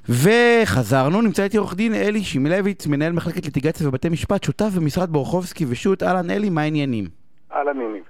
וחזרנו, 0.10 1.22
נמצא 1.22 1.44
איתי 1.44 1.58
עורך 1.58 1.76
דין 1.76 1.94
אלי 1.94 2.24
שימלביץ, 2.24 2.88
מנהל 2.88 3.12
מחלקת 3.12 3.46
ליטיגציה 3.46 3.88
ובתי 3.88 4.10
משפט, 4.10 4.44
שותף 4.44 4.70
במשרד 4.76 5.10
בורחובסקי 5.10 5.66
ושות', 5.70 6.04
אהלן 6.04 6.30
אלי, 6.30 6.50
מה 6.50 6.62
העניינים? 6.62 7.21
אהלן 7.54 7.82
יניב. 7.82 8.04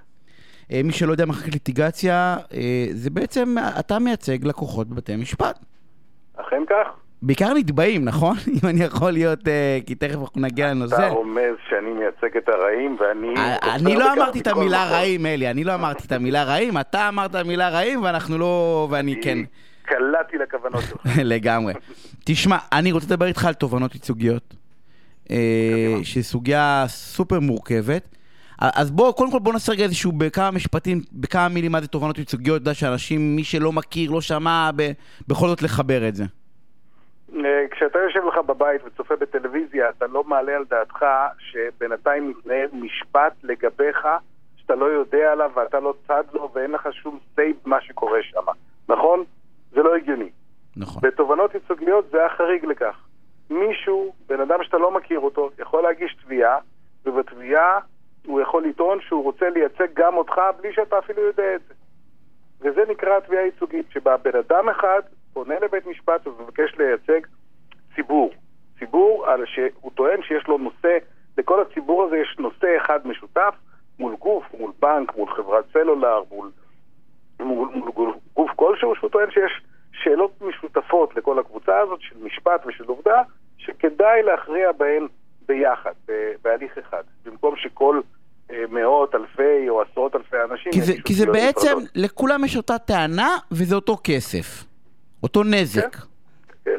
מי 0.84 0.92
שלא 0.92 1.12
יודע 1.12 1.26
מחלקת 1.26 1.52
ליטיגציה, 1.52 2.36
זה 2.92 3.10
בעצם, 3.10 3.54
אתה 3.78 3.98
מייצג 3.98 4.44
לקוחות 4.44 4.88
בבתי 4.88 5.16
משפט. 5.16 5.58
אכן 6.36 6.62
כך. 6.68 6.88
בעיקר 7.22 7.54
נתבעים, 7.54 8.04
נכון? 8.04 8.36
אם 8.62 8.68
אני 8.68 8.84
יכול 8.84 9.10
להיות, 9.10 9.40
כי 9.86 9.94
תכף 9.94 10.18
אנחנו 10.20 10.40
נגיע 10.40 10.70
לנושא. 10.70 10.96
אתה 10.96 11.08
רומז 11.08 11.54
שאני 11.68 11.90
מייצג 11.90 12.36
את 12.36 12.48
הרעים 12.48 12.96
ואני... 13.00 13.34
אני 13.74 13.96
לא 13.96 14.12
אמרתי 14.12 14.40
את 14.40 14.46
המילה 14.46 14.84
רעים, 14.90 15.26
אלי, 15.26 15.50
אני 15.50 15.64
לא 15.64 15.74
אמרתי 15.74 16.06
את 16.06 16.12
המילה 16.12 16.44
רעים, 16.44 16.78
אתה 16.78 17.08
אמרת 17.08 17.34
המילה 17.34 17.68
רעים 17.68 18.02
ואנחנו 18.02 18.38
לא... 18.38 18.88
ואני 18.90 19.20
כן... 19.22 19.38
קלעתי 19.82 20.36
לכוונות 20.38 20.82
שלך. 20.82 21.18
לגמרי. 21.34 21.74
תשמע, 22.24 22.56
אני 22.72 22.92
רוצה 22.92 23.06
לדבר 23.06 23.26
איתך 23.26 23.44
על 23.44 23.54
תובנות 23.54 23.94
ייצוגיות, 23.94 24.54
שהיא 26.02 26.22
סוגיה 26.22 26.84
סופר 26.88 27.40
מורכבת. 27.40 28.16
אז 28.74 28.90
בוא, 28.90 29.12
קודם 29.12 29.30
כל 29.30 29.38
בוא 29.38 29.52
נעשה 29.52 29.72
רגע 29.72 29.84
איזשהו 29.84 30.12
בכמה 30.12 30.50
משפטים, 30.50 30.98
בכמה 31.12 31.48
מילים 31.48 31.72
מה 31.72 31.80
זה 31.80 31.88
תובנות 31.88 32.18
ייצוגיות, 32.18 32.62
אתה 32.62 32.70
יודע 32.70 32.74
שאנשים, 32.74 33.36
מי 33.36 33.44
שלא 33.44 33.72
מכיר, 33.72 34.10
לא 34.10 34.20
שמע, 34.20 34.70
בכל 35.28 35.48
זאת 35.48 35.62
לחבר 35.62 36.08
את 36.08 36.14
זה. 36.14 36.24
כשאתה 37.70 37.98
יושב 37.98 38.20
לך 38.28 38.38
בבית 38.46 38.80
וצופה 38.84 39.16
בטלוויזיה, 39.16 39.90
אתה 39.90 40.06
לא 40.06 40.24
מעלה 40.24 40.56
על 40.56 40.64
דעתך 40.70 41.04
שבינתיים 41.38 42.28
מתנהל 42.30 42.68
משפט 42.72 43.32
לגביך, 43.42 44.06
שאתה 44.56 44.74
לא 44.74 44.84
יודע 44.84 45.32
עליו 45.32 45.50
ואתה 45.54 45.80
לא 45.80 45.94
צד 46.08 46.24
לו 46.32 46.50
ואין 46.54 46.70
לך 46.70 46.88
שום 46.92 47.18
say 47.34 47.56
במה 47.64 47.80
שקורה 47.80 48.18
שם, 48.22 48.44
נכון? 48.88 49.24
זה 49.72 49.82
לא 49.82 49.96
הגיוני. 49.96 50.30
נכון. 50.76 51.02
בתובענות 51.04 51.54
ייצוגיות 51.54 52.10
זה 52.10 52.26
החריג 52.26 52.64
לכך. 52.64 52.96
מישהו, 53.50 54.12
בן 54.28 54.40
אדם 54.40 54.58
שאתה 54.62 54.78
לא 54.78 54.90
מכיר 54.90 55.20
אותו, 55.20 55.50
יכול 55.58 55.82
להגיש 55.82 56.16
תביעה, 56.24 56.58
ובתביעה 57.06 57.78
הוא 58.26 58.40
יכול 58.40 58.64
לטעון 58.64 59.00
שהוא 59.00 59.24
רוצה 59.24 59.50
לייצג 59.50 59.86
גם 59.94 60.16
אותך 60.16 60.40
בלי 60.60 60.72
שאתה 60.72 60.98
אפילו 60.98 61.22
יודע 61.22 61.54
את 61.54 61.60
זה. 61.68 61.74
וזה 62.60 62.80
נקרא 62.88 63.20
תביעה 63.20 63.44
ייצוגית, 63.44 63.86
שבה 63.90 64.16
בן 64.16 64.36
אדם 64.38 64.68
אחד 64.68 65.00
פונה 65.32 65.54
לבית 65.62 65.86
משפט 65.86 66.26
ומבקש 66.26 66.74
לייצג 66.78 67.20
ציבור. 67.94 68.32
ציבור 68.78 69.26
על 69.26 69.44
שהוא 69.46 69.90
טוען 69.94 70.22
שיש 70.22 70.48
לו 70.48 70.58
נושא, 70.58 70.98
לכל 71.38 71.62
הציבור 71.62 72.04
הזה 72.04 72.16
יש 72.16 72.36
נושא 72.38 72.76
אחד 72.76 73.06
משותף 73.06 73.54
מול 73.98 74.16
גוף, 74.16 74.44
מול 74.58 74.72
בנק, 74.80 75.16
מול 75.16 75.34
חברת 75.34 75.64
סלולר, 75.72 76.22
מול, 76.30 76.50
מול, 77.40 77.68
מול 77.74 77.90
גוף, 77.90 78.16
גוף 78.34 78.50
כלשהו, 78.56 78.94
שהוא 78.96 79.10
טוען 79.10 79.30
שיש 79.30 79.62
שאלות 79.92 80.42
משותפות 80.42 81.16
לכל 81.16 81.38
הקבוצה 81.38 81.78
הזאת 81.78 82.00
של 82.00 82.16
משפט 82.22 82.66
ושל 82.66 82.84
עובדה, 82.84 83.22
שכדאי 83.58 84.22
להכריע 84.22 84.72
בהן 84.72 85.06
ביחד, 85.48 85.92
בהליך 86.44 86.78
אחד, 86.78 87.02
במקום 87.24 87.56
שכל 87.56 88.00
מאות 88.70 89.14
אלפי 89.14 89.68
או 89.68 89.82
עשרות 89.82 90.16
אלפי 90.16 90.36
אנשים... 90.50 90.72
כי 90.72 90.80
זה, 90.80 90.92
כי 91.04 91.14
זה 91.14 91.26
בעצם, 91.26 91.68
נפרדות. 91.68 91.90
לכולם 91.94 92.44
יש 92.44 92.56
אותה 92.56 92.78
טענה 92.78 93.36
וזה 93.50 93.74
אותו 93.74 93.96
כסף, 94.04 94.64
אותו 95.22 95.42
נזק. 95.42 95.96
כן? 95.96 96.70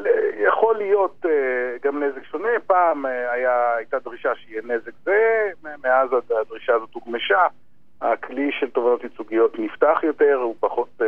יכול 0.48 0.78
להיות 0.78 1.26
גם 1.84 2.04
נזק 2.04 2.26
שונה, 2.32 2.50
פעם 2.68 3.06
היה, 3.06 3.76
הייתה 3.76 4.00
דרישה 4.00 4.30
שיהיה 4.36 4.62
נזק 4.66 4.92
זה, 5.06 5.50
מאז 5.84 6.10
הדרישה 6.42 6.74
הזאת 6.76 6.94
הוגמשה, 6.94 7.48
הכלי 8.02 8.50
של 8.60 8.70
תובנות 8.70 9.04
ייצוגיות 9.04 9.60
נפתח 9.60 10.00
יותר, 10.04 10.40
הוא 10.44 10.56
פחות 10.60 11.02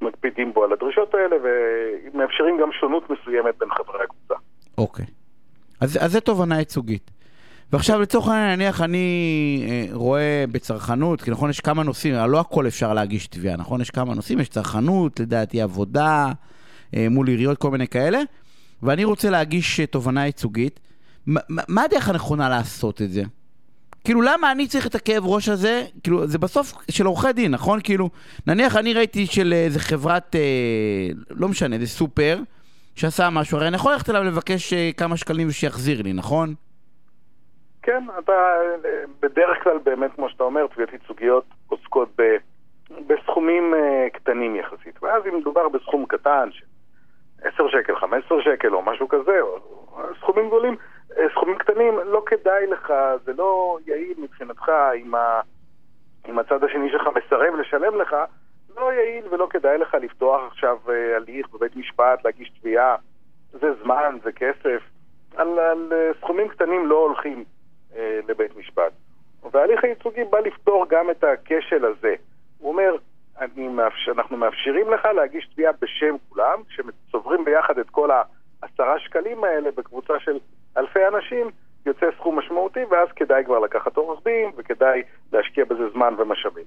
מקפידים 0.00 0.52
בו 0.52 0.64
על 0.64 0.72
הדרישות 0.72 1.14
האלה 1.14 1.36
ומאפשרים 1.42 2.58
גם 2.60 2.72
שונות 2.72 3.10
מסוימת 3.10 3.58
בין 3.58 3.68
חברי 3.70 4.04
הקבוצה. 4.04 4.34
אוקיי. 4.78 5.04
אז, 5.80 5.98
אז 6.00 6.12
זה 6.12 6.20
תובנה 6.20 6.58
ייצוגית. 6.58 7.10
ועכשיו 7.72 8.00
לצורך 8.00 8.28
העניין 8.28 8.58
נניח 8.58 8.80
אני 8.80 9.66
אה, 9.68 9.86
רואה 9.92 10.44
בצרכנות, 10.52 11.22
כי 11.22 11.30
נכון 11.30 11.50
יש 11.50 11.60
כמה 11.60 11.82
נושאים, 11.82 12.14
לא 12.14 12.40
הכל 12.40 12.66
אפשר 12.66 12.94
להגיש 12.94 13.26
תביעה, 13.26 13.56
נכון? 13.56 13.80
יש 13.80 13.90
כמה 13.90 14.14
נושאים, 14.14 14.40
יש 14.40 14.48
צרכנות, 14.48 15.20
לדעתי 15.20 15.60
עבודה, 15.60 16.32
אה, 16.96 17.06
מול 17.10 17.28
עיריות, 17.28 17.58
כל 17.58 17.70
מיני 17.70 17.88
כאלה, 17.88 18.20
ואני 18.82 19.04
רוצה 19.04 19.30
להגיש 19.30 19.80
אה, 19.80 19.86
תובנה 19.86 20.26
ייצוגית. 20.26 20.80
מה 21.48 21.82
הדרך 21.82 22.08
הנכונה 22.08 22.48
לעשות 22.48 23.02
את 23.02 23.12
זה? 23.12 23.22
כאילו 24.04 24.22
למה 24.22 24.52
אני 24.52 24.66
צריך 24.66 24.86
את 24.86 24.94
הכאב 24.94 25.26
ראש 25.26 25.48
הזה, 25.48 25.84
כאילו 26.02 26.26
זה 26.26 26.38
בסוף 26.38 26.72
של 26.90 27.06
עורכי 27.06 27.32
דין, 27.32 27.50
נכון? 27.50 27.80
כאילו, 27.80 28.10
נניח 28.46 28.76
אני 28.76 28.92
ראיתי 28.94 29.26
של 29.26 29.52
איזה 29.52 29.80
חברת, 29.80 30.36
אה, 30.36 30.40
לא 31.30 31.48
משנה, 31.48 31.76
איזה 31.76 31.86
סופר, 31.86 32.40
שעשה 32.98 33.30
משהו, 33.32 33.58
הרי 33.58 33.68
אני 33.68 33.76
יכול 33.76 33.92
ללכת 33.92 34.10
אליו 34.10 34.24
לבקש 34.24 34.72
אה, 34.72 34.90
כמה 34.96 35.16
שקלים 35.16 35.48
ושיחזיר 35.48 36.02
לי, 36.02 36.12
נכון? 36.12 36.54
כן, 37.82 38.04
אתה 38.18 38.32
בדרך 39.20 39.62
כלל 39.62 39.78
באמת, 39.78 40.10
כמו 40.14 40.28
שאתה 40.28 40.44
אומר, 40.44 40.66
תביעות 40.66 40.92
ייצוגיות 40.92 41.44
עוסקות 41.68 42.08
ב, 42.18 42.22
בסכומים 43.06 43.74
uh, 43.74 44.16
קטנים 44.16 44.56
יחסית. 44.56 45.02
ואז 45.02 45.22
אם 45.26 45.36
מדובר 45.38 45.68
בסכום 45.68 46.06
קטן, 46.06 46.48
של 46.52 46.64
10 47.42 47.68
שקל, 47.68 47.96
15 47.96 48.42
שקל 48.42 48.74
או 48.74 48.82
משהו 48.82 49.08
כזה, 49.08 49.40
או 49.40 49.58
סכומים 50.20 50.46
גדולים, 50.46 50.76
סכומים 51.32 51.58
קטנים, 51.58 51.94
לא 52.06 52.22
כדאי 52.26 52.66
לך, 52.66 52.92
זה 53.24 53.32
לא 53.32 53.78
יעיל 53.86 54.14
מבחינתך 54.18 54.72
אם 56.28 56.38
הצד 56.38 56.64
השני 56.64 56.90
שלך 56.90 57.02
מסרב 57.16 57.54
לשלם 57.54 58.00
לך, 58.00 58.16
לא 58.80 58.92
יעיל 58.92 59.24
ולא 59.30 59.46
כדאי 59.50 59.78
לך 59.78 59.94
לפתוח 59.94 60.42
עכשיו 60.46 60.78
uh, 60.86 60.90
הליך 61.16 61.48
בבית 61.48 61.76
משפט, 61.76 62.24
להגיש 62.24 62.50
תביעה, 62.60 62.96
זה 63.52 63.72
זמן, 63.82 64.18
זה 64.24 64.32
כסף. 64.32 64.82
על, 65.36 65.58
על 65.58 65.92
uh, 65.92 66.18
סכומים 66.18 66.48
קטנים 66.48 66.86
לא 66.86 66.96
הולכים. 66.96 67.44
לבית 68.28 68.56
משפט. 68.56 68.92
וההליך 69.52 69.84
הייצוגי 69.84 70.24
בא 70.24 70.38
לפתור 70.38 70.86
גם 70.88 71.10
את 71.10 71.24
הכשל 71.24 71.84
הזה. 71.84 72.14
הוא 72.58 72.72
אומר, 72.72 72.96
מאפשר, 73.56 74.12
אנחנו 74.12 74.36
מאפשרים 74.36 74.90
לך 74.90 75.04
להגיש 75.04 75.48
תביעה 75.52 75.72
בשם 75.80 76.16
כולם, 76.28 76.62
כשצוברים 76.68 77.44
ביחד 77.44 77.78
את 77.78 77.90
כל 77.90 78.10
העשרה 78.10 78.98
שקלים 78.98 79.44
האלה 79.44 79.70
בקבוצה 79.70 80.20
של 80.20 80.38
אלפי 80.76 81.06
אנשים, 81.06 81.50
יוצא 81.86 82.06
סכום 82.16 82.38
משמעותי, 82.38 82.84
ואז 82.90 83.08
כדאי 83.16 83.44
כבר 83.44 83.58
לקחת 83.58 83.96
עורך 83.96 84.24
דין, 84.24 84.50
וכדאי 84.56 85.02
להשקיע 85.32 85.64
בזה 85.64 85.88
זמן 85.88 86.14
ומשאבים. 86.18 86.64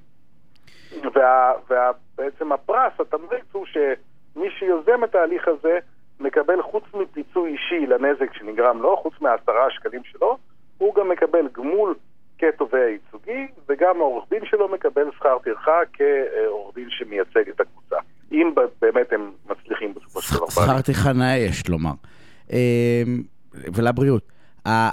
ובעצם 0.97 2.49
וה, 2.49 2.55
הפרס, 2.55 2.93
התמריץ 2.99 3.45
הוא 3.51 3.65
שמי 3.65 4.47
שיוזם 4.59 5.03
את 5.03 5.15
ההליך 5.15 5.47
הזה 5.47 5.79
מקבל 6.19 6.61
חוץ 6.61 6.83
מפיצוי 6.93 7.51
אישי 7.51 7.85
לנזק 7.87 8.33
שנגרם 8.33 8.81
לו, 8.81 8.97
חוץ 8.97 9.13
מהעשרה 9.21 9.71
שקלים 9.71 10.01
שלו, 10.03 10.37
הוא 10.77 10.95
גם 10.95 11.09
מקבל 11.09 11.47
גמול 11.53 11.95
כתובע 12.37 12.77
ייצוגי, 12.77 13.47
וגם 13.69 13.95
העורך 13.99 14.29
דין 14.29 14.45
שלו 14.45 14.67
מקבל 14.67 15.11
שכר 15.17 15.37
טרחה 15.43 15.79
כעורך 15.93 16.75
דין 16.75 16.87
שמייצג 16.89 17.49
את 17.49 17.59
הקבוצה. 17.59 17.95
אם 18.31 18.53
באמת 18.81 19.13
הם 19.13 19.31
מצליחים 19.49 19.93
בסופו 19.93 20.21
של 20.21 20.35
דבר. 20.35 20.47
שכר 20.49 20.81
טרחה 20.81 21.13
נאה 21.13 21.37
יש 21.37 21.69
לומר. 21.69 21.91
אמ, 22.51 22.57
ולבריאות. 23.73 24.31
אה, 24.67 24.89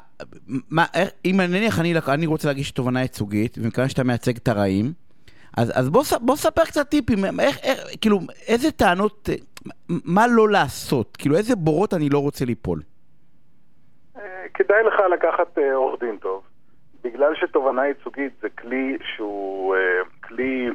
אם 1.25 1.41
נניח 1.41 1.81
אני 2.09 2.27
רוצה 2.27 2.49
להגיש 2.49 2.71
תובנה 2.71 3.03
ייצוגית, 3.03 3.59
ומכיוון 3.59 3.89
שאתה 3.89 4.05
מייצג 4.05 4.37
את 4.37 4.49
הרעים, 4.49 4.93
אז, 5.59 5.73
אז 5.75 5.91
בוא, 5.91 6.03
בוא 6.21 6.37
ספר 6.37 6.65
קצת 6.65 6.89
טיפים, 6.89 7.19
איך, 7.41 7.59
איך, 7.63 7.79
כאילו, 8.01 8.19
איזה 8.49 8.73
טענות, 8.73 9.29
מה 9.89 10.27
לא 10.27 10.49
לעשות, 10.49 11.17
כאילו, 11.17 11.37
איזה 11.37 11.57
בורות 11.57 11.95
אני 11.95 12.09
לא 12.09 12.19
רוצה 12.19 12.45
ליפול. 12.45 12.81
אה, 14.17 14.47
כדאי 14.55 14.83
לך 14.83 14.95
לקחת 15.13 15.59
אה, 15.59 15.75
עורך 15.75 16.01
דין 16.01 16.17
טוב. 16.17 16.43
בגלל 17.05 17.35
שתובענה 17.35 17.87
ייצוגית 17.87 18.33
זה 18.41 18.49
כלי 18.49 18.99
שהוא 19.17 19.77
אה, 19.77 19.81
כלי 20.25 20.69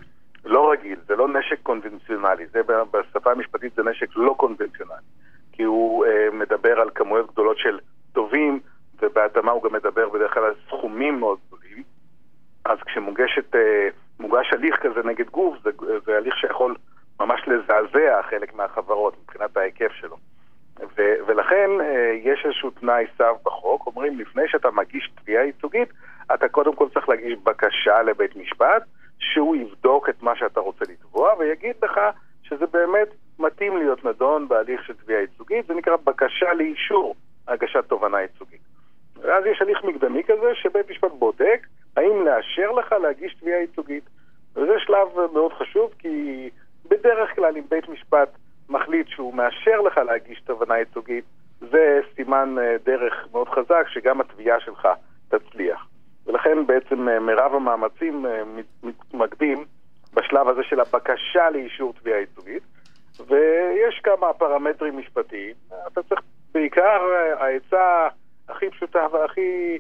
לא 0.46 0.72
רגיל, 0.72 1.00
זה 1.08 1.16
לא 1.16 1.28
נשק 1.28 1.60
קונבנציונלי, 1.64 2.46
זה 2.52 2.62
בשפה 2.92 3.32
המשפטית 3.32 3.74
זה 3.76 3.84
נשק 3.84 4.08
לא 4.16 4.36
קונבנציונלי. 4.38 5.04
כי 5.52 5.64
הוא 5.64 6.06
מדבר 6.34 6.80
על 6.80 6.90
כמויות 6.96 7.32
גדולות 7.32 7.58
של 7.58 7.80
תובעים, 8.12 8.60
ובהתאמה 9.02 9.52
הוא 9.52 9.64
גם 9.64 9.74
מדבר 9.74 10.10
בדרך 10.10 10.34
כלל 10.34 10.44
על 10.44 10.54
סכומים 10.68 11.20
מאוד 11.20 11.38
גדולים. 11.48 11.84
אז 12.66 12.78
כשמוגשת, 12.86 13.56
אה, 13.56 13.90
מוגש 14.20 14.53
הליך 14.53 14.76
כזה 14.76 14.99
נגד 15.05 15.30
גוף, 15.30 15.57
זה, 15.64 15.70
זה 16.05 16.18
הליך 16.18 16.38
שיכול 16.38 16.76
ממש 17.20 17.41
לזעזע 17.47 18.22
חלק 18.30 18.53
מהחברות 18.53 19.18
מבחינת 19.24 19.57
ההיקף 19.57 19.91
שלו. 19.91 20.18
ו- 20.97 21.16
ולכן 21.28 21.70
אה, 21.82 22.11
יש 22.24 22.45
איזשהו 22.45 22.70
תנאי 22.70 23.05
סף 23.18 23.34
בחוק, 23.45 23.88
אומרים 23.88 24.20
לפני 24.20 24.43
שאתה 24.47 24.72
מגיש 24.72 25.11
תביעה 25.16 25.45
ייצוגית, 25.45 25.89
אתה 26.34 26.47
קודם 26.47 26.76
כל 26.76 26.89
צריך 26.93 27.09
להגיש 27.09 27.34
בקשה 27.43 28.01
לבית 28.01 28.36
משפט, 28.36 28.84
שהוא 29.20 29.55
יבדוק 29.55 30.09
את 30.09 30.24
מה 30.24 30.36
שאתה 30.36 30.59
רוצה 30.59 30.86
לתבוע 30.89 31.34
ויגיד 31.39 31.76
לך 31.84 31.99
שזה 32.43 32.66
באמת 32.66 33.07
מתאים 33.39 33.78
להיות 33.78 34.05
נדון 34.05 34.47
בהליך 34.47 34.84
של 34.86 34.93
תביעה 34.93 35.22
ייצוגית, 35.22 35.68
זה 35.68 35.74
נקרא 35.74 35.95
בקשה 36.03 36.53
לאישור 36.53 37.16
הגשת 37.47 37.86
תובענה 37.88 38.22
ייצוגית. 38.22 38.61
ואז 39.22 39.45
יש 39.45 39.61
הליך 39.61 39.84
מקדמי 39.84 40.24
כזה 40.24 40.55
שבית 40.55 40.89
משפט 40.89 41.11
בודק 41.20 41.68
האם 41.98 42.26
לאשר 42.26 42.72
לך 42.72 42.91
להגיש 42.91 43.34
תביעה 43.39 43.60
ייצוגית. 43.60 44.04
וזה 44.56 44.74
שלב 44.80 45.08
מאוד 45.34 45.54
חשוב 45.54 45.94
כי 46.00 46.50
בדרך 46.89 47.36
כלל 47.36 47.58
אם 47.58 47.64
בית 47.70 47.89
משפט 47.89 48.30
מחליט 48.70 49.08
שהוא 49.08 49.34
מאשר 49.34 49.82
לך 49.82 49.98
להגיש 49.98 50.41
תובענה 50.41 50.78
ייצוגית, 50.78 51.26
זה 51.60 52.00
סימן 52.16 52.56
אה, 52.62 52.76
דרך 52.86 53.28
מאוד 53.32 53.50
חזק 53.50 53.86
שגם 53.88 54.22
התביעה 54.22 54.60
שלך 54.60 54.88
תצליח. 55.30 55.88
ולכן 56.26 56.66
בעצם 56.66 57.10
אה, 57.10 57.20
מרב 57.20 57.56
המאמצים 57.56 58.26
אה, 58.26 58.44
מת- 58.46 58.84
מתמקדים 58.84 59.66
בשלב 60.14 60.48
הזה 60.48 60.64
של 60.64 60.80
הבקשה 60.80 61.50
לאישור 61.50 61.94
תביעה 61.94 62.20
ייצוגית, 62.20 62.64
ויש 63.28 64.02
כמה 64.04 64.34
פרמטרים 64.34 64.98
משפטיים. 64.98 65.56
אתה 65.88 66.04
צריך 66.04 66.22
בעיקר, 66.54 67.02
העצה 67.39 68.08
הכי 68.50 68.70
פשוטה 68.70 69.08
והכי 69.12 69.80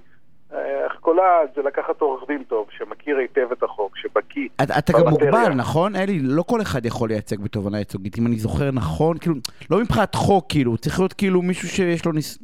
אה, 0.53 0.89
קולעת 0.99 1.53
זה 1.55 1.61
לקחת 1.61 2.01
עורך 2.01 2.27
דין 2.27 2.43
טוב, 2.43 2.67
שמכיר 2.77 3.17
היטב 3.17 3.51
את 3.51 3.63
החוק, 3.63 3.97
שבקיא 3.97 4.49
אתה, 4.63 4.79
אתה 4.79 4.93
גם. 4.93 5.07
מוגבל, 5.09 5.53
נכון? 5.55 5.95
אלי, 5.95 6.19
לא 6.21 6.43
כל 6.43 6.61
אחד 6.61 6.85
יכול 6.85 7.09
לייצג 7.09 7.39
בתובענה 7.39 7.77
ייצוגית, 7.77 8.17
אם 8.17 8.27
אני 8.27 8.35
זוכר 8.35 8.71
נכון, 8.71 9.17
כאילו, 9.17 9.35
לא 9.71 9.77
מבחינת 9.77 10.15
חוק, 10.15 10.45
כאילו, 10.49 10.77
צריך 10.77 10.99
להיות 10.99 11.13
כאילו 11.13 11.41
מישהו 11.41 11.67
שיש 11.67 12.05
לו 12.05 12.11
ניס... 12.11 12.37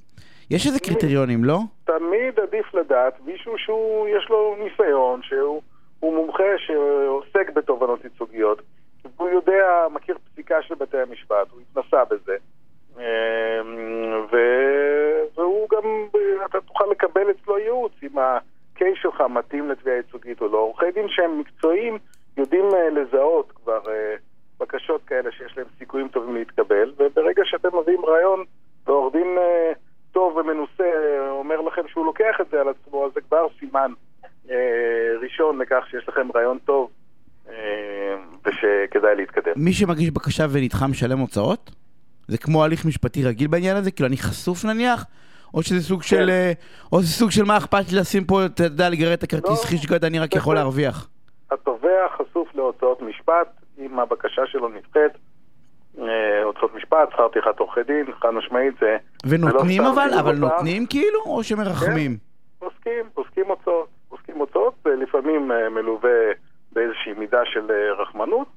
יש 0.52 0.68
איזה 0.68 0.80
קריטריונים, 0.80 1.44
לא? 1.44 1.60
תמיד 1.86 2.40
עדיף 2.40 2.74
לדעת 2.74 3.14
מישהו 3.26 3.58
שהוא, 3.58 4.08
יש 4.08 4.30
לו 4.30 4.56
ניסיון, 4.64 5.20
שהוא 5.24 5.62
הוא 6.00 6.16
מומחה 6.16 6.44
שעוסק 6.58 7.50
בתובענות 7.56 8.04
ייצוגיות, 8.04 8.62
והוא 9.18 9.30
יודע, 9.30 9.88
מכיר 9.94 10.18
פסיקה 10.32 10.62
של 10.62 10.76
בתי 10.76 10.98
המשפט, 10.98 11.48
הוא 11.52 11.62
התנסה 11.62 12.06
בזה. 12.06 12.36
אמ, 13.00 14.26
ו... 14.32 14.38
והוא 15.38 15.68
גם, 15.70 16.08
אתה 16.46 16.62
תוכל 16.62 16.86
לקבל 16.92 17.32
אצלו 17.32 17.58
ייעוץ 17.58 17.92
אם 18.04 18.18
הקייס 18.18 18.98
שלך 19.02 19.22
מתאים 19.22 19.70
לתביעה 19.70 19.98
ייצוגית 19.98 20.42
או 20.42 20.48
לא. 20.48 20.58
עורכי 20.58 20.92
דין 20.92 21.06
שהם 21.10 21.40
מקצועיים 21.40 21.98
יודעים 22.38 22.66
אה, 22.74 22.90
לזהות 22.90 23.52
כבר 23.52 23.82
אה, 23.88 24.16
בקשות 24.60 25.02
כאלה 25.08 25.32
שיש 25.32 25.58
להם 25.58 25.68
סיכויים 25.78 26.08
טובים 26.08 26.36
להתקבל, 26.36 26.94
וברגע 26.98 27.42
שאתם 27.46 27.78
מביאים 27.78 28.06
רעיון 28.06 28.44
ועורך 28.88 29.14
דין 29.14 29.38
אה, 29.38 29.72
טוב 30.12 30.38
ומנוסה 30.38 30.90
אומר 31.30 31.62
לכם 31.62 31.82
שהוא 31.88 32.06
לוקח 32.06 32.42
את 32.42 32.46
זה 32.52 32.62
על 32.62 32.68
עצמו, 32.70 33.06
אז 33.06 33.12
זה 33.14 33.22
כבר 33.22 33.48
סימן 33.60 33.92
ראשון 35.22 35.62
לכך 35.62 35.84
שיש 35.90 36.10
לכם 36.10 36.28
רעיון 36.36 36.58
טוב 36.66 36.90
ושכדאי 38.46 39.16
להתקדם. 39.16 39.52
מי 39.56 39.74
שמגיש 39.74 40.12
בקשה 40.12 40.46
ונדחה 40.52 40.88
משלם 40.88 41.18
הוצאות? 41.20 41.72
זה 42.30 42.38
כמו 42.38 42.64
הליך 42.64 42.86
משפטי 42.86 43.24
רגיל 43.24 43.48
בעניין 43.48 43.78
הזה? 43.78 43.92
כאילו, 43.92 44.08
אני 44.08 44.18
חשוף 44.18 44.66
נניח? 44.66 45.06
או 45.54 45.64
שזה 45.64 45.82
סוג 45.82 46.04
של... 46.04 46.30
אה, 46.30 46.52
או 46.92 47.02
זה 47.02 47.08
סוג 47.08 47.32
של 47.32 47.44
מה 47.44 47.58
אכפת 47.58 47.92
לי 47.92 48.00
לשים 48.00 48.24
פה, 48.24 48.46
אתה 48.46 48.64
יודע, 48.64 48.90
לגרד 48.90 49.12
את 49.12 49.24
הכרטיס 49.24 49.64
לא. 49.64 49.70
חיש 49.70 49.86
גד, 49.86 50.06
אני 50.06 50.20
רק 50.20 50.36
יכול 50.36 50.56
להרוויח. 50.56 51.10
התובע 51.52 52.08
חשוף 52.18 52.56
להוצאות 52.56 53.02
משפט 53.02 53.48
אם 53.80 54.00
הבקשה 54.00 54.42
שלו 54.46 54.70
נדחית. 54.70 55.12
אה, 56.00 56.44
הוצאות 56.44 56.76
משפט, 56.76 57.12
שכר 57.12 57.28
טרחת 57.28 57.60
עורכי 57.60 57.84
דין, 57.84 58.06
חד 58.22 58.30
משמעית 58.30 58.74
זה... 58.82 58.98
ונותנים 59.26 59.82
לא 59.82 59.92
סתם 59.92 60.02
אבל? 60.02 60.20
אבל. 60.20 60.36
נותנים 60.36 60.86
כאילו? 60.86 61.20
או 61.26 61.44
שמרחמים? 61.44 62.18
פוסקים, 62.60 63.06
פוסקים 63.14 63.46
הוצאות. 63.48 63.88
פוסקים 64.10 64.36
הוצאות, 64.38 64.74
זה 64.84 64.96
לפעמים 64.96 65.52
אה, 65.52 65.70
מלווה 65.70 66.20
באיזושהי 66.72 67.14
מידה 67.14 67.42
של 67.46 67.72
רחמנות, 68.00 68.48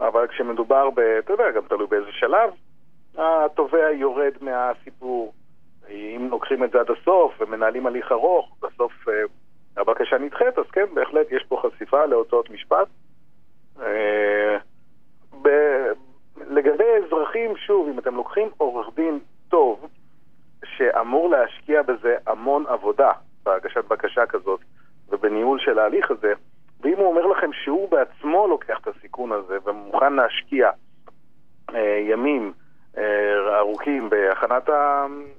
אבל 0.00 0.26
כשמדובר 0.26 0.90
ב... 0.90 0.98
אתה 1.00 1.32
יודע, 1.32 1.44
גם 1.56 1.62
תלוי 1.68 1.86
באיזה 1.86 2.12
שלב, 2.12 2.50
התובע 3.18 3.90
יורד 3.90 4.32
מהסיפור. 4.40 5.32
אם 5.88 6.28
לוקחים 6.30 6.64
את 6.64 6.70
זה 6.70 6.80
עד 6.80 6.90
הסוף 6.90 7.34
ומנהלים 7.40 7.86
הליך 7.86 8.12
ארוך, 8.12 8.56
בסוף 8.62 9.08
אה, 9.08 9.22
הבקשה 9.76 10.18
נדחית, 10.18 10.58
אז 10.58 10.64
כן, 10.72 10.86
בהחלט 10.94 11.26
יש 11.32 11.44
פה 11.48 11.62
חשיפה 11.62 12.06
להוצאות 12.06 12.50
משפט. 12.50 12.88
אה, 13.80 14.56
ב- 15.42 15.92
לגבי 16.36 16.84
אזרחים, 17.06 17.56
שוב, 17.56 17.88
אם 17.88 17.98
אתם 17.98 18.14
לוקחים 18.14 18.48
עורך 18.56 18.94
דין 18.94 19.18
טוב, 19.48 19.88
שאמור 20.64 21.30
להשקיע 21.30 21.82
בזה 21.82 22.16
המון 22.26 22.66
עבודה, 22.66 23.10
בהגשת 23.44 23.84
בקשה 23.84 24.26
כזאת 24.26 24.60
ובניהול 25.08 25.58
של 25.58 25.78
ההליך 25.78 26.10
הזה, 26.10 26.32
ואם 26.80 26.96
הוא 26.96 27.06
אומר 27.06 27.26
לכם 27.26 27.50
שהוא 27.52 27.90
בעצמו 27.90 28.48
לוקח 28.48 28.78
את 28.82 28.88
הסיכון 28.88 29.32
הזה 29.32 29.58
ומוכן 29.64 30.12
להשקיע 30.12 30.70
אה, 31.74 31.98
ימים 32.08 32.52
ארוכים 33.58 34.10
בהכנת 34.10 34.68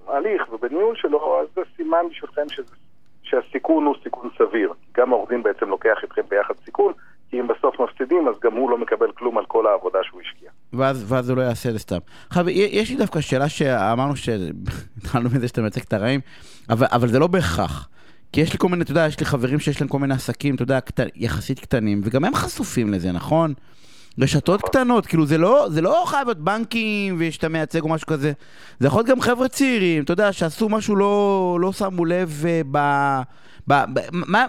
ההליך 0.07 0.53
ובניהול 0.53 0.95
שלו, 0.95 1.41
אז 1.41 1.47
זה 1.55 1.61
סימן 1.75 2.05
בשבילכם 2.11 2.49
שזה, 2.49 2.75
שהסיכון 3.23 3.85
הוא 3.85 3.95
סיכון 4.03 4.29
סביר. 4.37 4.73
גם 4.97 5.13
העורך 5.13 5.29
דין 5.29 5.43
בעצם 5.43 5.69
לוקח 5.69 5.97
איתכם 6.03 6.21
ביחד 6.29 6.53
סיכון, 6.65 6.93
כי 7.29 7.39
אם 7.39 7.47
בסוף 7.47 7.79
מפסידים, 7.79 8.27
אז 8.27 8.35
גם 8.43 8.53
הוא 8.53 8.69
לא 8.69 8.77
מקבל 8.77 9.11
כלום 9.11 9.37
על 9.37 9.45
כל 9.45 9.67
העבודה 9.67 9.99
שהוא 10.03 10.21
השקיע. 10.21 10.49
ואז, 10.73 11.11
ואז 11.11 11.29
הוא 11.29 11.37
לא 11.37 11.41
יעשה 11.41 11.69
את 11.69 11.73
זה 11.73 11.79
סתם. 11.79 11.97
עכשיו, 12.29 12.49
יש 12.49 12.89
לי 12.89 12.95
דווקא 12.95 13.21
שאלה 13.21 13.49
שאמרנו 13.49 14.15
שהתחלנו 14.15 15.29
מזה 15.35 15.47
שאתה 15.47 15.61
מייצג 15.61 15.81
את 15.81 15.93
הרעים, 15.93 16.19
אבל, 16.69 16.87
אבל 16.91 17.07
זה 17.07 17.19
לא 17.19 17.27
בהכרח. 17.27 17.89
כי 18.31 18.41
יש 18.41 18.53
לי 18.53 18.59
כל 18.59 18.69
מיני, 18.69 18.83
אתה 18.83 18.91
יודע, 18.91 19.05
יש 19.07 19.19
לי 19.19 19.25
חברים 19.25 19.59
שיש 19.59 19.81
להם 19.81 19.87
כל 19.87 19.99
מיני 19.99 20.13
עסקים, 20.13 20.55
אתה 20.55 20.63
יודע, 20.63 20.81
קט... 20.81 20.99
יחסית 21.15 21.59
קטנים, 21.59 22.01
וגם 22.03 22.25
הם 22.25 22.35
חשופים 22.35 22.93
לזה, 22.93 23.11
נכון? 23.11 23.53
רשתות 24.19 24.61
קטנות, 24.61 25.05
כאילו 25.05 25.25
זה 25.25 25.37
לא, 25.37 25.67
זה 25.69 25.81
לא 25.81 26.03
חייב 26.07 26.27
להיות 26.27 26.39
בנקים 26.39 27.15
ושאתה 27.19 27.49
מייצג 27.49 27.81
או 27.81 27.89
משהו 27.89 28.07
כזה, 28.07 28.31
זה 28.79 28.87
יכול 28.87 28.99
להיות 28.99 29.09
גם 29.09 29.21
חבר'ה 29.21 29.47
צעירים, 29.47 30.03
אתה 30.03 30.13
יודע, 30.13 30.33
שעשו 30.33 30.69
משהו 30.69 30.95
לא, 30.95 31.57
לא 31.61 31.73
שמו 31.73 32.05
לב 32.05 32.43
אה, 32.47 32.61
ב... 32.71 32.77
ב, 33.67 33.83
ב 33.93 33.99
מה... 34.11 34.45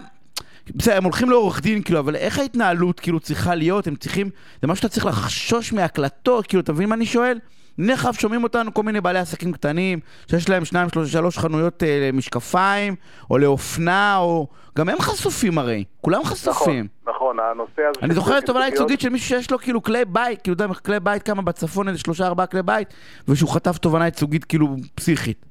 בסדר, 0.74 0.96
הם 0.96 1.04
הולכים 1.04 1.30
לעורך 1.30 1.60
דין, 1.60 1.82
כאילו, 1.82 1.98
אבל 1.98 2.16
איך 2.16 2.38
ההתנהלות, 2.38 3.00
כאילו, 3.00 3.20
צריכה 3.20 3.54
להיות? 3.54 3.86
הם 3.86 3.96
צריכים, 3.96 4.30
זה 4.62 4.68
משהו 4.68 4.82
שאתה 4.82 4.88
צריך 4.88 5.06
לחשוש 5.06 5.72
מהקלטות, 5.72 6.46
כאילו, 6.46 6.62
אתה 6.62 6.72
מבין 6.72 6.88
מה 6.88 6.94
אני 6.94 7.06
שואל? 7.06 7.38
עכשיו 7.78 8.14
שומעים 8.14 8.44
אותנו 8.44 8.74
כל 8.74 8.82
מיני 8.82 9.00
בעלי 9.00 9.18
עסקים 9.18 9.52
קטנים, 9.52 9.98
שיש 10.30 10.48
להם 10.48 10.64
שניים, 10.64 10.88
שלוש, 10.88 11.12
שלוש 11.12 11.38
חנויות 11.38 11.82
אה, 11.82 12.08
למשקפיים, 12.12 12.94
או 13.30 13.38
לאופנה, 13.38 14.16
או... 14.18 14.46
גם 14.78 14.88
הם 14.88 14.98
חשופים 14.98 15.58
הרי, 15.58 15.84
כולם 16.00 16.24
חשופים. 16.24 16.86
נכון, 17.02 17.14
נכון, 17.14 17.40
הנושא 17.40 17.82
הזה... 17.82 18.00
אני 18.02 18.14
זוכר 18.14 18.40
תובענה 18.40 18.64
ייצוגיות- 18.66 18.72
ייצוגית 18.72 19.00
של 19.00 19.08
מישהו 19.08 19.28
שיש 19.28 19.50
לו 19.50 19.58
כאילו 19.58 19.82
כלי 19.82 20.04
בית, 20.04 20.42
כאילו, 20.42 20.54
אתה 20.54 20.64
יודע, 20.64 20.74
כלי 20.74 21.00
בית 21.00 21.22
כמה 21.22 21.42
בצפון, 21.42 21.88
איזה 21.88 22.00
שלושה 22.00 22.26
ארבעה 22.26 22.46
כלי 22.46 22.62
בית, 22.62 22.94
ושהוא 23.28 23.54
חטף 23.54 23.78
תובענה 23.78 24.04
ייצוגית 24.04 24.44
כאילו 24.44 24.66
פסיכית. 24.94 25.46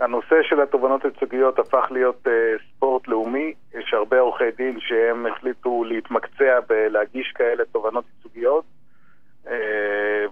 הנושא 0.00 0.36
של 0.48 0.60
התובענות 0.60 1.04
הייצוגיות 1.04 1.58
הפך 1.58 1.86
להיות 1.90 2.26
uh, 2.26 2.30
ספורט 2.76 3.08
לאומי. 3.08 3.52
יש 3.74 3.94
הרבה 3.94 4.20
עורכי 4.20 4.44
דין 4.56 4.78
שהם 4.80 5.26
החליטו 5.26 5.84
להתמקצע 5.84 6.58
בלהגיש 6.68 7.32
כאלה 7.34 7.64
תובענות 7.72 8.04
ייצוגיות, 8.16 8.64
uh, 9.44 9.48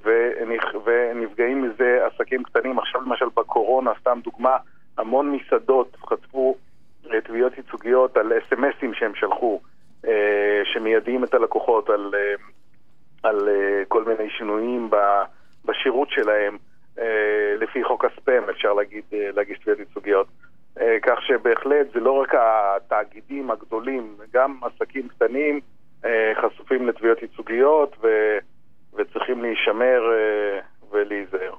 ונפ... 0.04 0.62
ונפגעים 0.86 1.62
מזה 1.62 1.98
עסקים 2.06 2.42
קטנים. 2.42 2.78
עכשיו 2.78 3.00
למשל 3.02 3.26
בקורונה, 3.36 3.90
סתם 4.00 4.18
דוגמה, 4.24 4.56
המון 5.06 5.32
מסעדות 5.32 5.96
חטפו 6.08 6.56
uh, 7.04 7.08
תביעות 7.24 7.56
ייצוגיות 7.56 8.16
על 8.16 8.32
אס.אם.אסים 8.38 8.94
שהם 8.94 9.12
שלחו, 9.14 9.60
uh, 10.04 10.08
שמיידעים 10.72 11.24
את 11.24 11.34
הלקוחות 11.34 11.90
על, 11.90 12.14
uh, 12.14 12.40
על 13.22 13.48
uh, 13.48 13.84
כל 13.88 14.04
מיני 14.04 14.30
שינויים 14.30 14.90
ב... 14.90 14.96
בשירות 15.66 16.08
שלהם. 16.10 16.56
אה, 16.98 17.54
לפי 17.60 17.84
חוק 17.84 18.04
הספאם 18.04 18.42
אפשר 18.50 18.72
להגיד, 18.72 19.04
אה, 19.12 19.28
להגיש 19.34 19.58
תביעות 19.58 19.78
ייצוגיות. 19.78 20.26
אה, 20.80 20.96
כך 21.02 21.18
שבהחלט 21.26 21.86
זה 21.94 22.00
לא 22.00 22.12
רק 22.12 22.34
התאגידים 22.34 23.50
הגדולים, 23.50 24.16
גם 24.32 24.60
עסקים 24.62 25.08
קטנים 25.08 25.60
אה, 26.04 26.32
חשופים 26.42 26.88
לתביעות 26.88 27.22
ייצוגיות 27.22 27.96
ו, 28.02 28.08
וצריכים 28.94 29.42
להישמר 29.42 30.00
אה, 30.12 30.60
ולהיזהר. 30.90 31.54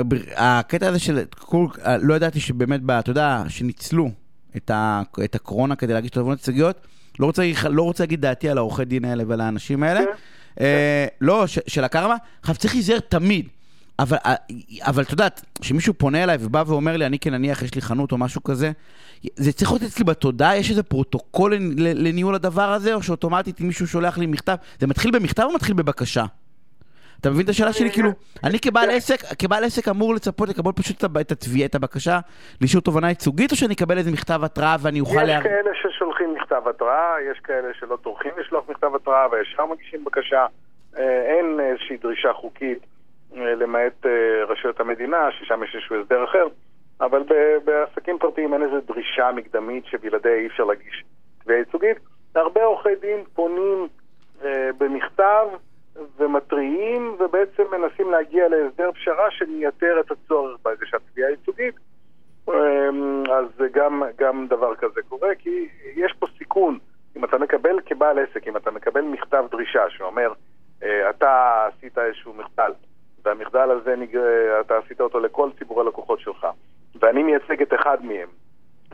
שהקטע 0.00 0.88
הזה 0.88 0.98
של, 0.98 1.24
כל, 1.38 1.66
לא 2.02 2.14
ידעתי 2.14 2.40
שבאמת, 2.40 2.80
אתה 2.98 3.10
יודע, 3.10 3.42
שניצלו 3.48 4.10
את, 4.56 4.70
ה, 4.70 5.02
את 5.24 5.34
הקורונה 5.34 5.76
כדי 5.76 5.92
להגיש 5.92 6.10
תובענות 6.10 6.38
ייצוגיות, 6.38 6.86
לא 7.18 7.26
רוצה, 7.26 7.42
לא 7.70 7.82
רוצה 7.82 8.02
להגיד 8.02 8.20
דעתי 8.20 8.48
על 8.48 8.58
העורכי 8.58 8.84
דין 8.84 9.04
האלה 9.04 9.24
ועל 9.26 9.40
האנשים 9.40 9.82
האלה, 9.82 10.00
כן. 10.00 10.10
אה, 10.60 11.06
לא, 11.20 11.46
ש, 11.46 11.58
של 11.66 11.84
הקרמה, 11.84 12.16
עכשיו 12.40 12.56
צריך 12.56 12.74
להיזהר 12.74 12.98
תמיד. 12.98 13.48
אבל, 13.98 14.16
אה, 14.26 14.34
אבל 14.80 15.02
את 15.02 15.10
יודעת, 15.10 15.44
כשמישהו 15.60 15.94
פונה 15.94 16.22
אליי 16.24 16.38
ובא 16.40 16.64
ואומר 16.66 16.96
לי, 16.96 17.06
אני 17.06 17.18
כנניח, 17.18 17.62
יש 17.62 17.74
לי 17.74 17.80
חנות 17.80 18.12
או 18.12 18.18
משהו 18.18 18.42
כזה, 18.42 18.72
זה 19.36 19.52
צריך 19.52 19.70
להיות 19.70 19.82
אצלי 19.82 20.04
בתודעה, 20.04 20.56
יש 20.56 20.70
איזה 20.70 20.82
פרוטוקול 20.82 21.54
לניהול 21.76 22.34
הדבר 22.34 22.72
הזה, 22.72 22.94
או 22.94 23.02
שאוטומטית 23.02 23.60
אם 23.60 23.66
מישהו 23.66 23.86
שולח 23.86 24.18
לי 24.18 24.26
מכתב, 24.26 24.56
זה 24.80 24.86
מתחיל 24.86 25.10
במכתב 25.10 25.42
או 25.42 25.54
מתחיל 25.54 25.74
בבקשה? 25.74 26.24
אתה 27.20 27.30
מבין 27.30 27.44
את 27.44 27.48
השאלה 27.48 27.72
שלי? 27.72 27.90
כאילו, 27.90 28.10
אני 28.44 28.58
כבעל 28.60 28.90
עסק, 28.90 29.20
כבעל 29.38 29.64
עסק 29.64 29.88
אמור 29.88 30.14
לצפות 30.14 30.48
לקבל 30.48 30.72
פשוט 30.72 31.04
את 31.20 31.32
התביעה, 31.32 31.66
את 31.66 31.74
הבקשה 31.74 32.18
לאישור 32.60 32.80
תובענה 32.80 33.08
ייצוגית, 33.08 33.50
או 33.50 33.56
שאני 33.56 33.74
אקבל 33.74 33.98
איזה 33.98 34.10
מכתב 34.12 34.40
התראה 34.44 34.76
ואני 34.82 35.00
אוכל... 35.00 35.22
יש 35.22 35.28
לה- 35.28 35.42
כאלה 35.42 35.70
ששולחים 35.82 36.34
מכתב 36.34 36.62
התראה, 36.70 37.14
יש 37.32 37.38
כאלה 37.38 37.68
שלא 37.78 37.96
טורחים 38.02 38.30
לשלוח 38.40 38.64
מכתב 38.68 38.94
התראה 38.94 39.26
וישר 39.32 39.66
מגישים 39.66 40.04
בקשה. 40.04 40.46
אה, 40.98 41.22
אין 41.22 41.60
איזושהי 41.60 41.96
דרישה 41.96 42.32
חוקית, 42.32 42.78
אה, 43.36 43.54
למעט 43.54 44.06
אה, 44.06 44.10
רשויות 44.48 44.80
המדינה, 44.80 45.28
ששם 45.32 45.62
יש 45.64 45.74
איזשהו 45.74 46.02
הסדר 46.02 46.24
אחר, 46.24 46.46
אבל 47.00 47.22
בעסקים 47.64 48.18
פרטיים 48.18 48.54
אין 48.54 48.62
איזו 48.62 48.76
דרישה 48.86 49.30
מקדמית 49.36 49.84
שבלעדיה 49.86 50.34
אי 50.34 50.46
אפשר 50.46 50.64
להגיש 50.64 51.04
תביעה 51.44 51.58
ייצוגית. 51.58 51.96
הרבה 52.34 52.64
עורכי 52.64 52.94
דין 53.00 53.24
פונים 53.34 53.88
אה, 54.44 54.70
במכתב 54.78 55.46
ומתריעים 56.18 57.16
ובעצם 57.18 57.62
מנסים 57.72 58.10
להגיע 58.10 58.48
להסדר 58.48 58.92
פשרה 58.92 59.30
שמייתר 59.30 60.00
את 60.00 60.10
הצורך 60.10 60.58
בהגשת 60.62 61.00
תביעה 61.12 61.30
ייצוגית. 61.30 61.74
אמ, 62.48 63.22
אז 63.32 63.46
גם, 63.72 64.02
גם 64.18 64.46
דבר 64.46 64.74
כזה 64.74 65.00
קורה, 65.08 65.34
כי 65.38 65.68
יש 65.96 66.12
פה 66.18 66.26
סיכון. 66.38 66.78
אם 67.16 67.24
אתה 67.24 67.38
מקבל 67.38 67.80
כבעל 67.86 68.18
עסק, 68.18 68.48
אם 68.48 68.56
אתה 68.56 68.70
מקבל 68.70 69.00
מכתב 69.00 69.44
דרישה 69.50 69.90
שאומר, 69.90 70.32
אה, 70.82 71.10
אתה 71.10 71.66
עשית 71.66 71.98
איזשהו 71.98 72.34
מחדל, 72.34 72.72
והמחדל 73.24 73.70
הזה. 73.70 73.94
אתה 74.60 74.78
עשית 74.78 75.00
אותו 75.00 75.20
לכל 75.20 75.50
ציבור 75.58 75.80
הלקוחות 75.80 76.20
שלך, 76.20 76.46
ואני 77.00 77.22
מייצג 77.22 77.62
את 77.62 77.74
אחד 77.74 78.04
מהם, 78.04 78.28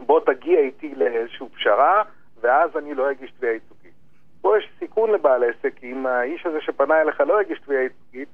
בוא 0.06 0.20
תגיע 0.20 0.60
איתי 0.60 0.94
לאיזושהי 0.94 1.46
פשרה, 1.48 2.02
ואז 2.40 2.76
אני 2.76 2.94
לא 2.94 3.10
אגיש 3.10 3.30
תביעה 3.30 3.52
ייצוגית. 3.52 3.75
פה 4.46 4.58
יש 4.58 4.68
סיכון 4.78 5.10
לבעל 5.10 5.42
עסק, 5.44 5.74
אם 5.82 6.06
האיש 6.06 6.46
הזה 6.46 6.58
שפנה 6.60 7.00
אליך 7.00 7.20
לא 7.20 7.42
יגיש 7.42 7.58
תביעה 7.60 7.82
ייצוגית, 7.82 8.28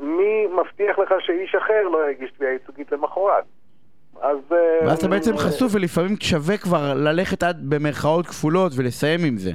מי 0.00 0.46
מבטיח 0.46 0.98
לך 0.98 1.14
שאיש 1.20 1.54
אחר 1.54 1.82
לא 1.92 2.10
יגיש 2.10 2.30
תביעה 2.36 2.52
ייצוגית 2.52 2.92
למחרת? 2.92 3.44
אז... 4.20 4.38
אה, 4.52 4.86
ואז 4.86 4.98
אתה 4.98 5.08
בעצם 5.08 5.36
חשוף 5.36 5.74
ולפעמים 5.74 6.16
שווה 6.20 6.56
כבר 6.56 6.94
ללכת 6.94 7.42
עד 7.42 7.56
במרכאות 7.68 8.26
כפולות 8.26 8.72
ולסיים 8.76 9.20
עם 9.24 9.36
זה. 9.36 9.50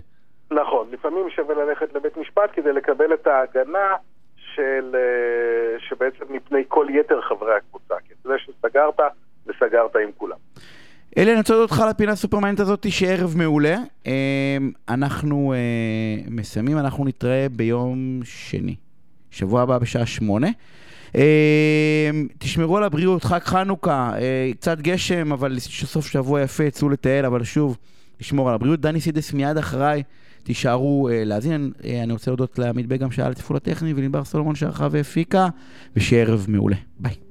נכון, 0.51 0.87
לפעמים 0.91 1.29
שווה 1.29 1.55
ללכת 1.55 1.93
לבית 1.93 2.17
משפט 2.17 2.49
כדי 2.53 2.73
לקבל 2.73 3.13
את 3.13 3.27
ההגנה 3.27 3.95
של... 4.37 4.95
אה, 4.95 5.79
שבעצם 5.79 6.25
מפני 6.29 6.63
כל 6.67 6.87
יתר 6.89 7.21
חברי 7.21 7.55
הקבוצה. 7.55 7.95
כי 8.07 8.13
זה 8.23 8.33
שסגרת, 8.37 8.99
וסגרת 9.47 9.95
עם 9.95 10.11
כולם. 10.17 10.37
אלי, 11.17 11.31
אני 11.31 11.39
רוצה 11.39 11.53
להודות 11.53 11.71
אותך 11.71 11.83
לפינה 11.89 12.11
הסופרמנט 12.11 12.59
הזאת, 12.59 12.85
שערב 12.89 13.33
מעולה. 13.37 13.77
אה, 14.07 14.57
אנחנו 14.89 15.53
אה, 15.53 16.23
מסיימים, 16.31 16.77
אנחנו 16.77 17.05
נתראה 17.05 17.47
ביום 17.51 18.19
שני, 18.23 18.75
שבוע 19.31 19.61
הבא 19.61 19.77
בשעה 19.77 20.05
שמונה. 20.05 20.47
אה, 21.15 22.09
תשמרו 22.37 22.77
על 22.77 22.83
הבריאות, 22.83 23.23
חג 23.23 23.39
חנוכה, 23.39 24.11
קצת 24.59 24.81
גשם, 24.81 25.31
אבל 25.31 25.59
סוף 25.59 26.07
שבוע 26.07 26.41
יפה, 26.41 26.69
צאו 26.69 26.89
לטייל, 26.89 27.25
אבל 27.25 27.43
שוב, 27.43 27.77
לשמור 28.19 28.49
על 28.49 28.55
הבריאות. 28.55 28.81
דני 28.81 29.01
סידס 29.01 29.33
מיד 29.33 29.57
אחריי, 29.57 30.03
תישארו 30.43 31.09
להאזין. 31.11 31.71
אני 32.03 32.13
רוצה 32.13 32.31
להודות 32.31 32.59
לעמית 32.59 32.87
בגם 32.87 33.11
שהיה 33.11 33.29
לתפעול 33.29 33.57
הטכני, 33.57 33.93
ולנבר 33.95 34.23
סולומון 34.23 34.55
שערכה 34.55 34.87
והפיקה, 34.91 35.47
ושיהיה 35.95 36.21
ערב 36.21 36.45
מעולה. 36.49 36.77
ביי. 36.99 37.24